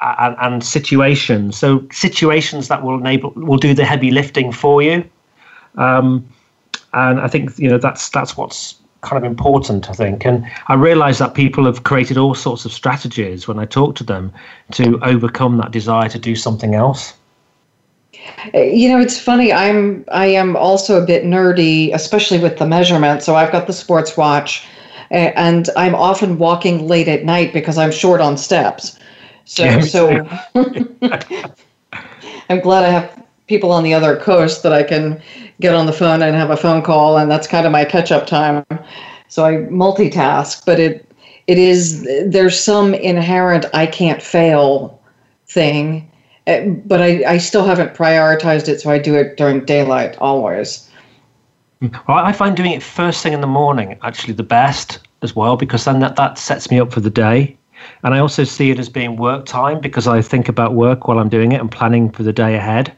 And, 0.01 0.37
and 0.39 0.63
situations, 0.63 1.57
so 1.57 1.85
situations 1.91 2.69
that 2.69 2.83
will 2.83 2.97
enable 2.97 3.31
will 3.31 3.57
do 3.57 3.73
the 3.73 3.83
heavy 3.83 4.11
lifting 4.11 4.53
for 4.53 4.81
you, 4.81 5.03
um, 5.75 6.27
and 6.93 7.19
I 7.19 7.27
think 7.27 7.57
you 7.59 7.69
know 7.69 7.77
that's 7.77 8.09
that's 8.09 8.35
what's 8.35 8.75
kind 9.01 9.23
of 9.23 9.29
important, 9.29 9.89
I 9.89 9.93
think. 9.93 10.25
And 10.25 10.45
I 10.67 10.73
realize 10.73 11.19
that 11.19 11.33
people 11.33 11.65
have 11.65 11.83
created 11.83 12.17
all 12.17 12.35
sorts 12.35 12.65
of 12.65 12.73
strategies 12.73 13.47
when 13.47 13.59
I 13.59 13.65
talk 13.65 13.95
to 13.95 14.03
them 14.03 14.31
to 14.71 14.99
overcome 15.03 15.57
that 15.57 15.71
desire 15.71 16.09
to 16.09 16.19
do 16.19 16.35
something 16.35 16.75
else. 16.75 17.13
You 18.53 18.89
know, 18.89 18.99
it's 18.99 19.19
funny. 19.19 19.53
I'm 19.53 20.05
I 20.11 20.27
am 20.27 20.55
also 20.55 21.01
a 21.01 21.05
bit 21.05 21.23
nerdy, 21.23 21.93
especially 21.93 22.39
with 22.39 22.57
the 22.57 22.65
measurement. 22.65 23.23
So 23.23 23.35
I've 23.35 23.51
got 23.51 23.67
the 23.67 23.73
sports 23.73 24.17
watch, 24.17 24.67
and 25.09 25.69
I'm 25.77 25.95
often 25.95 26.37
walking 26.37 26.87
late 26.87 27.07
at 27.07 27.23
night 27.23 27.53
because 27.53 27.77
I'm 27.77 27.91
short 27.91 28.21
on 28.21 28.37
steps. 28.37 28.99
So 29.45 29.81
so 29.81 30.27
I'm 32.49 32.59
glad 32.59 32.83
I 32.83 32.89
have 32.89 33.23
people 33.47 33.71
on 33.71 33.83
the 33.83 33.93
other 33.93 34.15
coast 34.17 34.63
that 34.63 34.73
I 34.73 34.83
can 34.83 35.21
get 35.61 35.75
on 35.75 35.85
the 35.85 35.93
phone 35.93 36.21
and 36.21 36.35
have 36.35 36.49
a 36.49 36.57
phone 36.57 36.81
call, 36.81 37.17
and 37.17 37.29
that's 37.29 37.47
kind 37.47 37.65
of 37.65 37.71
my 37.71 37.85
catch 37.85 38.11
up 38.11 38.27
time. 38.27 38.65
So 39.27 39.45
I 39.45 39.53
multitask, 39.57 40.65
but 40.65 40.79
it 40.79 41.05
it 41.47 41.57
is 41.57 42.07
there's 42.25 42.59
some 42.59 42.93
inherent 42.93 43.65
I 43.73 43.85
can't 43.85 44.21
fail 44.21 45.01
thing, 45.47 46.09
eh, 46.47 46.69
but 46.85 47.01
I, 47.01 47.23
I 47.25 47.37
still 47.37 47.65
haven't 47.65 47.93
prioritized 47.93 48.67
it, 48.67 48.81
so 48.81 48.89
I 48.89 48.99
do 48.99 49.15
it 49.15 49.37
during 49.37 49.65
daylight 49.65 50.17
always. 50.19 50.89
Well, 51.81 52.17
I 52.17 52.33
find 52.33 52.57
doing 52.57 52.71
it 52.71 52.83
first 52.83 53.23
thing 53.23 53.33
in 53.33 53.41
the 53.41 53.47
morning 53.47 53.97
actually 54.01 54.33
the 54.33 54.43
best 54.43 54.99
as 55.21 55.35
well 55.35 55.55
because 55.55 55.85
then 55.85 55.99
that, 56.01 56.17
that 56.17 56.37
sets 56.37 56.69
me 56.69 56.79
up 56.79 56.91
for 56.91 56.99
the 56.99 57.09
day. 57.09 57.57
And 58.03 58.13
I 58.13 58.19
also 58.19 58.43
see 58.43 58.71
it 58.71 58.79
as 58.79 58.89
being 58.89 59.15
work 59.15 59.45
time 59.45 59.79
because 59.79 60.07
I 60.07 60.21
think 60.21 60.49
about 60.49 60.73
work 60.73 61.07
while 61.07 61.19
I'm 61.19 61.29
doing 61.29 61.53
it 61.53 61.61
and 61.61 61.71
planning 61.71 62.11
for 62.11 62.23
the 62.23 62.33
day 62.33 62.55
ahead. 62.55 62.95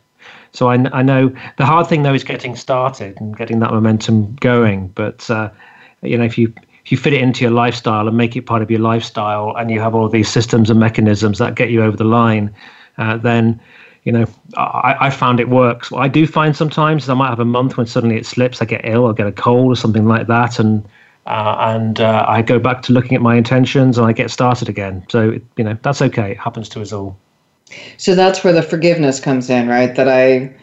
So 0.54 0.70
I, 0.70 0.76
I 0.92 1.02
know 1.02 1.34
the 1.58 1.66
hard 1.66 1.88
thing 1.88 2.04
though 2.04 2.14
is 2.14 2.24
getting 2.24 2.56
started 2.56 3.20
and 3.22 3.36
getting 3.36 3.60
that 3.60 3.72
momentum 3.72 4.36
going. 4.38 4.88
But 4.90 5.30
uh, 5.30 5.50
you 6.02 6.18
know, 6.18 6.26
if 6.26 6.38
you 6.38 6.54
if 6.86 6.92
you 6.92 6.98
fit 6.98 7.14
it 7.14 7.22
into 7.22 7.44
your 7.44 7.52
lifestyle 7.52 8.08
and 8.08 8.18
make 8.18 8.36
it 8.36 8.44
part 8.44 8.62
of 8.62 8.72
your 8.72 8.80
lifestyle, 8.80 9.56
and 9.58 9.70
you 9.72 9.80
have 9.80 9.96
all 9.96 10.10
these 10.10 10.30
systems 10.30 10.70
and 10.70 10.80
mechanisms 10.80 11.38
that 11.38 11.56
get 11.56 11.70
you 11.70 11.84
over 11.84 11.96
the 11.96 12.04
line, 12.04 12.54
uh, 12.98 13.18
then 13.18 13.60
you 14.04 14.12
know 14.12 14.26
I, 14.58 14.96
I 15.00 15.10
found 15.10 15.40
it 15.40 15.50
works. 15.50 15.92
What 15.92 16.02
I 16.02 16.08
do 16.08 16.28
find 16.28 16.56
sometimes 16.56 17.08
I 17.08 17.14
might 17.14 17.30
have 17.30 17.40
a 17.40 17.46
month 17.46 17.78
when 17.78 17.88
suddenly 17.88 18.18
it 18.18 18.26
slips, 18.26 18.62
I 18.62 18.66
get 18.66 18.82
ill, 18.84 19.08
I 19.08 19.14
get 19.14 19.28
a 19.28 19.32
cold 19.32 19.72
or 19.72 19.76
something 19.76 20.06
like 20.06 20.28
that, 20.28 20.60
and 20.60 20.86
uh, 21.28 21.56
and 21.60 22.02
uh, 22.02 22.26
I 22.28 22.42
go 22.42 22.60
back 22.60 22.82
to 22.84 22.94
looking 22.94 23.16
at 23.16 23.22
my 23.22 23.36
intentions 23.36 23.98
and 23.98 24.08
I 24.08 24.12
get 24.12 24.32
started 24.32 24.68
again. 24.68 25.06
So 25.10 25.40
you 25.56 25.64
know 25.64 25.78
that's 25.82 26.02
okay. 26.02 26.32
It 26.32 26.40
happens 26.40 26.68
to 26.70 26.82
us 26.82 26.92
all. 26.92 27.18
So 27.98 28.16
that's 28.16 28.44
where 28.44 28.54
the 28.54 28.62
forgiveness 28.62 29.20
comes 29.20 29.50
in, 29.50 29.68
right? 29.68 29.96
That 29.96 30.08
I 30.08 30.54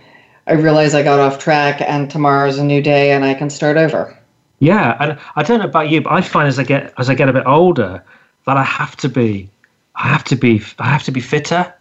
I 0.47 0.53
realize 0.53 0.95
I 0.95 1.03
got 1.03 1.21
off 1.21 1.39
track 1.39 1.81
and 1.81 2.11
tomorrow's 2.11 2.59
a 2.59 2.65
new 2.65 2.81
day 2.83 3.13
and 3.13 3.25
I 3.25 3.35
can 3.35 3.51
start 3.51 3.77
over. 3.77 4.17
Yeah, 4.61 4.97
and 4.99 5.19
I 5.37 5.43
don't 5.43 5.61
know 5.61 5.67
about 5.67 5.91
you, 5.91 6.01
but 6.01 6.13
I 6.13 6.21
find 6.21 6.49
as 6.49 6.59
I 6.59 6.65
get 6.65 6.93
as 6.99 7.11
I 7.11 7.15
get 7.15 7.29
a 7.29 7.33
bit 7.33 7.47
older 7.47 8.03
that 8.47 8.57
I 8.57 8.65
have 8.65 8.97
to 8.97 9.09
be 9.09 9.51
I 9.95 10.09
have 10.09 10.25
to 10.25 10.37
be 10.37 10.63
I 10.79 10.89
have 10.89 11.05
to 11.05 11.13
be 11.13 11.21
fitter. 11.21 11.73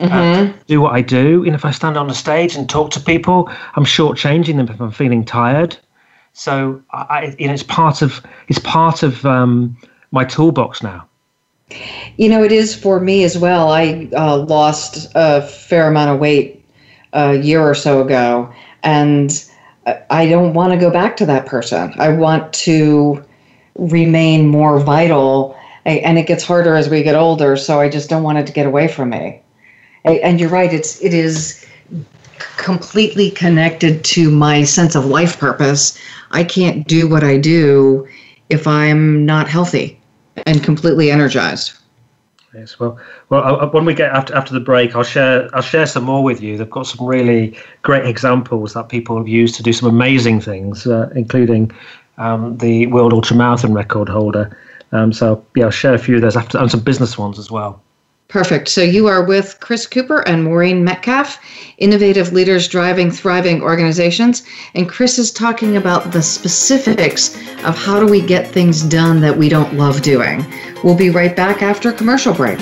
Mm-hmm. 0.00 0.58
do 0.66 0.80
what 0.80 0.94
I 0.94 1.02
do. 1.02 1.44
And 1.44 1.54
if 1.54 1.66
I 1.66 1.72
stand 1.72 1.98
on 1.98 2.08
the 2.08 2.14
stage 2.14 2.56
and 2.56 2.66
talk 2.70 2.90
to 2.92 3.00
people, 3.00 3.50
I'm 3.74 3.84
shortchanging 3.84 4.56
them 4.56 4.66
if 4.68 4.80
I'm 4.80 4.90
feeling 4.90 5.26
tired. 5.26 5.76
So 6.32 6.82
I, 6.92 7.36
you 7.38 7.46
know, 7.46 7.52
it's 7.52 7.62
part 7.62 8.00
of 8.00 8.22
it's 8.48 8.58
part 8.58 9.02
of 9.02 9.26
um, 9.26 9.76
my 10.10 10.24
toolbox 10.24 10.82
now. 10.82 11.06
You 12.16 12.28
know, 12.28 12.42
it 12.42 12.52
is 12.52 12.74
for 12.74 13.00
me 13.00 13.24
as 13.24 13.38
well. 13.38 13.70
I 13.70 14.08
uh, 14.16 14.38
lost 14.38 15.10
a 15.14 15.42
fair 15.42 15.88
amount 15.88 16.10
of 16.10 16.20
weight 16.20 16.64
a 17.12 17.36
year 17.36 17.60
or 17.60 17.74
so 17.74 18.02
ago, 18.02 18.52
and 18.82 19.44
I 20.10 20.28
don't 20.28 20.54
want 20.54 20.72
to 20.72 20.78
go 20.78 20.90
back 20.90 21.16
to 21.18 21.26
that 21.26 21.46
person. 21.46 21.94
I 21.98 22.10
want 22.10 22.52
to 22.54 23.24
remain 23.76 24.48
more 24.48 24.78
vital, 24.78 25.56
and 25.84 26.18
it 26.18 26.26
gets 26.26 26.44
harder 26.44 26.76
as 26.76 26.88
we 26.88 27.02
get 27.02 27.14
older. 27.14 27.56
So 27.56 27.80
I 27.80 27.88
just 27.88 28.10
don't 28.10 28.22
want 28.22 28.38
it 28.38 28.46
to 28.46 28.52
get 28.52 28.66
away 28.66 28.88
from 28.88 29.10
me. 29.10 29.40
And 30.04 30.40
you're 30.40 30.50
right; 30.50 30.72
it's 30.72 31.00
it 31.02 31.14
is 31.14 31.64
completely 32.56 33.30
connected 33.30 34.04
to 34.04 34.30
my 34.30 34.64
sense 34.64 34.94
of 34.94 35.06
life 35.06 35.38
purpose. 35.38 35.98
I 36.30 36.44
can't 36.44 36.86
do 36.86 37.08
what 37.08 37.24
I 37.24 37.38
do 37.38 38.06
if 38.48 38.66
I'm 38.66 39.24
not 39.26 39.48
healthy 39.48 39.99
and 40.46 40.62
completely 40.62 41.10
energized. 41.10 41.72
Yes, 42.54 42.80
well, 42.80 42.98
well, 43.28 43.70
when 43.70 43.84
we 43.84 43.94
get 43.94 44.10
after 44.12 44.34
after 44.34 44.52
the 44.52 44.60
break, 44.60 44.96
I'll 44.96 45.04
share 45.04 45.48
I'll 45.54 45.62
share 45.62 45.86
some 45.86 46.02
more 46.02 46.22
with 46.24 46.42
you. 46.42 46.56
They've 46.56 46.68
got 46.68 46.86
some 46.86 47.06
really 47.06 47.56
great 47.82 48.06
examples 48.06 48.74
that 48.74 48.88
people 48.88 49.16
have 49.18 49.28
used 49.28 49.54
to 49.56 49.62
do 49.62 49.72
some 49.72 49.88
amazing 49.88 50.40
things, 50.40 50.84
uh, 50.86 51.10
including 51.14 51.70
um, 52.18 52.58
the 52.58 52.86
world 52.88 53.12
ultramarathon 53.12 53.72
record 53.72 54.08
holder. 54.08 54.56
Um, 54.90 55.12
so 55.12 55.44
yeah, 55.54 55.66
I'll 55.66 55.70
share 55.70 55.94
a 55.94 55.98
few 55.98 56.16
of 56.16 56.22
those 56.22 56.36
after 56.36 56.58
and 56.58 56.68
some 56.70 56.80
business 56.80 57.16
ones 57.16 57.38
as 57.38 57.52
well. 57.52 57.80
Perfect. 58.30 58.68
So 58.68 58.80
you 58.80 59.08
are 59.08 59.24
with 59.24 59.58
Chris 59.58 59.88
Cooper 59.88 60.20
and 60.20 60.44
Maureen 60.44 60.84
Metcalf, 60.84 61.40
innovative 61.78 62.32
leaders 62.32 62.68
driving 62.68 63.10
thriving 63.10 63.60
organizations. 63.60 64.44
And 64.76 64.88
Chris 64.88 65.18
is 65.18 65.32
talking 65.32 65.76
about 65.76 66.12
the 66.12 66.22
specifics 66.22 67.34
of 67.64 67.76
how 67.76 67.98
do 67.98 68.06
we 68.06 68.24
get 68.24 68.46
things 68.46 68.84
done 68.84 69.20
that 69.22 69.36
we 69.36 69.48
don't 69.48 69.74
love 69.74 70.02
doing. 70.02 70.46
We'll 70.84 70.96
be 70.96 71.10
right 71.10 71.34
back 71.34 71.60
after 71.60 71.90
commercial 71.90 72.32
break. 72.32 72.60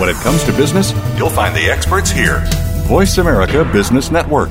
When 0.00 0.08
it 0.08 0.16
comes 0.16 0.42
to 0.44 0.52
business, 0.56 0.92
you'll 1.16 1.30
find 1.30 1.54
the 1.54 1.70
experts 1.70 2.10
here. 2.10 2.42
Voice 2.88 3.18
America 3.18 3.64
Business 3.72 4.10
Network. 4.10 4.50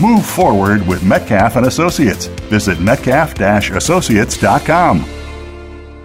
Move 0.00 0.24
forward 0.24 0.86
with 0.86 1.02
Metcalf 1.02 1.56
and 1.56 1.66
Associates. 1.66 2.26
Visit 2.48 2.80
metcalf-associates.com. 2.80 5.17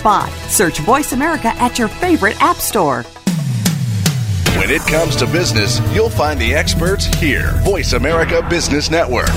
spot. 0.00 0.30
Search 0.48 0.78
Voice 0.80 1.12
America 1.12 1.48
at 1.56 1.78
your 1.78 1.88
favorite 1.88 2.40
app 2.42 2.56
store. 2.56 3.02
When 4.56 4.70
it 4.70 4.80
comes 4.82 5.14
to 5.16 5.26
business, 5.26 5.78
you'll 5.94 6.10
find 6.10 6.40
the 6.40 6.54
experts 6.54 7.06
here. 7.06 7.52
Voice 7.62 7.92
America 7.92 8.44
Business 8.48 8.90
Network. 8.90 9.28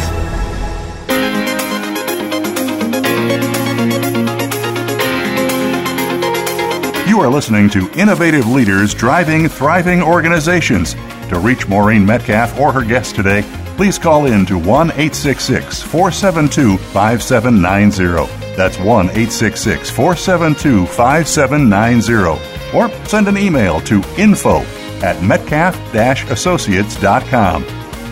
You 7.07 7.20
are 7.20 7.30
listening 7.30 7.70
to 7.72 7.91
Innovative 7.91 8.47
Leaders 8.47 8.93
Driving 8.93 9.49
Thriving 9.49 10.01
Organizations. 10.01 10.93
To 11.30 11.39
reach 11.39 11.68
Maureen 11.68 12.05
Metcalf 12.05 12.57
or 12.57 12.72
her 12.72 12.86
guest 12.86 13.16
today, 13.16 13.43
please 13.76 13.99
call 13.99 14.28
in 14.28 14.45
to 14.45 14.57
1 14.57 14.91
866 14.91 15.82
472 15.82 16.78
5790. 16.78 18.42
That's 18.56 18.78
1 18.78 18.86
866 19.10 19.89
472 19.89 20.86
5790. 20.86 22.78
Or 22.78 22.89
send 23.08 23.28
an 23.28 23.38
email 23.38 23.82
to 23.82 24.04
info 24.18 24.60
at 25.04 25.22
metcalf 25.24 25.76
associates.com. 25.95 27.64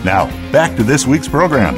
Now, 0.04 0.26
back 0.50 0.76
to 0.76 0.82
this 0.82 1.06
week's 1.06 1.28
program. 1.28 1.76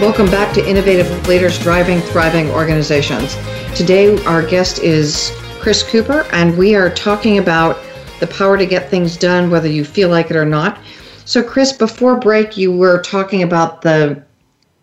Welcome 0.00 0.26
back 0.26 0.52
to 0.54 0.68
Innovative 0.68 1.28
Leaders 1.28 1.58
Driving 1.60 2.00
Thriving 2.00 2.50
Organizations. 2.50 3.36
Today, 3.76 4.22
our 4.24 4.44
guest 4.44 4.80
is 4.80 5.32
Chris 5.60 5.82
Cooper, 5.84 6.26
and 6.32 6.58
we 6.58 6.74
are 6.74 6.90
talking 6.90 7.38
about 7.38 7.78
the 8.18 8.26
power 8.26 8.58
to 8.58 8.66
get 8.66 8.90
things 8.90 9.16
done, 9.16 9.50
whether 9.50 9.68
you 9.68 9.84
feel 9.84 10.08
like 10.08 10.30
it 10.30 10.36
or 10.36 10.44
not. 10.44 10.78
So, 11.24 11.42
Chris, 11.42 11.72
before 11.72 12.18
break, 12.18 12.56
you 12.56 12.76
were 12.76 13.00
talking 13.02 13.42
about 13.44 13.82
the 13.82 14.22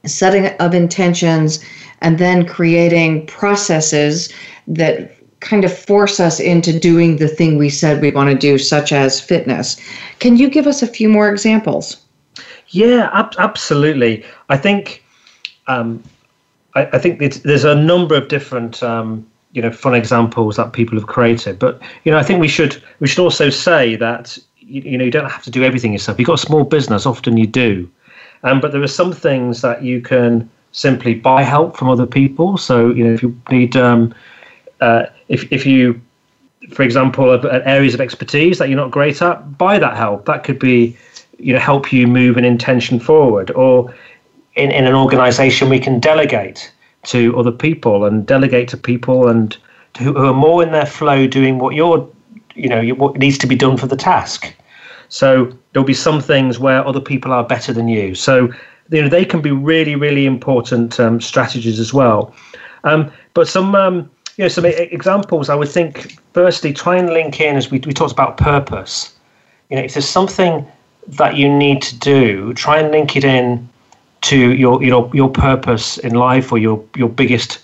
setting 0.06 0.48
of 0.60 0.74
intentions 0.74 1.64
and 2.02 2.18
then 2.18 2.46
creating 2.46 3.26
processes 3.28 4.34
that 4.68 5.16
kind 5.40 5.66
of 5.66 5.76
force 5.76 6.20
us 6.20 6.40
into 6.40 6.78
doing 6.78 7.18
the 7.18 7.28
thing 7.28 7.58
we 7.58 7.70
said 7.70 8.02
we 8.02 8.12
want 8.12 8.30
to 8.30 8.38
do, 8.38 8.58
such 8.58 8.92
as 8.92 9.20
fitness. 9.20 9.78
Can 10.20 10.38
you 10.38 10.50
give 10.50 10.68
us 10.68 10.82
a 10.82 10.88
few 10.88 11.10
more 11.10 11.30
examples? 11.30 11.98
Yeah, 12.70 13.10
ab- 13.14 13.36
absolutely. 13.38 14.24
I 14.50 14.58
think 14.58 15.04
um, 15.68 16.02
I, 16.76 16.86
I, 16.94 17.00
think 17.00 17.20
there's 17.20 17.64
a 17.64 17.76
number 17.76 18.16
of 18.16 18.28
different 18.28 18.82
um, 18.82 19.28
you 19.52 19.62
know 19.62 19.72
fun 19.72 19.94
examples 19.94 20.56
that 20.56 20.74
people 20.74 20.98
have 20.98 21.08
created, 21.08 21.60
but 21.60 21.82
you 22.04 22.12
know 22.12 22.18
I 22.18 22.24
think 22.24 22.40
we 22.40 22.48
should 22.48 22.82
we 23.00 23.08
should 23.08 23.22
also 23.22 23.50
say 23.50 23.96
that 23.98 24.38
you, 24.60 24.82
you 24.82 24.98
know 24.98 25.04
you 25.04 25.12
don't 25.12 25.30
have 25.30 25.44
to 25.44 25.52
do 25.52 25.64
everything 25.64 25.92
yourself. 25.92 26.20
You've 26.20 26.28
got 26.28 26.36
a 26.40 26.46
small 26.46 26.64
business, 26.64 27.06
often 27.06 27.36
you 27.38 27.48
do, 27.48 27.90
um, 28.44 28.62
but 28.62 28.72
there 28.72 28.82
are 28.82 28.88
some 28.88 29.12
things 29.12 29.62
that 29.62 29.84
you 29.84 30.02
can 30.02 30.50
simply 30.72 31.14
buy 31.14 31.44
help 31.44 31.78
from 31.78 31.90
other 31.90 32.06
people. 32.06 32.58
So 32.58 32.90
you 32.90 33.04
know, 33.04 33.14
if 33.14 33.22
you 33.22 33.40
need, 33.50 33.76
um, 33.76 34.14
uh, 34.80 35.06
if 35.28 35.52
if 35.52 35.66
you, 35.66 36.00
for 36.74 36.84
example, 36.84 37.40
areas 37.66 37.94
of 37.94 38.02
expertise 38.02 38.58
that 38.60 38.70
you're 38.70 38.78
not 38.78 38.92
great 38.92 39.22
at, 39.22 39.58
buy 39.58 39.80
that 39.80 39.98
help. 39.98 40.26
That 40.26 40.44
could 40.44 40.60
be, 40.60 40.96
you 41.38 41.54
know, 41.54 41.60
help 41.60 41.92
you 41.92 42.08
move 42.08 42.38
an 42.38 42.46
intention 42.46 43.00
forward. 43.00 43.52
Or 43.52 43.94
in, 44.56 44.72
in 44.72 44.86
an 44.86 44.96
organization 44.96 45.70
we 45.70 45.80
can 45.80 46.00
delegate 46.00 46.72
to 47.04 47.38
other 47.38 47.52
people 47.52 48.06
and 48.06 48.26
delegate 48.26 48.68
to 48.70 48.78
people 48.78 49.28
and 49.28 49.58
to, 49.94 50.04
who 50.04 50.26
are 50.26 50.34
more 50.34 50.62
in 50.64 50.72
their 50.72 50.86
flow 50.86 51.28
doing 51.28 51.58
what 51.58 51.76
you're, 51.76 52.08
you 52.56 52.70
know, 52.70 52.88
what 52.90 53.18
needs 53.18 53.38
to 53.40 53.48
be 53.48 53.56
done 53.56 53.78
for 53.78 53.88
the 53.88 53.96
task. 53.96 54.54
So 55.10 55.52
there'll 55.74 55.86
be 55.86 55.94
some 55.94 56.22
things 56.22 56.60
where 56.60 56.88
other 56.88 57.02
people 57.02 57.34
are 57.34 57.44
better 57.44 57.74
than 57.74 57.88
you. 57.88 58.16
So 58.16 58.50
you 58.92 59.02
know 59.02 59.10
they 59.10 59.26
can 59.26 59.42
be 59.42 59.52
really 59.52 59.96
really 59.96 60.26
important 60.26 61.00
um, 61.00 61.20
strategies 61.20 61.80
as 61.80 61.94
well. 61.94 62.34
Um, 62.84 63.12
but 63.34 63.48
some 63.48 63.74
um, 63.76 64.10
you 64.38 64.44
know 64.44 64.50
some 64.50 64.66
examples 64.66 65.50
I 65.50 65.56
would 65.56 65.70
think 65.70 66.18
firstly 66.34 66.74
try 66.74 66.98
and 66.98 67.10
link 67.10 67.40
in 67.40 67.56
as 67.56 67.72
we 67.72 67.80
we 67.80 67.94
talked 67.94 68.12
about 68.12 68.38
purpose. 68.38 69.14
You 69.70 69.78
know 69.78 69.84
if 69.84 69.94
there's 69.94 70.08
something 70.08 70.68
that 71.08 71.36
you 71.36 71.50
need 71.50 71.82
to 71.82 71.98
do, 71.98 72.54
try 72.54 72.80
and 72.80 72.92
link 72.92 73.16
it 73.16 73.24
in 73.24 73.68
to 74.22 74.38
your 74.38 74.84
your 74.84 75.10
your 75.14 75.30
purpose 75.30 75.98
in 75.98 76.14
life 76.14 76.52
or 76.52 76.58
your 76.58 76.84
your 76.96 77.10
biggest 77.10 77.60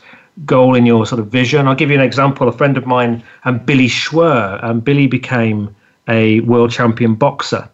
goal 0.45 0.75
in 0.75 0.85
your 0.85 1.05
sort 1.05 1.19
of 1.19 1.27
vision. 1.27 1.67
I'll 1.67 1.75
give 1.75 1.89
you 1.89 1.95
an 1.95 2.01
example. 2.01 2.47
A 2.47 2.51
friend 2.51 2.77
of 2.77 2.85
mine, 2.85 3.23
and 3.43 3.59
um, 3.59 3.65
Billy 3.65 3.87
Schwer, 3.87 4.59
and 4.63 4.71
um, 4.71 4.79
Billy 4.79 5.07
became 5.07 5.75
a 6.07 6.39
world 6.41 6.71
champion 6.71 7.15
boxer, 7.15 7.69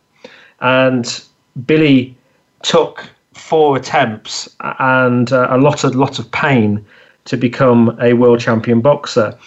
and 0.61 1.23
Billy 1.65 2.17
took 2.63 3.09
four 3.53 3.77
attempts 3.77 4.49
and 4.79 5.31
uh, 5.31 5.45
a 5.51 5.59
lot 5.59 5.83
of 5.83 5.93
lot 5.93 6.17
of 6.17 6.25
pain 6.31 6.83
to 7.25 7.37
become 7.37 7.95
a 8.01 8.13
world 8.13 8.39
champion 8.39 8.81
boxer. 8.81 9.37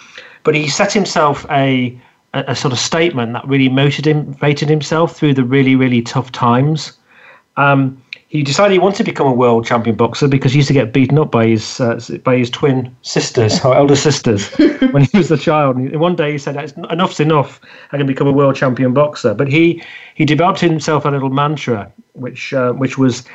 But 0.43 0.55
he 0.55 0.69
set 0.69 0.93
himself 0.93 1.45
a 1.51 1.99
a, 2.33 2.45
a 2.47 2.55
sort 2.55 2.71
of 2.71 2.79
statement 2.79 3.33
that 3.33 3.45
really 3.45 3.67
motivated 3.67 4.69
him, 4.69 4.79
himself 4.79 5.17
through 5.17 5.33
the 5.33 5.43
really 5.43 5.75
really 5.75 6.01
tough 6.01 6.31
times. 6.31 6.97
Um, 7.57 8.01
he 8.29 8.43
decided 8.43 8.71
he 8.71 8.79
wanted 8.79 8.97
to 8.97 9.03
become 9.03 9.27
a 9.27 9.33
world 9.33 9.65
champion 9.65 9.97
boxer 9.97 10.29
because 10.29 10.53
he 10.53 10.59
used 10.59 10.69
to 10.69 10.73
get 10.73 10.93
beaten 10.93 11.19
up 11.19 11.29
by 11.29 11.45
his 11.47 11.81
uh, 11.81 11.99
by 12.23 12.37
his 12.37 12.49
twin 12.49 12.95
sisters 13.01 13.59
or 13.65 13.75
elder 13.75 13.97
sisters 13.97 14.47
when 14.93 15.03
he 15.03 15.17
was 15.17 15.29
a 15.31 15.37
child. 15.37 15.75
And 15.75 15.99
one 15.99 16.15
day 16.15 16.31
he 16.31 16.37
said, 16.37 16.55
"Enough's 16.89 17.19
enough. 17.19 17.59
I 17.91 17.97
can 17.97 18.07
become 18.07 18.27
a 18.27 18.31
world 18.31 18.55
champion 18.55 18.93
boxer." 18.93 19.33
But 19.33 19.49
he 19.49 19.83
he 20.15 20.23
developed 20.23 20.61
himself 20.61 21.03
a 21.03 21.09
little 21.09 21.29
mantra, 21.29 21.91
which 22.13 22.53
uh, 22.53 22.71
which 22.71 22.97
was 22.97 23.25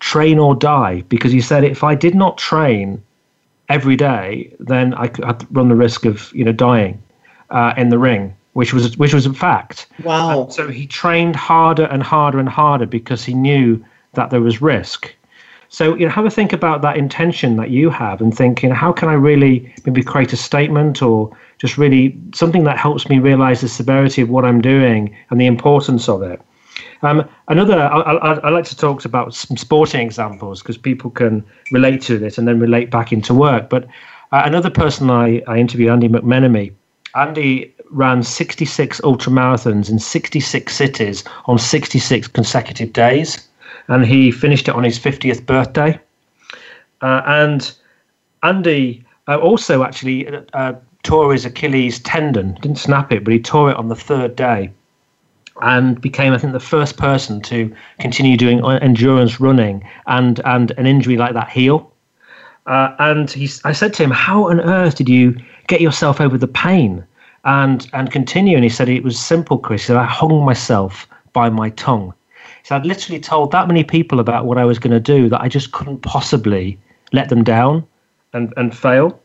train 0.00 0.38
or 0.38 0.54
die, 0.54 1.02
because 1.08 1.32
he 1.32 1.40
said 1.40 1.64
if 1.64 1.84
I 1.84 1.94
did 1.94 2.14
not 2.14 2.38
train 2.38 3.02
every 3.68 3.96
day, 3.96 4.54
then 4.60 4.94
I 4.94 5.08
could 5.08 5.24
I'd 5.24 5.56
run 5.56 5.68
the 5.68 5.74
risk 5.74 6.04
of 6.04 6.32
you 6.34 6.44
know 6.44 6.52
dying 6.52 7.02
uh, 7.50 7.74
in 7.76 7.88
the 7.88 7.98
ring 7.98 8.34
which 8.56 8.72
was 8.72 8.96
which 8.96 9.12
was 9.12 9.26
a 9.26 9.34
fact. 9.34 9.86
Wow! 10.02 10.44
And 10.44 10.52
so 10.52 10.68
he 10.68 10.86
trained 10.86 11.36
harder 11.36 11.84
and 11.84 12.02
harder 12.02 12.38
and 12.38 12.48
harder 12.48 12.86
because 12.86 13.22
he 13.22 13.34
knew 13.34 13.84
that 14.14 14.30
there 14.30 14.40
was 14.40 14.62
risk. 14.62 15.14
So 15.68 15.94
you 15.94 16.06
know, 16.06 16.10
have 16.10 16.24
a 16.24 16.30
think 16.30 16.54
about 16.54 16.80
that 16.80 16.96
intention 16.96 17.56
that 17.56 17.68
you 17.68 17.90
have, 17.90 18.22
and 18.22 18.34
think, 18.34 18.62
you 18.62 18.70
know, 18.70 18.74
how 18.74 18.92
can 18.92 19.10
I 19.10 19.12
really 19.12 19.74
maybe 19.84 20.02
create 20.02 20.32
a 20.32 20.38
statement 20.38 21.02
or 21.02 21.36
just 21.58 21.76
really 21.76 22.18
something 22.32 22.64
that 22.64 22.78
helps 22.78 23.10
me 23.10 23.18
realize 23.18 23.60
the 23.60 23.68
severity 23.68 24.22
of 24.22 24.30
what 24.30 24.46
I'm 24.46 24.62
doing 24.62 25.14
and 25.28 25.38
the 25.38 25.46
importance 25.46 26.08
of 26.08 26.22
it. 26.22 26.40
Um, 27.02 27.28
another, 27.48 27.78
I, 27.78 28.34
I, 28.34 28.48
like 28.50 28.64
to 28.66 28.76
talk 28.76 29.04
about 29.04 29.34
some 29.34 29.56
sporting 29.56 30.00
examples 30.00 30.62
because 30.62 30.76
people 30.76 31.10
can 31.10 31.44
relate 31.70 32.00
to 32.02 32.18
this 32.18 32.38
and 32.38 32.48
then 32.48 32.58
relate 32.58 32.90
back 32.90 33.12
into 33.12 33.34
work. 33.34 33.68
But 33.68 33.84
uh, 34.32 34.42
another 34.44 34.70
person 34.70 35.10
I, 35.10 35.42
I 35.46 35.58
interviewed, 35.58 35.90
Andy 35.90 36.08
McMenemy, 36.08 36.72
Andy 37.14 37.72
ran 37.90 38.22
66 38.22 39.00
ultramarathons 39.02 39.88
in 39.88 39.98
66 39.98 40.74
cities 40.74 41.24
on 41.46 41.58
66 41.58 42.28
consecutive 42.28 42.92
days 42.92 43.48
and 43.88 44.04
he 44.04 44.30
finished 44.30 44.68
it 44.68 44.74
on 44.74 44.84
his 44.84 44.98
50th 44.98 45.46
birthday. 45.46 45.98
Uh, 47.00 47.22
and 47.26 47.72
Andy 48.42 49.04
uh, 49.28 49.36
also 49.36 49.84
actually 49.84 50.26
uh, 50.54 50.74
tore 51.04 51.32
his 51.32 51.44
Achilles 51.44 52.00
tendon, 52.00 52.54
didn't 52.60 52.78
snap 52.78 53.12
it, 53.12 53.22
but 53.22 53.32
he 53.32 53.40
tore 53.40 53.70
it 53.70 53.76
on 53.76 53.88
the 53.88 53.96
third 53.96 54.34
day 54.34 54.72
and 55.62 56.00
became, 56.00 56.32
I 56.32 56.38
think, 56.38 56.52
the 56.52 56.60
first 56.60 56.96
person 56.96 57.40
to 57.42 57.74
continue 57.98 58.36
doing 58.36 58.64
endurance 58.64 59.40
running 59.40 59.88
and, 60.06 60.40
and 60.44 60.72
an 60.72 60.86
injury 60.86 61.16
like 61.16 61.34
that 61.34 61.48
heal. 61.48 61.92
Uh, 62.66 62.94
and 62.98 63.30
he, 63.30 63.48
I 63.64 63.72
said 63.72 63.94
to 63.94 64.02
him, 64.02 64.10
How 64.10 64.48
on 64.48 64.60
earth 64.60 64.96
did 64.96 65.08
you 65.08 65.36
get 65.68 65.80
yourself 65.80 66.20
over 66.20 66.36
the 66.36 66.48
pain 66.48 67.04
and, 67.44 67.88
and 67.92 68.10
continue? 68.10 68.56
And 68.56 68.64
he 68.64 68.70
said, 68.70 68.88
It 68.88 69.04
was 69.04 69.18
simple, 69.18 69.58
Chris. 69.58 69.82
He 69.82 69.86
said, 69.86 69.96
I 69.96 70.04
hung 70.04 70.44
myself 70.44 71.06
by 71.32 71.48
my 71.48 71.70
tongue. 71.70 72.12
So 72.64 72.74
I'd 72.74 72.84
literally 72.84 73.20
told 73.20 73.52
that 73.52 73.68
many 73.68 73.84
people 73.84 74.18
about 74.18 74.46
what 74.46 74.58
I 74.58 74.64
was 74.64 74.80
going 74.80 74.90
to 74.90 74.98
do 74.98 75.28
that 75.28 75.40
I 75.40 75.48
just 75.48 75.70
couldn't 75.70 76.00
possibly 76.02 76.76
let 77.12 77.28
them 77.28 77.44
down 77.44 77.86
and, 78.32 78.52
and 78.56 78.76
fail. 78.76 79.20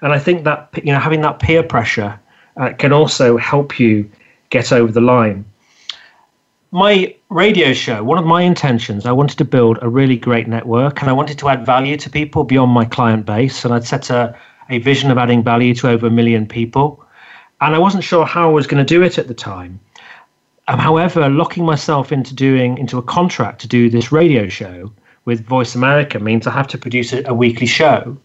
And 0.00 0.12
I 0.12 0.18
think 0.18 0.42
that 0.42 0.68
you 0.82 0.92
know 0.92 0.98
having 0.98 1.20
that 1.20 1.38
peer 1.38 1.62
pressure 1.62 2.18
uh, 2.56 2.72
can 2.72 2.92
also 2.92 3.36
help 3.36 3.78
you 3.78 4.10
get 4.50 4.72
over 4.72 4.90
the 4.90 5.00
line. 5.00 5.44
My 6.74 7.14
radio 7.28 7.74
show, 7.74 8.02
one 8.02 8.16
of 8.16 8.24
my 8.24 8.40
intentions, 8.40 9.04
I 9.04 9.12
wanted 9.12 9.36
to 9.36 9.44
build 9.44 9.78
a 9.82 9.90
really 9.90 10.16
great 10.16 10.48
network 10.48 11.02
and 11.02 11.10
I 11.10 11.12
wanted 11.12 11.38
to 11.40 11.50
add 11.50 11.66
value 11.66 11.98
to 11.98 12.08
people 12.08 12.44
beyond 12.44 12.72
my 12.72 12.86
client 12.86 13.26
base. 13.26 13.62
And 13.62 13.74
I'd 13.74 13.84
set 13.84 14.08
a, 14.08 14.34
a 14.70 14.78
vision 14.78 15.10
of 15.10 15.18
adding 15.18 15.42
value 15.42 15.74
to 15.74 15.90
over 15.90 16.06
a 16.06 16.10
million 16.10 16.46
people. 16.46 17.04
And 17.60 17.74
I 17.74 17.78
wasn't 17.78 18.04
sure 18.04 18.24
how 18.24 18.48
I 18.48 18.52
was 18.54 18.66
going 18.66 18.82
to 18.82 18.94
do 18.94 19.02
it 19.02 19.18
at 19.18 19.28
the 19.28 19.34
time. 19.34 19.80
Um, 20.66 20.78
however, 20.78 21.28
locking 21.28 21.66
myself 21.66 22.10
into 22.10 22.34
doing 22.34 22.78
into 22.78 22.96
a 22.96 23.02
contract 23.02 23.60
to 23.60 23.68
do 23.68 23.90
this 23.90 24.10
radio 24.10 24.48
show 24.48 24.90
with 25.26 25.44
Voice 25.44 25.74
America 25.74 26.18
means 26.20 26.46
I 26.46 26.52
have 26.52 26.68
to 26.68 26.78
produce 26.78 27.12
a, 27.12 27.22
a 27.24 27.34
weekly 27.34 27.66
show. 27.66 28.16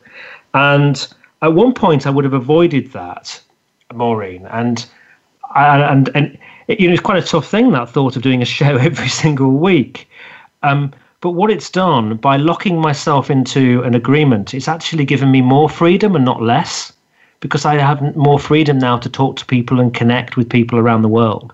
And 0.54 1.06
at 1.42 1.54
one 1.54 1.74
point, 1.74 2.08
I 2.08 2.12
would 2.12 2.24
have 2.24 2.34
avoided 2.34 2.94
that, 2.94 3.42
Maureen, 3.94 4.46
and 4.46 4.86
and 5.54 6.10
and 6.16 6.38
it, 6.68 6.80
you 6.80 6.88
know 6.88 6.94
it's 6.94 7.02
quite 7.02 7.24
a 7.24 7.28
tough 7.28 7.48
thing 7.48 7.72
that 7.72 7.90
thought 7.90 8.16
of 8.16 8.22
doing 8.22 8.42
a 8.42 8.46
show 8.46 8.78
every 8.78 9.10
single 9.10 9.52
week. 9.52 10.10
Um, 10.64 10.94
but 11.22 11.32
what 11.32 11.50
it's 11.50 11.70
done 11.70 12.18
by 12.18 12.38
locking 12.38 12.80
myself 12.80 13.30
into 13.30 13.82
an 13.84 13.96
agreement, 13.96 14.54
it's 14.54 14.68
actually 14.68 15.06
given 15.06 15.32
me 15.32 15.42
more 15.42 15.70
freedom 15.70 16.16
and 16.16 16.24
not 16.24 16.42
less, 16.42 16.94
because 17.40 17.66
I 17.66 17.76
have 17.76 18.16
more 18.16 18.40
freedom 18.40 18.78
now 18.78 18.98
to 19.00 19.10
talk 19.10 19.36
to 19.38 19.46
people 19.46 19.80
and 19.80 19.94
connect 19.94 20.38
with 20.38 20.50
people 20.50 20.78
around 20.78 21.02
the 21.02 21.08
world 21.08 21.54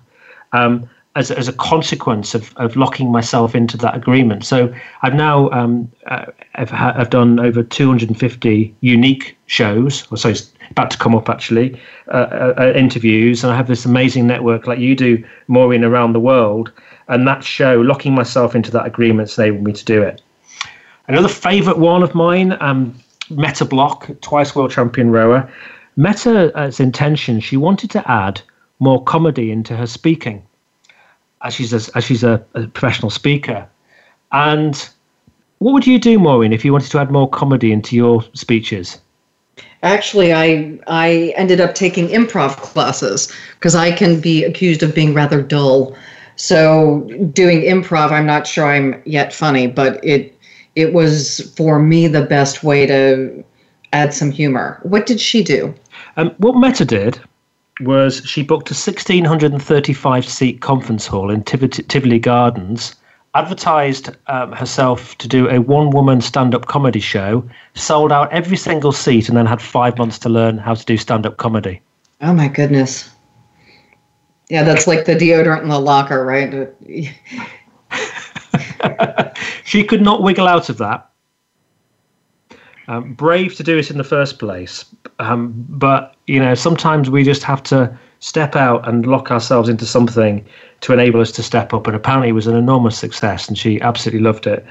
um, 0.54 0.88
as, 1.16 1.30
as 1.30 1.46
a 1.46 1.52
consequence 1.52 2.34
of, 2.34 2.54
of 2.56 2.76
locking 2.76 3.10
myself 3.12 3.54
into 3.54 3.76
that 3.76 3.94
agreement. 3.94 4.44
So 4.44 4.74
I've 5.02 5.14
now 5.14 5.48
um, 5.50 5.90
uh, 6.06 6.26
I've, 6.56 6.72
I've 6.72 7.10
done 7.10 7.38
over 7.38 7.62
250 7.62 8.74
unique 8.80 9.36
shows, 9.46 10.10
or 10.10 10.16
so 10.16 10.30
it's 10.30 10.52
about 10.70 10.90
to 10.90 10.98
come 10.98 11.14
up 11.14 11.28
actually, 11.28 11.80
uh, 12.08 12.10
uh, 12.16 12.54
uh, 12.58 12.72
interviews, 12.74 13.44
and 13.44 13.52
I 13.52 13.56
have 13.56 13.68
this 13.68 13.84
amazing 13.84 14.26
network 14.26 14.66
like 14.66 14.78
you 14.78 14.96
do, 14.96 15.24
Maureen, 15.46 15.84
around 15.84 16.14
the 16.14 16.20
world. 16.20 16.72
And 17.08 17.28
that 17.28 17.44
show, 17.44 17.80
locking 17.80 18.14
myself 18.14 18.54
into 18.54 18.70
that 18.72 18.86
agreement, 18.86 19.28
has 19.28 19.38
enabled 19.38 19.64
me 19.64 19.72
to 19.72 19.84
do 19.84 20.02
it. 20.02 20.22
Another 21.06 21.28
favourite 21.28 21.78
one 21.78 22.02
of 22.02 22.14
mine, 22.14 22.56
um, 22.60 22.94
Mette 23.30 23.68
Bloch, 23.68 24.08
twice 24.20 24.56
world 24.56 24.70
champion 24.70 25.10
rower. 25.10 25.50
Mette's 25.96 26.80
intention, 26.80 27.40
she 27.40 27.56
wanted 27.56 27.90
to 27.90 28.10
add 28.10 28.40
more 28.80 29.04
comedy 29.04 29.52
into 29.52 29.76
her 29.76 29.86
speaking, 29.86 30.42
as 31.44 31.54
she's 31.54 31.72
a, 31.72 31.96
as 31.96 32.04
she's 32.04 32.24
a, 32.24 32.44
a 32.54 32.66
professional 32.66 33.10
speaker. 33.10 33.68
And 34.32 34.88
what 35.58 35.72
would 35.72 35.86
you 35.86 35.98
do, 35.98 36.18
Maureen, 36.18 36.52
if 36.52 36.64
you 36.64 36.72
wanted 36.72 36.90
to 36.90 36.98
add 36.98 37.10
more 37.10 37.28
comedy 37.28 37.72
into 37.72 37.94
your 37.94 38.24
speeches? 38.32 38.98
Actually, 39.82 40.32
I 40.32 40.78
I 40.86 41.32
ended 41.36 41.60
up 41.60 41.74
taking 41.74 42.08
improv 42.08 42.56
classes 42.56 43.32
because 43.54 43.74
I 43.74 43.92
can 43.92 44.20
be 44.20 44.42
accused 44.42 44.82
of 44.82 44.94
being 44.94 45.14
rather 45.14 45.42
dull. 45.42 45.96
So 46.36 47.08
doing 47.32 47.60
improv, 47.60 48.10
I'm 48.10 48.26
not 48.26 48.46
sure 48.46 48.66
I'm 48.66 49.00
yet 49.04 49.32
funny, 49.32 49.66
but 49.66 50.04
it 50.04 50.36
it 50.74 50.92
was 50.92 51.52
for 51.56 51.78
me 51.78 52.08
the 52.08 52.22
best 52.22 52.64
way 52.64 52.86
to 52.86 53.44
add 53.92 54.12
some 54.12 54.32
humor. 54.32 54.80
What 54.82 55.06
did 55.06 55.20
she 55.20 55.44
do? 55.44 55.72
Um, 56.16 56.34
what 56.38 56.56
Mette 56.56 56.88
did 56.88 57.20
was 57.80 58.22
she 58.24 58.42
booked 58.42 58.70
a 58.70 58.74
1635 58.74 60.28
seat 60.28 60.60
conference 60.60 61.06
hall 61.06 61.30
in 61.30 61.42
Tivoli 61.42 62.18
Gardens, 62.18 62.94
advertised 63.34 64.10
um, 64.28 64.52
herself 64.52 65.18
to 65.18 65.28
do 65.28 65.48
a 65.48 65.60
one 65.60 65.90
woman 65.90 66.20
stand 66.20 66.54
up 66.54 66.66
comedy 66.66 67.00
show, 67.00 67.48
sold 67.74 68.12
out 68.12 68.32
every 68.32 68.56
single 68.56 68.92
seat, 68.92 69.28
and 69.28 69.36
then 69.36 69.46
had 69.46 69.60
five 69.60 69.98
months 69.98 70.18
to 70.20 70.28
learn 70.28 70.58
how 70.58 70.74
to 70.74 70.84
do 70.84 70.96
stand 70.96 71.26
up 71.26 71.36
comedy. 71.36 71.80
Oh 72.20 72.32
my 72.32 72.48
goodness. 72.48 73.10
Yeah, 74.48 74.62
that's 74.62 74.86
like 74.86 75.04
the 75.04 75.14
deodorant 75.14 75.62
in 75.62 75.68
the 75.68 75.80
locker, 75.80 76.24
right? 76.24 76.72
she 79.64 79.84
could 79.84 80.02
not 80.02 80.22
wiggle 80.22 80.46
out 80.46 80.68
of 80.68 80.78
that. 80.78 81.10
Um, 82.86 83.14
brave 83.14 83.54
to 83.56 83.62
do 83.62 83.78
it 83.78 83.90
in 83.90 83.96
the 83.96 84.04
first 84.04 84.38
place, 84.38 84.84
um, 85.18 85.54
but 85.68 86.14
you 86.26 86.38
know 86.38 86.54
sometimes 86.54 87.08
we 87.08 87.24
just 87.24 87.42
have 87.42 87.62
to 87.64 87.98
step 88.20 88.56
out 88.56 88.86
and 88.88 89.06
lock 89.06 89.30
ourselves 89.30 89.68
into 89.68 89.86
something 89.86 90.44
to 90.80 90.92
enable 90.92 91.20
us 91.20 91.32
to 91.32 91.42
step 91.42 91.72
up. 91.72 91.86
And 91.86 91.96
apparently, 91.96 92.28
it 92.28 92.32
was 92.32 92.46
an 92.46 92.56
enormous 92.56 92.98
success, 92.98 93.48
and 93.48 93.56
she 93.56 93.80
absolutely 93.80 94.20
loved 94.20 94.46
it. 94.46 94.66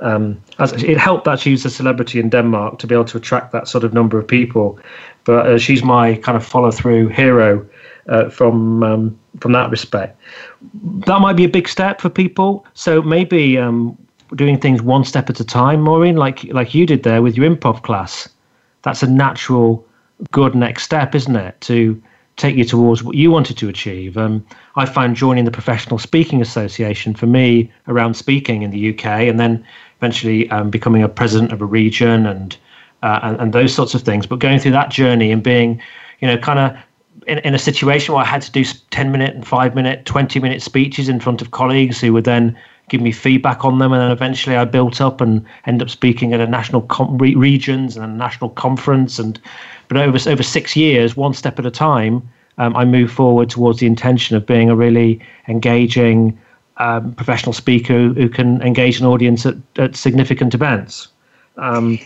Um, 0.00 0.40
as 0.58 0.72
it 0.74 0.98
helped 0.98 1.24
that 1.24 1.40
she 1.40 1.52
was 1.52 1.64
a 1.64 1.70
celebrity 1.70 2.20
in 2.20 2.28
Denmark 2.28 2.78
to 2.80 2.86
be 2.86 2.94
able 2.94 3.06
to 3.06 3.16
attract 3.16 3.52
that 3.52 3.66
sort 3.66 3.82
of 3.82 3.94
number 3.94 4.18
of 4.18 4.28
people. 4.28 4.78
But 5.24 5.46
uh, 5.46 5.58
she's 5.58 5.82
my 5.82 6.16
kind 6.16 6.36
of 6.36 6.44
follow 6.44 6.70
through 6.70 7.08
hero 7.08 7.66
uh, 8.08 8.28
from 8.28 8.82
um, 8.82 9.18
from 9.40 9.52
that 9.52 9.70
respect. 9.70 10.18
That 11.06 11.20
might 11.20 11.36
be 11.36 11.44
a 11.44 11.48
big 11.48 11.68
step 11.68 12.00
for 12.00 12.10
people. 12.10 12.66
So 12.74 13.02
maybe 13.02 13.58
um, 13.58 13.96
doing 14.34 14.58
things 14.58 14.82
one 14.82 15.04
step 15.04 15.30
at 15.30 15.40
a 15.40 15.44
time, 15.44 15.80
Maureen, 15.80 16.16
like 16.16 16.44
like 16.44 16.74
you 16.74 16.86
did 16.86 17.02
there 17.02 17.22
with 17.22 17.36
your 17.36 17.48
improv 17.48 17.82
class. 17.82 18.28
That's 18.82 19.02
a 19.02 19.06
natural, 19.06 19.86
good 20.30 20.54
next 20.54 20.84
step, 20.84 21.14
isn't 21.14 21.36
it? 21.36 21.60
To 21.62 22.00
take 22.36 22.56
you 22.56 22.64
towards 22.64 23.02
what 23.02 23.14
you 23.16 23.30
wanted 23.30 23.56
to 23.58 23.68
achieve. 23.68 24.16
Um, 24.18 24.46
I 24.76 24.84
found 24.84 25.16
joining 25.16 25.46
the 25.46 25.50
Professional 25.50 25.98
Speaking 25.98 26.42
Association 26.42 27.14
for 27.14 27.26
me 27.26 27.72
around 27.88 28.14
speaking 28.14 28.62
in 28.62 28.70
the 28.70 28.90
UK, 28.90 29.06
and 29.06 29.40
then 29.40 29.64
eventually 29.98 30.48
um, 30.50 30.70
becoming 30.70 31.02
a 31.02 31.08
president 31.08 31.52
of 31.52 31.62
a 31.62 31.64
region 31.64 32.26
and, 32.26 32.56
uh, 33.02 33.20
and 33.22 33.40
and 33.40 33.52
those 33.52 33.74
sorts 33.74 33.94
of 33.94 34.02
things. 34.02 34.26
But 34.26 34.38
going 34.38 34.58
through 34.58 34.72
that 34.72 34.90
journey 34.90 35.32
and 35.32 35.42
being, 35.42 35.80
you 36.20 36.28
know, 36.28 36.36
kind 36.36 36.58
of 36.58 36.76
in, 37.26 37.38
in 37.38 37.54
a 37.54 37.58
situation 37.58 38.14
where 38.14 38.22
I 38.22 38.26
had 38.26 38.42
to 38.42 38.52
do 38.52 38.64
10 38.64 39.12
minute 39.12 39.34
and 39.34 39.46
5 39.46 39.74
minute, 39.74 40.04
20 40.04 40.40
minute 40.40 40.62
speeches 40.62 41.08
in 41.08 41.20
front 41.20 41.42
of 41.42 41.50
colleagues 41.50 42.00
who 42.00 42.12
were 42.12 42.22
then 42.22 42.56
give 42.88 43.00
me 43.00 43.12
feedback 43.12 43.64
on 43.64 43.78
them. 43.78 43.92
And 43.92 44.02
then 44.02 44.10
eventually 44.10 44.56
I 44.56 44.64
built 44.64 45.00
up 45.00 45.20
and 45.20 45.44
end 45.66 45.82
up 45.82 45.90
speaking 45.90 46.32
at 46.32 46.40
a 46.40 46.46
national 46.46 46.82
com- 46.82 47.18
re- 47.18 47.34
regions 47.34 47.96
and 47.96 48.04
a 48.04 48.08
national 48.08 48.50
conference. 48.50 49.18
And 49.18 49.40
but 49.88 49.96
over 49.96 50.18
over 50.30 50.42
six 50.42 50.76
years, 50.76 51.16
one 51.16 51.34
step 51.34 51.58
at 51.58 51.66
a 51.66 51.70
time, 51.70 52.28
um, 52.58 52.76
I 52.76 52.84
moved 52.84 53.12
forward 53.12 53.50
towards 53.50 53.80
the 53.80 53.86
intention 53.86 54.36
of 54.36 54.46
being 54.46 54.70
a 54.70 54.76
really 54.76 55.20
engaging 55.48 56.38
um, 56.78 57.14
professional 57.14 57.52
speaker 57.52 57.94
who, 57.94 58.12
who, 58.12 58.28
can 58.28 58.60
engage 58.60 59.00
an 59.00 59.06
audience 59.06 59.46
at, 59.46 59.56
at 59.76 59.96
significant 59.96 60.54
events. 60.54 61.08
Um, 61.56 61.98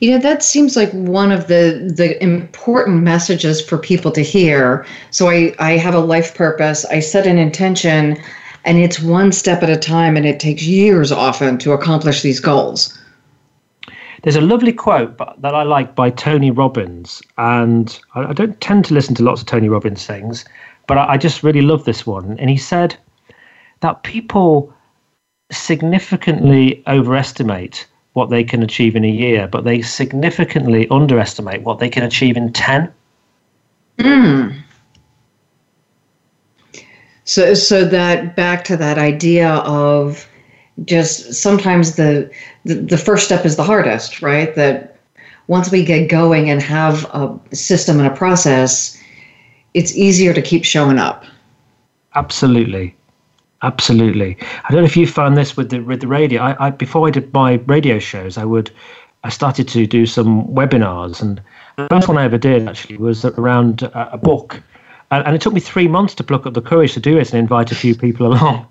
you 0.00 0.10
know, 0.10 0.18
that 0.18 0.42
seems 0.42 0.76
like 0.76 0.90
one 0.92 1.32
of 1.32 1.48
the 1.48 1.90
the 1.96 2.22
important 2.22 3.02
messages 3.02 3.62
for 3.62 3.78
people 3.78 4.12
to 4.12 4.20
hear. 4.20 4.86
So 5.10 5.28
I 5.28 5.54
I 5.58 5.72
have 5.72 5.94
a 5.94 6.00
life 6.00 6.34
purpose. 6.34 6.84
I 6.86 7.00
set 7.00 7.26
an 7.26 7.38
intention 7.38 8.18
and 8.66 8.78
it's 8.78 9.00
one 9.00 9.30
step 9.32 9.62
at 9.62 9.70
a 9.70 9.76
time 9.76 10.16
and 10.16 10.26
it 10.26 10.40
takes 10.40 10.64
years 10.64 11.12
often 11.12 11.56
to 11.58 11.72
accomplish 11.72 12.22
these 12.22 12.40
goals. 12.40 12.98
There's 14.22 14.36
a 14.36 14.40
lovely 14.40 14.72
quote 14.72 15.16
that 15.18 15.54
I 15.54 15.62
like 15.62 15.94
by 15.94 16.10
Tony 16.10 16.50
Robbins, 16.50 17.22
and 17.38 17.98
I 18.16 18.32
don't 18.32 18.60
tend 18.60 18.84
to 18.86 18.94
listen 18.94 19.14
to 19.14 19.22
lots 19.22 19.40
of 19.40 19.46
Tony 19.46 19.68
Robbins 19.68 20.04
things, 20.04 20.44
but 20.88 20.98
I 20.98 21.16
just 21.16 21.44
really 21.44 21.62
love 21.62 21.84
this 21.84 22.04
one. 22.04 22.36
And 22.40 22.50
he 22.50 22.56
said 22.56 22.96
that 23.80 24.02
people 24.02 24.74
significantly 25.52 26.82
overestimate 26.88 27.86
what 28.14 28.30
they 28.30 28.42
can 28.42 28.64
achieve 28.64 28.96
in 28.96 29.04
a 29.04 29.10
year, 29.10 29.46
but 29.46 29.62
they 29.62 29.80
significantly 29.80 30.88
underestimate 30.90 31.62
what 31.62 31.78
they 31.78 31.88
can 31.88 32.02
achieve 32.02 32.36
in 32.36 32.52
10. 32.52 32.92
Mm. 33.98 34.62
So, 37.26 37.54
so 37.54 37.84
that 37.84 38.36
back 38.36 38.64
to 38.64 38.76
that 38.76 38.98
idea 38.98 39.48
of 39.48 40.26
just 40.84 41.34
sometimes 41.34 41.96
the, 41.96 42.30
the, 42.64 42.74
the 42.74 42.98
first 42.98 43.24
step 43.24 43.44
is 43.44 43.56
the 43.56 43.64
hardest, 43.64 44.22
right? 44.22 44.54
That 44.54 44.96
once 45.48 45.70
we 45.70 45.84
get 45.84 46.08
going 46.08 46.50
and 46.50 46.62
have 46.62 47.04
a 47.06 47.38
system 47.54 47.98
and 47.98 48.06
a 48.06 48.14
process, 48.14 48.96
it's 49.74 49.94
easier 49.96 50.32
to 50.32 50.40
keep 50.40 50.64
showing 50.64 50.98
up. 50.98 51.24
Absolutely. 52.14 52.94
Absolutely. 53.62 54.36
I 54.40 54.72
don't 54.72 54.82
know 54.82 54.86
if 54.86 54.96
you 54.96 55.06
found 55.06 55.36
this 55.36 55.56
with 55.56 55.70
the 55.70 55.80
with 55.80 56.00
the 56.00 56.06
radio. 56.06 56.42
I, 56.42 56.66
I 56.66 56.70
before 56.70 57.08
I 57.08 57.10
did 57.10 57.32
my 57.32 57.54
radio 57.66 57.98
shows, 57.98 58.38
I 58.38 58.44
would 58.44 58.70
I 59.24 59.30
started 59.30 59.66
to 59.68 59.86
do 59.86 60.06
some 60.06 60.46
webinars, 60.46 61.22
and 61.22 61.42
the 61.76 61.88
first 61.90 62.06
one 62.06 62.18
I 62.18 62.24
ever 62.24 62.38
did 62.38 62.68
actually 62.68 62.98
was 62.98 63.24
around 63.24 63.82
a, 63.82 64.12
a 64.12 64.18
book, 64.18 64.62
and, 65.10 65.26
and, 65.26 65.34
it 65.34 65.40
took 65.40 65.52
me 65.52 65.60
three 65.60 65.88
months 65.88 66.14
to 66.16 66.24
pluck 66.24 66.46
up 66.46 66.54
the 66.54 66.62
courage 66.62 66.94
to 66.94 67.00
do 67.00 67.16
it 67.18 67.32
and 67.32 67.38
invite 67.38 67.70
a 67.72 67.74
few 67.74 67.94
people 67.94 68.26
along. 68.32 68.66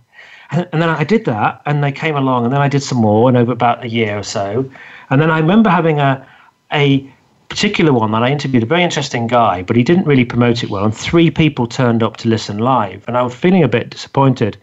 And, 0.51 0.67
and 0.71 0.81
then 0.81 0.89
I 0.89 1.03
did 1.03 1.25
that, 1.25 1.61
and 1.65 1.83
they 1.83 1.91
came 1.91 2.15
along, 2.15 2.43
and 2.43 2.53
then 2.53 2.61
I 2.61 2.67
did 2.67 2.83
some 2.83 2.99
more, 2.99 3.27
and 3.27 3.37
over 3.37 3.51
about 3.51 3.83
a 3.83 3.89
year 3.89 4.19
or 4.19 4.23
so, 4.23 4.69
and 5.09 5.21
then 5.21 5.31
I 5.31 5.39
remember 5.39 5.69
having 5.69 5.99
a 5.99 6.25
a 6.71 7.09
particular 7.49 7.93
one 7.93 8.11
that 8.11 8.23
I 8.23 8.29
interviewed 8.29 8.63
a 8.63 8.65
very 8.65 8.83
interesting 8.83 9.27
guy, 9.27 9.63
but 9.63 9.75
he 9.75 9.83
didn't 9.83 10.05
really 10.05 10.25
promote 10.25 10.63
it 10.63 10.69
well, 10.69 10.83
and 10.83 10.95
three 10.95 11.31
people 11.31 11.67
turned 11.67 12.03
up 12.03 12.17
to 12.17 12.29
listen 12.29 12.59
live, 12.59 13.03
and 13.07 13.17
I 13.17 13.23
was 13.23 13.33
feeling 13.33 13.63
a 13.63 13.67
bit 13.67 13.89
disappointed. 13.89 14.57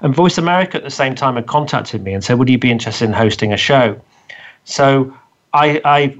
And 0.00 0.14
Voice 0.14 0.38
America 0.38 0.76
at 0.76 0.84
the 0.84 0.90
same 0.90 1.14
time 1.14 1.36
had 1.36 1.46
contacted 1.46 2.02
me 2.02 2.12
and 2.12 2.22
said, 2.22 2.38
Would 2.38 2.48
you 2.48 2.58
be 2.58 2.70
interested 2.70 3.06
in 3.06 3.12
hosting 3.12 3.52
a 3.52 3.56
show? 3.56 4.00
So 4.64 5.14
I, 5.52 5.80
I 5.84 6.16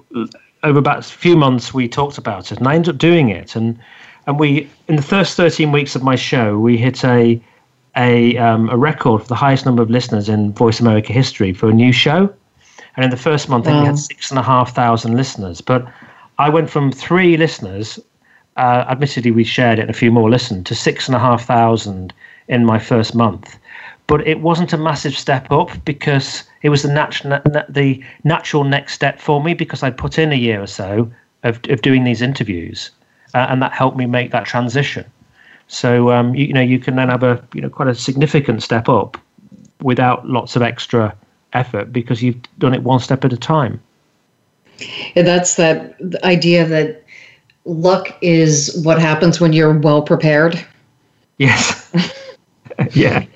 over 0.63 0.79
about 0.79 0.99
a 0.99 1.03
few 1.03 1.37
months, 1.37 1.73
we 1.75 1.89
talked 1.89 2.19
about 2.19 2.51
it 2.53 2.59
and 2.59 2.67
I 2.67 2.75
ended 2.75 2.95
up 2.95 2.99
doing 2.99 3.29
it. 3.29 3.55
And, 3.57 3.79
and 4.27 4.39
we, 4.39 4.69
in 4.89 4.97
the 4.97 5.03
first 5.03 5.37
13 5.37 5.73
weeks 5.73 5.95
of 5.95 6.03
my 6.03 6.17
show, 6.17 6.59
we 6.59 6.77
hit 6.77 7.05
a, 7.05 7.41
a, 7.97 8.37
um, 8.39 8.69
a 8.71 8.77
record 8.77 9.23
for 9.23 9.29
the 9.29 9.35
highest 9.35 9.65
number 9.65 9.83
of 9.83 9.91
listeners 9.91 10.29
in 10.29 10.53
Voice 10.53 10.81
America 10.81 11.13
history 11.13 11.53
for 11.53 11.69
a 11.69 11.73
new 11.73 11.93
show. 11.93 12.33
And 12.97 13.05
in 13.05 13.11
the 13.11 13.17
first 13.17 13.49
month, 13.49 13.67
wow. 13.67 13.81
we 13.81 13.87
had 13.87 13.99
six 13.99 14.31
and 14.31 14.39
a 14.39 14.43
half 14.43 14.75
thousand 14.75 15.17
listeners. 15.17 15.61
But 15.61 15.87
I 16.39 16.49
went 16.49 16.71
from 16.71 16.91
three 16.91 17.37
listeners, 17.37 17.99
uh, 18.57 18.85
admittedly, 18.89 19.31
we 19.31 19.45
shared 19.45 19.79
it 19.79 19.83
and 19.83 19.91
a 19.91 19.95
few 19.95 20.11
more 20.11 20.31
listened, 20.31 20.67
to 20.67 20.75
six 20.75 21.07
and 21.07 21.15
a 21.15 21.21
half 21.21 21.45
thousand 21.45 22.13
in 22.49 22.65
my 22.65 22.79
first 22.79 23.15
month 23.15 23.59
but 24.07 24.27
it 24.27 24.41
wasn't 24.41 24.73
a 24.73 24.79
massive 24.79 25.17
step 25.17 25.51
up 25.51 25.71
because 25.85 26.45
it 26.63 26.69
was 26.69 26.83
the 26.83 26.93
natural 26.93 27.41
the 27.69 28.03
natural 28.25 28.65
next 28.65 28.93
step 28.93 29.21
for 29.21 29.43
me 29.43 29.55
because 29.55 29.83
I'd 29.83 29.97
put 29.97 30.19
in 30.19 30.33
a 30.33 30.37
year 30.37 30.63
or 30.63 30.67
so 30.67 31.11
of 31.43 31.61
of 31.69 31.83
doing 31.83 32.05
these 32.05 32.23
interviews, 32.23 32.91
uh, 33.37 33.47
and 33.51 33.61
that 33.61 33.73
helped 33.73 33.99
me 33.99 34.07
make 34.07 34.31
that 34.31 34.47
transition. 34.47 35.05
So 35.69 36.11
um, 36.11 36.35
you, 36.35 36.47
you, 36.47 36.53
know 36.55 36.63
you 36.63 36.79
can 36.79 36.97
then 36.97 37.11
have 37.11 37.23
a 37.23 37.45
you 37.53 37.61
know 37.61 37.69
quite 37.69 37.89
a 37.89 37.95
significant 37.95 38.63
step 38.63 38.89
up 38.89 39.19
without 39.83 40.27
lots 40.27 40.57
of 40.57 40.63
extra 40.63 41.15
effort 41.53 41.93
because 41.93 42.23
you've 42.23 42.41
done 42.59 42.73
it 42.73 42.83
one 42.83 42.99
step 42.99 43.25
at 43.27 43.33
a 43.35 43.37
time. 43.37 43.79
Yeah, 45.15 45.23
that's 45.23 45.57
that 45.57 45.97
idea 46.25 46.65
that 46.67 47.05
luck 47.67 48.17
is 48.23 48.81
what 48.83 48.99
happens 48.99 49.39
when 49.39 49.53
you're 49.53 49.79
well 49.79 50.01
prepared. 50.03 50.65
Yes. 51.37 51.93
yeah. 52.93 53.27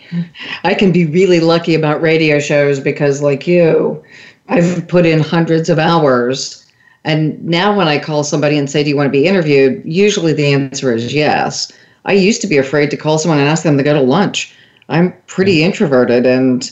I 0.64 0.72
can 0.72 0.92
be 0.92 1.04
really 1.04 1.40
lucky 1.40 1.74
about 1.74 2.00
radio 2.00 2.38
shows 2.38 2.80
because, 2.80 3.20
like 3.20 3.46
you, 3.46 4.02
I've 4.48 4.88
put 4.88 5.04
in 5.04 5.20
hundreds 5.20 5.68
of 5.68 5.78
hours. 5.78 6.64
And 7.04 7.42
now, 7.44 7.76
when 7.76 7.88
I 7.88 7.98
call 7.98 8.24
somebody 8.24 8.58
and 8.58 8.68
say, 8.68 8.82
Do 8.82 8.90
you 8.90 8.96
want 8.96 9.06
to 9.06 9.10
be 9.10 9.26
interviewed? 9.26 9.82
Usually 9.84 10.32
the 10.32 10.52
answer 10.52 10.92
is 10.92 11.14
yes. 11.14 11.72
I 12.04 12.12
used 12.12 12.40
to 12.42 12.46
be 12.46 12.56
afraid 12.56 12.90
to 12.90 12.96
call 12.96 13.18
someone 13.18 13.38
and 13.38 13.48
ask 13.48 13.62
them 13.62 13.76
to 13.76 13.82
go 13.82 13.94
to 13.94 14.00
lunch. 14.00 14.54
I'm 14.88 15.12
pretty 15.26 15.62
introverted, 15.62 16.26
and 16.26 16.70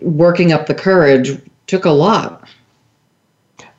working 0.00 0.52
up 0.52 0.66
the 0.66 0.74
courage 0.74 1.40
took 1.66 1.84
a 1.84 1.90
lot. 1.90 2.48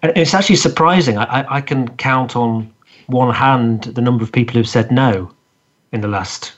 It's 0.03 0.33
actually 0.33 0.55
surprising. 0.55 1.17
I, 1.17 1.45
I 1.49 1.61
can 1.61 1.87
count 1.97 2.35
on 2.35 2.73
one 3.07 3.33
hand 3.33 3.83
the 3.83 4.01
number 4.01 4.23
of 4.23 4.31
people 4.31 4.55
who've 4.55 4.67
said 4.67 4.91
no 4.91 5.31
in 5.91 6.01
the 6.01 6.07
last 6.07 6.53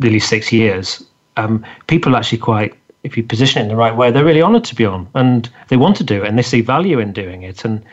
nearly 0.00 0.18
six 0.18 0.52
years, 0.52 1.04
um, 1.36 1.64
people 1.86 2.14
are 2.14 2.18
actually 2.18 2.38
quite, 2.38 2.77
if 3.02 3.16
you 3.16 3.22
position 3.22 3.60
it 3.60 3.64
in 3.64 3.68
the 3.68 3.76
right 3.76 3.96
way, 3.96 4.10
they're 4.10 4.24
really 4.24 4.42
honoured 4.42 4.64
to 4.64 4.74
be 4.74 4.84
on, 4.84 5.08
and 5.14 5.50
they 5.68 5.76
want 5.76 5.96
to 5.96 6.04
do 6.04 6.22
it, 6.22 6.28
and 6.28 6.38
they 6.38 6.42
see 6.42 6.60
value 6.60 6.98
in 6.98 7.12
doing 7.12 7.42
it. 7.42 7.64
And 7.64 7.84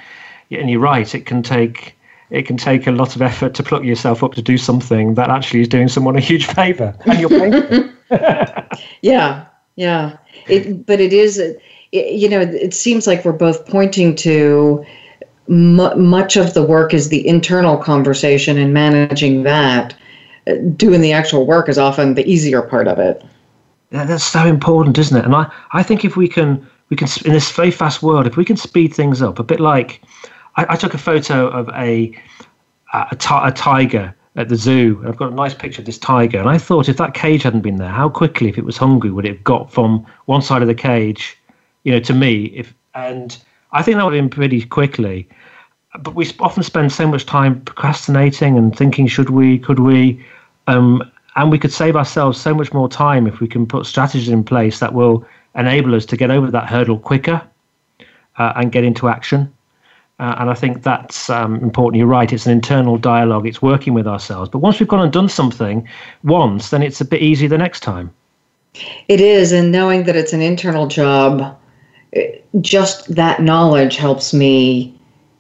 and 0.52 0.70
you're 0.70 0.80
right, 0.80 1.14
it 1.14 1.26
can 1.26 1.44
take 1.44 1.96
it 2.30 2.44
can 2.44 2.58
take 2.58 2.88
a 2.88 2.92
lot 2.92 3.16
of 3.16 3.22
effort 3.22 3.54
to 3.56 3.64
pluck 3.64 3.84
yourself 3.84 4.24
up 4.24 4.34
to 4.34 4.42
do 4.42 4.58
something 4.58 5.14
that 5.14 5.30
actually 5.30 5.62
is 5.62 5.68
doing 5.68 5.88
someone 5.88 6.16
a 6.16 6.20
huge 6.20 6.46
favour, 6.48 6.96
and 7.06 7.20
you're 7.20 7.30
paying. 7.30 7.94
yeah, 9.02 9.46
yeah. 9.76 10.18
It, 10.48 10.86
but 10.86 11.00
it 11.00 11.14
is, 11.14 11.40
it, 11.40 11.62
you 11.92 12.30
know, 12.30 12.42
it 12.42 12.74
seems 12.74 13.08
like 13.08 13.26
we're 13.26 13.32
both 13.32 13.66
pointing 13.68 14.16
to 14.18 14.86
much 15.48 16.38
of 16.38 16.56
the 16.56 16.64
work 16.64 16.94
is 16.94 17.10
the 17.10 17.28
internal 17.28 17.78
conversation 17.78 18.58
and 18.58 18.74
managing 18.74 19.44
that 19.44 19.96
uh, 20.48 20.56
doing 20.76 21.02
the 21.02 21.12
actual 21.12 21.46
work 21.46 21.70
is 21.70 21.78
often 21.78 22.16
the 22.16 22.26
easier 22.30 22.64
part 22.64 22.88
of 22.88 22.98
it. 22.98 23.24
That's 23.92 24.24
so 24.24 24.46
important, 24.46 24.98
isn't 24.98 25.18
it? 25.18 25.26
And 25.26 25.36
I, 25.36 25.52
I 25.72 25.84
think 25.84 26.04
if 26.04 26.18
we 26.18 26.28
can, 26.28 26.68
we 26.90 26.98
can 26.98 27.08
in 27.24 27.34
this 27.34 27.52
very 27.52 27.72
fast 27.72 28.04
world, 28.04 28.28
if 28.28 28.38
we 28.38 28.46
can 28.46 28.58
speed 28.58 28.94
things 28.94 29.22
up 29.22 29.40
a 29.40 29.44
bit, 29.44 29.60
like 29.60 30.02
I, 30.56 30.66
I 30.70 30.76
took 30.76 30.94
a 30.94 30.98
photo 30.98 31.48
of 31.48 31.70
a 31.70 32.18
a, 32.94 33.08
a 33.12 33.52
tiger 33.52 34.16
at 34.36 34.50
the 34.50 34.56
zoo. 34.56 35.04
I've 35.08 35.18
got 35.18 35.32
a 35.32 35.36
nice 35.36 35.54
picture 35.54 35.82
of 35.82 35.86
this 35.86 35.98
tiger, 35.98 36.40
and 36.40 36.50
I 36.50 36.58
thought 36.58 36.90
if 36.90 36.98
that 36.98 37.14
cage 37.14 37.44
hadn't 37.44 37.62
been 37.62 37.78
there, 37.78 37.90
how 37.90 38.10
quickly, 38.10 38.50
if 38.50 38.58
it 38.58 38.66
was 38.66 38.78
hungry, 38.78 39.12
would 39.12 39.26
it 39.26 39.36
have 39.36 39.44
got 39.44 39.72
from 39.72 40.06
one 40.26 40.42
side 40.42 40.62
of 40.62 40.68
the 40.68 40.76
cage, 40.76 41.38
you 41.84 41.92
know, 41.92 42.00
to 42.02 42.14
me? 42.14 42.46
If 42.46 42.74
and 42.96 43.38
I 43.72 43.84
think 43.84 43.98
that 43.98 44.06
would 44.06 44.14
have 44.14 44.22
been 44.22 44.30
pretty 44.30 44.64
quickly. 44.66 45.28
But 46.00 46.16
we 46.16 46.30
often 46.40 46.64
spend 46.64 46.92
so 46.92 47.08
much 47.08 47.26
time 47.26 47.62
procrastinating 47.62 48.58
and 48.58 48.76
thinking, 48.76 49.08
should 49.08 49.30
we, 49.30 49.58
could 49.58 49.80
we? 49.80 50.24
Um, 50.68 51.10
and 51.36 51.52
we 51.52 51.60
could 51.60 51.72
save 51.72 51.96
ourselves 51.96 52.40
so 52.40 52.54
much 52.54 52.74
more 52.74 52.88
time 52.88 53.28
if 53.28 53.40
we 53.40 53.48
can 53.48 53.66
put 53.66 53.86
strategies 53.86 54.30
in 54.30 54.44
place 54.44 54.80
that 54.80 54.94
will 54.94 55.26
enable 55.56 55.96
us 55.96 56.06
to 56.06 56.18
get 56.18 56.32
over 56.32 56.50
that 56.52 56.68
hurdle 56.68 57.00
quicker 57.00 57.42
uh, 58.38 58.54
and 58.56 58.72
get 58.72 58.84
into 58.84 59.08
action. 59.08 59.52
Uh, 60.18 60.36
and 60.40 60.50
I 60.50 60.54
think 60.54 60.84
that's 60.84 61.30
um, 61.30 61.56
important. 61.56 61.98
You're 62.00 62.08
right. 62.08 62.32
It's 62.32 62.46
an 62.46 62.54
internal 62.54 62.98
dialogue. 62.98 63.46
It's 63.46 63.62
working 63.62 63.94
with 63.94 64.08
ourselves. 64.08 64.50
But 64.50 64.60
once 64.60 64.80
we've 64.80 64.88
gone 64.88 65.02
and 65.02 65.12
done 65.12 65.28
something 65.28 65.88
once, 66.24 66.70
then 66.70 66.82
it's 66.82 67.02
a 67.02 67.06
bit 67.06 67.22
easier 67.22 67.50
the 67.50 67.58
next 67.58 67.82
time. 67.82 68.14
It 69.10 69.20
is. 69.20 69.52
And 69.52 69.74
knowing 69.74 70.04
that 70.04 70.16
it's 70.16 70.32
an 70.32 70.42
internal 70.42 70.88
job, 70.88 71.58
just 72.62 73.14
that 73.14 73.42
knowledge 73.42 73.98
helps 73.98 74.34
me 74.34 74.95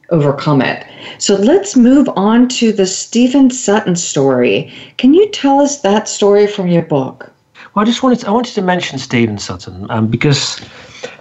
overcome 0.09 0.61
it. 0.61 0.85
So 1.17 1.35
let's 1.35 1.75
move 1.75 2.09
on 2.15 2.47
to 2.49 2.71
the 2.71 2.85
Stephen 2.85 3.49
Sutton 3.49 3.95
story. 3.95 4.73
Can 4.97 5.13
you 5.13 5.29
tell 5.29 5.59
us 5.59 5.81
that 5.81 6.07
story 6.07 6.47
from 6.47 6.67
your 6.67 6.83
book? 6.83 7.31
Well, 7.73 7.83
I 7.83 7.85
just 7.85 8.03
wanted 8.03 8.19
to, 8.19 8.27
I 8.27 8.31
wanted 8.31 8.53
to 8.55 8.61
mention 8.61 8.99
Stephen 8.99 9.37
Sutton 9.37 9.89
um, 9.89 10.07
because 10.07 10.61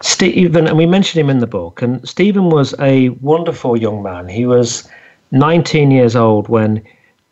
Stephen, 0.00 0.66
and 0.66 0.76
we 0.76 0.86
mentioned 0.86 1.20
him 1.20 1.30
in 1.30 1.40
the 1.40 1.46
book, 1.46 1.82
and 1.82 2.06
Stephen 2.08 2.50
was 2.50 2.74
a 2.78 3.08
wonderful 3.20 3.76
young 3.76 4.02
man. 4.02 4.28
He 4.28 4.46
was 4.46 4.88
19 5.32 5.90
years 5.90 6.14
old 6.14 6.48
when 6.48 6.82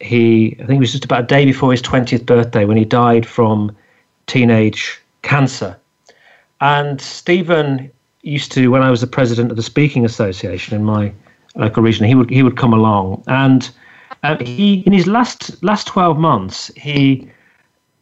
he, 0.01 0.57
I 0.61 0.67
think 0.67 0.79
it 0.79 0.81
was 0.81 0.93
just 0.93 1.05
about 1.05 1.25
a 1.25 1.27
day 1.27 1.45
before 1.45 1.71
his 1.71 1.83
20th 1.83 2.27
birthday, 2.27 2.65
when 2.65 2.77
he 2.77 2.85
died 2.85 3.27
from 3.27 3.77
teenage 4.27 5.01
cancer. 5.23 5.77
And 6.61 7.01
Stephen 7.01 7.91
used 8.23 8.53
to, 8.53 8.71
when 8.71 8.83
I 8.83 8.91
was 8.91 9.01
the 9.01 9.07
president 9.07 9.51
of 9.51 9.57
the 9.57 9.63
Speaking 9.63 10.05
Association 10.05 10.75
in 10.75 10.85
my 10.85 11.13
local 11.55 11.83
region, 11.83 12.07
he 12.07 12.15
would 12.15 12.31
he 12.31 12.43
would 12.43 12.57
come 12.57 12.73
along, 12.73 13.23
and 13.27 13.71
uh, 14.23 14.37
he 14.39 14.81
in 14.87 14.93
his 14.93 15.07
last 15.07 15.63
last 15.63 15.87
12 15.87 16.19
months, 16.19 16.71
he 16.77 17.29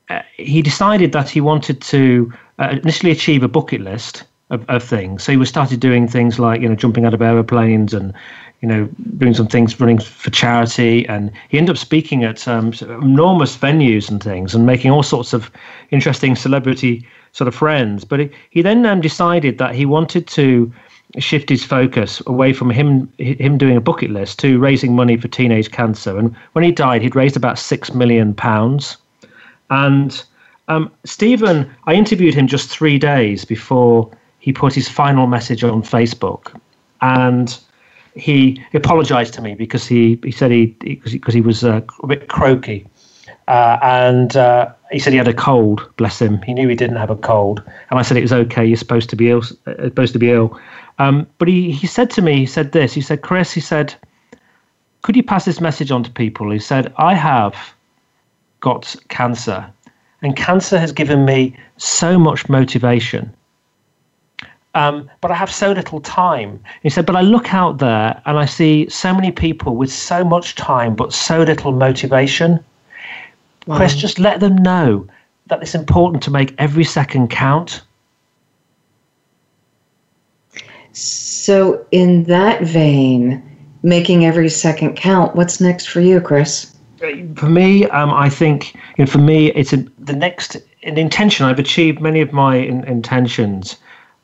uh, 0.08 0.22
he 0.36 0.62
decided 0.62 1.12
that 1.12 1.28
he 1.28 1.40
wanted 1.40 1.80
to 1.80 2.32
uh, 2.58 2.76
initially 2.82 3.12
achieve 3.12 3.42
a 3.42 3.48
bucket 3.48 3.80
list 3.80 4.24
of, 4.50 4.68
of 4.68 4.82
things. 4.82 5.22
So 5.22 5.32
he 5.32 5.38
was 5.38 5.48
started 5.48 5.80
doing 5.80 6.08
things 6.08 6.38
like 6.38 6.60
you 6.60 6.68
know 6.68 6.74
jumping 6.74 7.04
out 7.04 7.14
of 7.14 7.22
aeroplanes 7.22 7.94
and 7.94 8.12
you 8.60 8.68
know 8.68 8.88
doing 9.18 9.34
some 9.34 9.46
things 9.46 9.78
running 9.80 9.98
for 9.98 10.30
charity, 10.30 11.06
and 11.06 11.32
he 11.48 11.58
ended 11.58 11.74
up 11.74 11.78
speaking 11.78 12.24
at 12.24 12.46
um, 12.46 12.72
enormous 12.82 13.56
venues 13.56 14.10
and 14.10 14.22
things, 14.22 14.54
and 14.54 14.66
making 14.66 14.90
all 14.90 15.02
sorts 15.02 15.32
of 15.32 15.50
interesting 15.90 16.36
celebrity 16.36 17.06
sort 17.32 17.48
of 17.48 17.54
friends. 17.54 18.04
But 18.04 18.20
he, 18.20 18.30
he 18.50 18.62
then 18.62 18.84
um, 18.84 19.00
decided 19.00 19.58
that 19.58 19.74
he 19.74 19.86
wanted 19.86 20.26
to 20.28 20.72
shift 21.18 21.48
his 21.48 21.64
focus 21.64 22.22
away 22.26 22.52
from 22.52 22.70
him 22.70 23.12
him 23.18 23.58
doing 23.58 23.76
a 23.76 23.80
bucket 23.80 24.10
list 24.10 24.38
to 24.38 24.58
raising 24.58 24.94
money 24.94 25.16
for 25.16 25.28
teenage 25.28 25.70
cancer. 25.70 26.16
And 26.18 26.34
when 26.52 26.64
he 26.64 26.72
died, 26.72 27.02
he'd 27.02 27.16
raised 27.16 27.36
about 27.36 27.58
six 27.58 27.92
million 27.92 28.34
pounds. 28.34 28.96
And 29.70 30.22
um, 30.68 30.90
Stephen, 31.04 31.68
I 31.84 31.94
interviewed 31.94 32.34
him 32.34 32.46
just 32.46 32.68
three 32.68 32.98
days 32.98 33.44
before 33.44 34.10
he 34.38 34.52
put 34.52 34.72
his 34.72 34.88
final 34.88 35.26
message 35.26 35.64
on 35.64 35.82
Facebook, 35.82 36.58
and 37.00 37.58
he 38.14 38.62
apologized 38.74 39.34
to 39.34 39.42
me 39.42 39.54
because 39.54 39.86
he, 39.86 40.18
he 40.22 40.30
said 40.30 40.50
he 40.50 40.66
because 40.66 41.12
he, 41.12 41.20
he, 41.38 41.40
was 41.40 41.64
uh, 41.64 41.80
a 42.02 42.06
bit 42.06 42.28
croaky, 42.28 42.86
uh, 43.50 43.78
and 43.82 44.36
uh, 44.36 44.72
he 44.90 44.98
said 44.98 45.12
he 45.12 45.18
had 45.18 45.28
a 45.28 45.34
cold. 45.34 45.88
Bless 45.96 46.20
him, 46.20 46.40
he 46.42 46.54
knew 46.54 46.68
he 46.68 46.74
didn't 46.74 46.96
have 46.96 47.10
a 47.10 47.16
cold, 47.16 47.62
and 47.90 47.98
I 47.98 48.02
said 48.02 48.16
it 48.16 48.22
was 48.22 48.32
okay. 48.32 48.64
You're 48.64 48.76
supposed 48.76 49.10
to 49.10 49.16
be 49.16 49.30
ill. 49.30 49.42
Uh, 49.66 49.84
supposed 49.84 50.12
to 50.14 50.18
be 50.18 50.30
ill. 50.30 50.58
Um, 50.98 51.26
but 51.38 51.48
he 51.48 51.72
he 51.72 51.86
said 51.86 52.10
to 52.10 52.22
me, 52.22 52.38
he 52.38 52.46
said 52.46 52.72
this. 52.72 52.94
He 52.94 53.00
said, 53.00 53.22
Chris, 53.22 53.52
he 53.52 53.60
said, 53.60 53.94
could 55.02 55.16
you 55.16 55.22
pass 55.22 55.44
this 55.44 55.60
message 55.60 55.90
on 55.90 56.02
to 56.04 56.10
people? 56.10 56.50
He 56.50 56.58
said, 56.58 56.92
I 56.96 57.14
have 57.14 57.56
got 58.60 58.94
cancer, 59.08 59.70
and 60.22 60.36
cancer 60.36 60.78
has 60.78 60.92
given 60.92 61.24
me 61.24 61.56
so 61.76 62.18
much 62.18 62.48
motivation 62.48 63.34
um, 64.74 65.10
but 65.20 65.30
I 65.30 65.34
have 65.34 65.50
so 65.50 65.72
little 65.72 66.00
time. 66.00 66.62
He 66.82 66.90
said, 66.90 67.06
but 67.06 67.16
I 67.16 67.22
look 67.22 67.52
out 67.52 67.78
there 67.78 68.20
and 68.26 68.38
I 68.38 68.44
see 68.44 68.88
so 68.88 69.12
many 69.12 69.32
people 69.32 69.76
with 69.76 69.92
so 69.92 70.24
much 70.24 70.54
time 70.54 70.94
but 70.94 71.12
so 71.12 71.42
little 71.42 71.72
motivation. 71.72 72.64
Wow. 73.66 73.76
Chris, 73.76 73.94
just 73.94 74.18
let 74.18 74.40
them 74.40 74.56
know 74.56 75.06
that 75.46 75.62
it's 75.62 75.74
important 75.74 76.22
to 76.24 76.30
make 76.30 76.54
every 76.58 76.84
second 76.84 77.28
count. 77.28 77.82
So, 80.92 81.86
in 81.90 82.24
that 82.24 82.62
vein, 82.62 83.42
making 83.82 84.24
every 84.24 84.48
second 84.48 84.96
count, 84.96 85.36
what's 85.36 85.60
next 85.60 85.86
for 85.86 86.00
you, 86.00 86.20
Chris? 86.20 86.74
For 87.36 87.48
me, 87.48 87.86
um, 87.86 88.10
I 88.10 88.28
think 88.28 88.74
you 88.98 89.04
know, 89.04 89.10
for 89.10 89.18
me, 89.18 89.52
it's 89.52 89.72
a, 89.72 89.78
the 89.98 90.12
next 90.12 90.56
an 90.82 90.98
intention. 90.98 91.46
I've 91.46 91.58
achieved 91.58 92.00
many 92.00 92.20
of 92.20 92.32
my 92.32 92.56
in, 92.56 92.84
intentions 92.84 93.76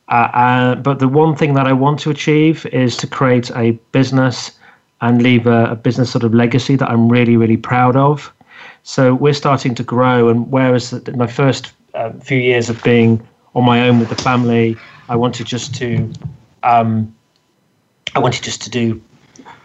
uh, 0.09 0.29
uh, 0.33 0.75
but 0.77 0.99
the 0.99 1.09
one 1.09 1.35
thing 1.35 1.55
that 1.55 1.67
I 1.67 1.73
want 1.73 1.99
to 2.01 2.11
achieve 2.11 2.65
is 2.67 2.97
to 2.99 3.07
create 3.07 3.51
a 3.57 3.73
business 3.93 4.53
and 5.01 5.21
leave 5.21 5.47
a, 5.47 5.67
a, 5.67 5.75
business 5.77 6.11
sort 6.11 6.25
of 6.25 6.33
legacy 6.33 6.77
that 6.77 6.89
I'm 6.89 7.09
really, 7.09 7.37
really 7.37 7.57
proud 7.57 7.97
of. 7.97 8.33
So 8.87 9.17
we're 9.17 9.35
starting 9.35 9.75
to 9.75 9.83
grow. 9.83 10.29
And 10.29 10.49
whereas 10.51 10.93
my 11.17 11.27
first 11.27 11.73
uh, 11.95 12.13
few 12.21 12.39
years 12.39 12.71
of 12.71 12.81
being 12.85 13.27
on 13.57 13.65
my 13.65 13.89
own 13.89 13.99
with 13.99 14.09
the 14.11 14.23
family, 14.23 14.77
I 15.09 15.17
wanted 15.17 15.49
just 15.49 15.75
to, 15.75 16.13
um, 16.63 17.13
I 18.15 18.21
wanted 18.21 18.45
just 18.45 18.63
to 18.63 18.71
do 18.71 19.03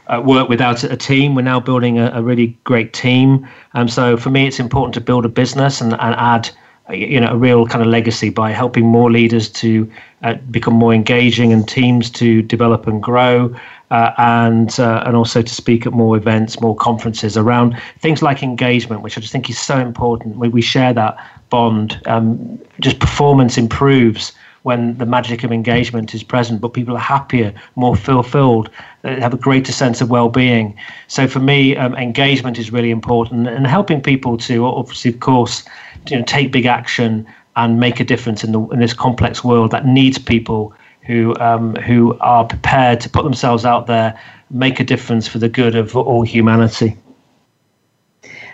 uh, 0.07 0.24
work 0.26 0.49
without 0.49 0.84
a 0.84 0.97
team. 0.97 1.36
We're 1.36 1.43
now 1.43 1.59
building 1.59 1.99
a, 1.99 2.09
a 2.15 2.24
really 2.24 2.57
great 2.63 2.93
team. 2.93 3.47
Um, 3.76 3.88
so 3.88 4.17
for 4.17 4.32
me, 4.32 4.47
it's 4.47 4.59
important 4.59 4.95
to 4.95 5.01
build 5.01 5.24
a 5.24 5.30
business 5.30 5.82
and, 5.82 5.93
and 5.93 6.15
add 6.15 6.49
you 6.89 7.19
know 7.19 7.32
a 7.32 7.38
real 7.38 7.65
kind 7.65 7.82
of 7.82 7.88
legacy 7.88 8.29
by 8.29 8.51
helping 8.51 8.86
more 8.86 9.11
leaders 9.11 9.49
to 9.49 9.89
uh, 10.23 10.34
become 10.49 10.73
more 10.73 10.93
engaging 10.93 11.53
and 11.53 11.67
teams 11.67 12.09
to 12.09 12.41
develop 12.41 12.88
and 12.88 13.01
grow 13.01 13.53
uh, 13.91 14.11
and 14.17 14.79
uh, 14.79 15.03
and 15.05 15.15
also 15.15 15.41
to 15.41 15.53
speak 15.53 15.86
at 15.86 15.93
more 15.93 16.17
events 16.17 16.59
more 16.59 16.75
conferences 16.75 17.38
around 17.38 17.79
things 17.99 18.21
like 18.21 18.41
engagement 18.41 19.01
which 19.01 19.17
I 19.17 19.21
just 19.21 19.32
think 19.32 19.49
is 19.49 19.59
so 19.59 19.77
important. 19.77 20.38
We, 20.38 20.49
we 20.49 20.61
share 20.61 20.93
that 20.93 21.17
bond. 21.49 22.01
Um, 22.07 22.59
just 22.79 22.99
performance 22.99 23.57
improves 23.57 24.32
when 24.64 24.97
the 24.97 25.05
magic 25.05 25.43
of 25.43 25.51
engagement 25.51 26.14
is 26.14 26.24
present, 26.24 26.62
but 26.62 26.70
people 26.70 26.95
are 26.95 26.99
happier, 26.99 27.53
more 27.76 27.95
fulfilled, 27.95 28.70
they 29.01 29.20
have 29.20 29.34
a 29.34 29.38
greater 29.38 29.72
sense 29.72 30.01
of 30.01 30.09
well-being. 30.09 30.78
So 31.07 31.28
for 31.28 31.39
me, 31.39 31.76
um, 31.76 31.95
engagement 31.95 32.59
is 32.59 32.72
really 32.72 32.91
important, 32.91 33.47
and 33.47 33.66
helping 33.66 34.01
people 34.01 34.38
to 34.38 34.66
obviously, 34.66 35.12
of 35.12 35.20
course, 35.20 35.64
you 36.09 36.18
know, 36.18 36.24
take 36.24 36.51
big 36.51 36.66
action 36.66 37.26
and 37.55 37.80
make 37.80 37.99
a 37.99 38.03
difference 38.03 38.43
in 38.43 38.51
the 38.51 38.62
in 38.68 38.80
this 38.80 38.93
complex 38.93 39.43
world 39.43 39.72
that 39.72 39.86
needs 39.86 40.18
people 40.18 40.74
who 41.05 41.36
um, 41.39 41.76
who 41.76 42.18
are 42.20 42.45
prepared 42.45 43.01
to 43.01 43.09
put 43.09 43.24
themselves 43.24 43.66
out 43.66 43.88
there, 43.88 44.20
make 44.49 44.80
a 44.80 44.84
difference 44.84 45.28
for 45.28 45.39
the 45.39 45.49
good 45.49 45.76
of 45.76 45.95
all 45.95 46.22
humanity. 46.22 46.95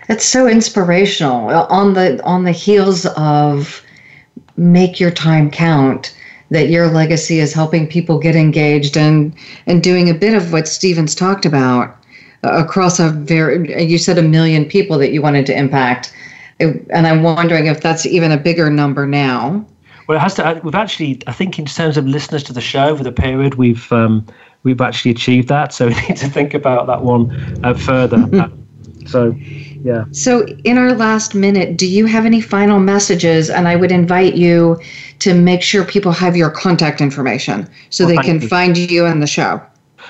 It's 0.08 0.24
so 0.24 0.48
inspirational 0.48 1.50
on 1.50 1.92
the 1.92 2.22
on 2.24 2.44
the 2.44 2.52
heels 2.52 3.04
of 3.16 3.82
make 4.58 5.00
your 5.00 5.10
time 5.10 5.50
count 5.50 6.14
that 6.50 6.68
your 6.68 6.88
legacy 6.88 7.40
is 7.40 7.52
helping 7.52 7.86
people 7.86 8.18
get 8.18 8.34
engaged 8.34 8.96
and 8.96 9.34
and 9.66 9.82
doing 9.82 10.10
a 10.10 10.14
bit 10.14 10.34
of 10.34 10.52
what 10.52 10.68
Stevens 10.68 11.14
talked 11.14 11.46
about 11.46 11.96
uh, 12.44 12.64
across 12.64 12.98
a 12.98 13.08
very 13.10 13.84
you 13.84 13.98
said 13.98 14.18
a 14.18 14.22
million 14.22 14.64
people 14.64 14.98
that 14.98 15.12
you 15.12 15.22
wanted 15.22 15.46
to 15.46 15.56
impact 15.56 16.12
and 16.60 17.06
I'm 17.06 17.22
wondering 17.22 17.66
if 17.66 17.80
that's 17.80 18.06
even 18.06 18.32
a 18.32 18.36
bigger 18.36 18.70
number 18.70 19.06
now. 19.06 19.64
Well, 20.06 20.16
it 20.16 20.20
has 20.20 20.34
to. 20.34 20.46
Uh, 20.46 20.60
we've 20.62 20.74
actually, 20.74 21.20
I 21.26 21.32
think, 21.32 21.58
in 21.58 21.66
terms 21.66 21.96
of 21.96 22.06
listeners 22.06 22.42
to 22.44 22.52
the 22.52 22.60
show 22.60 22.88
over 22.88 23.04
the 23.04 23.12
period, 23.12 23.54
we've 23.54 23.90
um, 23.92 24.26
we've 24.62 24.80
actually 24.80 25.10
achieved 25.10 25.48
that. 25.48 25.72
So 25.72 25.88
we 25.88 25.94
need 26.08 26.16
to 26.16 26.28
think 26.28 26.54
about 26.54 26.86
that 26.86 27.02
one 27.02 27.30
uh, 27.64 27.74
further. 27.74 28.50
so, 29.06 29.34
yeah. 29.82 30.04
So, 30.12 30.46
in 30.64 30.78
our 30.78 30.92
last 30.92 31.34
minute, 31.34 31.76
do 31.76 31.86
you 31.86 32.06
have 32.06 32.26
any 32.26 32.40
final 32.40 32.78
messages? 32.78 33.50
And 33.50 33.68
I 33.68 33.76
would 33.76 33.92
invite 33.92 34.34
you 34.34 34.80
to 35.20 35.34
make 35.34 35.62
sure 35.62 35.84
people 35.84 36.12
have 36.12 36.36
your 36.36 36.50
contact 36.50 37.00
information 37.00 37.68
so 37.90 38.06
well, 38.06 38.16
they 38.16 38.22
can 38.22 38.40
you. 38.40 38.48
find 38.48 38.76
you 38.76 39.06
in 39.06 39.20
the 39.20 39.26
show. 39.26 39.60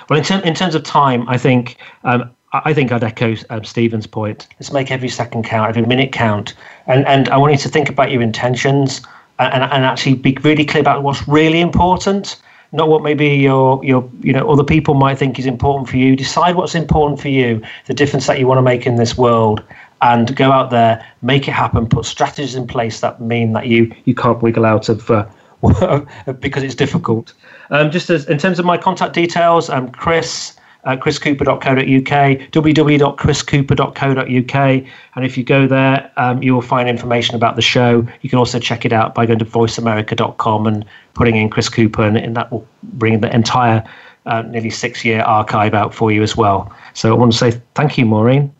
Well, 0.08 0.18
in, 0.18 0.24
ter- 0.24 0.40
in 0.40 0.54
terms 0.54 0.74
of 0.74 0.82
time, 0.82 1.28
I 1.28 1.38
think 1.38 1.76
um, 2.04 2.30
I 2.52 2.72
think 2.72 2.92
I'd 2.92 3.04
echo 3.04 3.34
um, 3.50 3.64
Stephen's 3.64 4.06
point. 4.06 4.48
Let's 4.58 4.72
make 4.72 4.90
every 4.90 5.08
second 5.08 5.44
count, 5.44 5.68
every 5.68 5.86
minute 5.86 6.12
count, 6.12 6.54
and 6.86 7.06
and 7.06 7.28
I 7.28 7.36
want 7.36 7.52
you 7.52 7.58
to 7.58 7.68
think 7.68 7.88
about 7.88 8.10
your 8.10 8.22
intentions 8.22 9.02
and, 9.38 9.62
and 9.62 9.84
actually 9.84 10.14
be 10.14 10.36
really 10.42 10.64
clear 10.64 10.80
about 10.80 11.02
what's 11.02 11.26
really 11.28 11.60
important, 11.60 12.40
not 12.72 12.88
what 12.88 13.02
maybe 13.02 13.28
your 13.28 13.82
your 13.84 14.08
you 14.20 14.32
know 14.32 14.50
other 14.50 14.64
people 14.64 14.94
might 14.94 15.18
think 15.18 15.38
is 15.38 15.46
important 15.46 15.88
for 15.88 15.96
you. 15.96 16.16
Decide 16.16 16.56
what's 16.56 16.74
important 16.74 17.20
for 17.20 17.28
you, 17.28 17.62
the 17.86 17.94
difference 17.94 18.26
that 18.26 18.38
you 18.38 18.46
want 18.46 18.58
to 18.58 18.62
make 18.62 18.86
in 18.86 18.96
this 18.96 19.16
world, 19.16 19.62
and 20.02 20.34
go 20.36 20.52
out 20.52 20.70
there, 20.70 21.04
make 21.22 21.48
it 21.48 21.52
happen. 21.52 21.88
Put 21.88 22.04
strategies 22.04 22.54
in 22.54 22.66
place 22.66 23.00
that 23.00 23.20
mean 23.20 23.52
that 23.52 23.66
you 23.66 23.94
you 24.04 24.14
can't 24.14 24.42
wiggle 24.42 24.64
out 24.64 24.88
of. 24.88 25.10
Uh, 25.10 25.26
because 26.38 26.62
it's 26.62 26.76
difficult. 26.76 27.32
Um, 27.70 27.90
just 27.90 28.10
as 28.10 28.26
in 28.26 28.38
terms 28.38 28.60
of 28.60 28.64
my 28.64 28.78
contact 28.78 29.12
details, 29.12 29.68
I'm 29.68 29.86
um, 29.86 29.90
Chris 29.90 30.56
uh, 30.84 30.96
chriscooper.co.uk, 30.96 32.50
www.chriscooper.co.uk. 32.52 34.84
And 35.14 35.24
if 35.24 35.36
you 35.36 35.44
go 35.44 35.66
there, 35.66 36.10
um, 36.16 36.42
you 36.42 36.54
will 36.54 36.62
find 36.62 36.88
information 36.88 37.34
about 37.34 37.56
the 37.56 37.62
show. 37.62 38.06
You 38.22 38.30
can 38.30 38.38
also 38.38 38.58
check 38.58 38.84
it 38.84 38.92
out 38.92 39.14
by 39.14 39.26
going 39.26 39.38
to 39.40 39.44
voiceamerica.com 39.44 40.66
and 40.66 40.84
putting 41.14 41.36
in 41.36 41.50
Chris 41.50 41.68
Cooper, 41.68 42.02
and, 42.02 42.16
and 42.16 42.36
that 42.36 42.50
will 42.50 42.66
bring 42.82 43.20
the 43.20 43.34
entire 43.34 43.84
uh, 44.26 44.42
nearly 44.42 44.70
six 44.70 45.04
year 45.04 45.22
archive 45.22 45.74
out 45.74 45.94
for 45.94 46.12
you 46.12 46.22
as 46.22 46.36
well. 46.36 46.72
So 46.94 47.14
I 47.14 47.18
want 47.18 47.32
to 47.32 47.38
say 47.38 47.60
thank 47.74 47.98
you, 47.98 48.06
Maureen. 48.06 48.52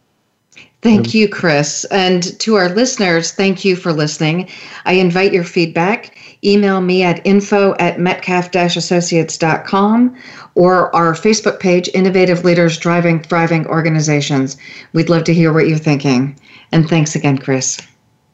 Thank 0.81 1.07
um, 1.07 1.13
you, 1.13 1.29
Chris. 1.29 1.85
And 1.87 2.39
to 2.41 2.55
our 2.55 2.69
listeners, 2.69 3.33
thank 3.33 3.65
you 3.65 3.75
for 3.75 3.93
listening. 3.93 4.49
I 4.85 4.93
invite 4.93 5.33
your 5.33 5.43
feedback. 5.43 6.17
Email 6.45 6.81
me 6.81 7.03
at 7.03 7.21
info 7.27 7.75
at 7.81 7.99
metcalf-associates.com 7.99 10.17
or 10.55 10.95
our 10.95 11.15
Facebook 11.15 11.59
page, 11.59 11.91
Innovative 11.95 12.45
Leaders 12.45 12.79
Driving 12.79 13.21
Thriving 13.21 13.67
Organizations. 13.67 14.57
We'd 14.93 15.09
love 15.09 15.25
to 15.25 15.35
hear 15.35 15.53
what 15.53 15.67
you're 15.67 15.79
thinking. 15.79 16.39
And 16.71 16.89
thanks 16.89 17.17
again, 17.17 17.39
Chris. 17.39 17.81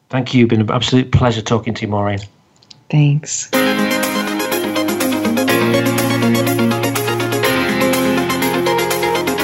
Thank 0.09 0.35
you. 0.35 0.45
Been 0.45 0.61
an 0.61 0.69
absolute 0.69 1.11
pleasure 1.11 1.41
talking 1.41 1.73
to 1.73 1.81
you, 1.81 1.87
Maureen. 1.87 2.19
Thanks. 2.91 3.49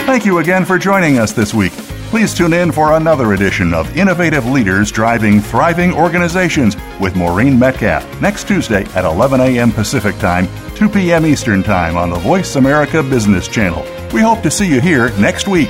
Thank 0.05 0.25
you 0.25 0.37
again 0.37 0.65
for 0.65 0.77
joining 0.77 1.17
us 1.17 1.31
this 1.31 1.51
week. 1.53 1.71
Please 2.11 2.33
tune 2.33 2.51
in 2.51 2.73
for 2.73 2.97
another 2.97 3.31
edition 3.31 3.73
of 3.73 3.95
Innovative 3.95 4.45
Leaders 4.45 4.91
Driving 4.91 5.39
Thriving 5.39 5.93
Organizations 5.93 6.75
with 6.99 7.15
Maureen 7.15 7.57
Metcalf 7.57 8.19
next 8.19 8.49
Tuesday 8.49 8.83
at 8.95 9.05
11 9.05 9.39
a.m. 9.39 9.71
Pacific 9.71 10.17
Time, 10.17 10.49
2 10.75 10.89
p.m. 10.89 11.25
Eastern 11.25 11.63
Time 11.63 11.95
on 11.95 12.09
the 12.09 12.19
Voice 12.19 12.57
America 12.57 13.01
Business 13.01 13.47
Channel. 13.47 13.85
We 14.13 14.19
hope 14.19 14.41
to 14.41 14.51
see 14.51 14.67
you 14.67 14.81
here 14.81 15.17
next 15.19 15.47
week. 15.47 15.69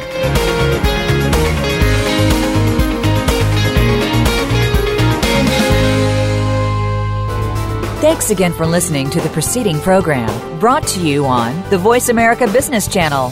Thanks 8.02 8.32
again 8.32 8.52
for 8.52 8.66
listening 8.66 9.12
to 9.12 9.22
the 9.22 9.30
preceding 9.30 9.80
program 9.80 10.60
brought 10.60 10.88
to 10.88 11.08
you 11.08 11.28
on 11.28 11.70
the 11.70 11.78
Voice 11.78 12.10
America 12.10 12.48
Business 12.52 12.88
Channel. 12.88 13.32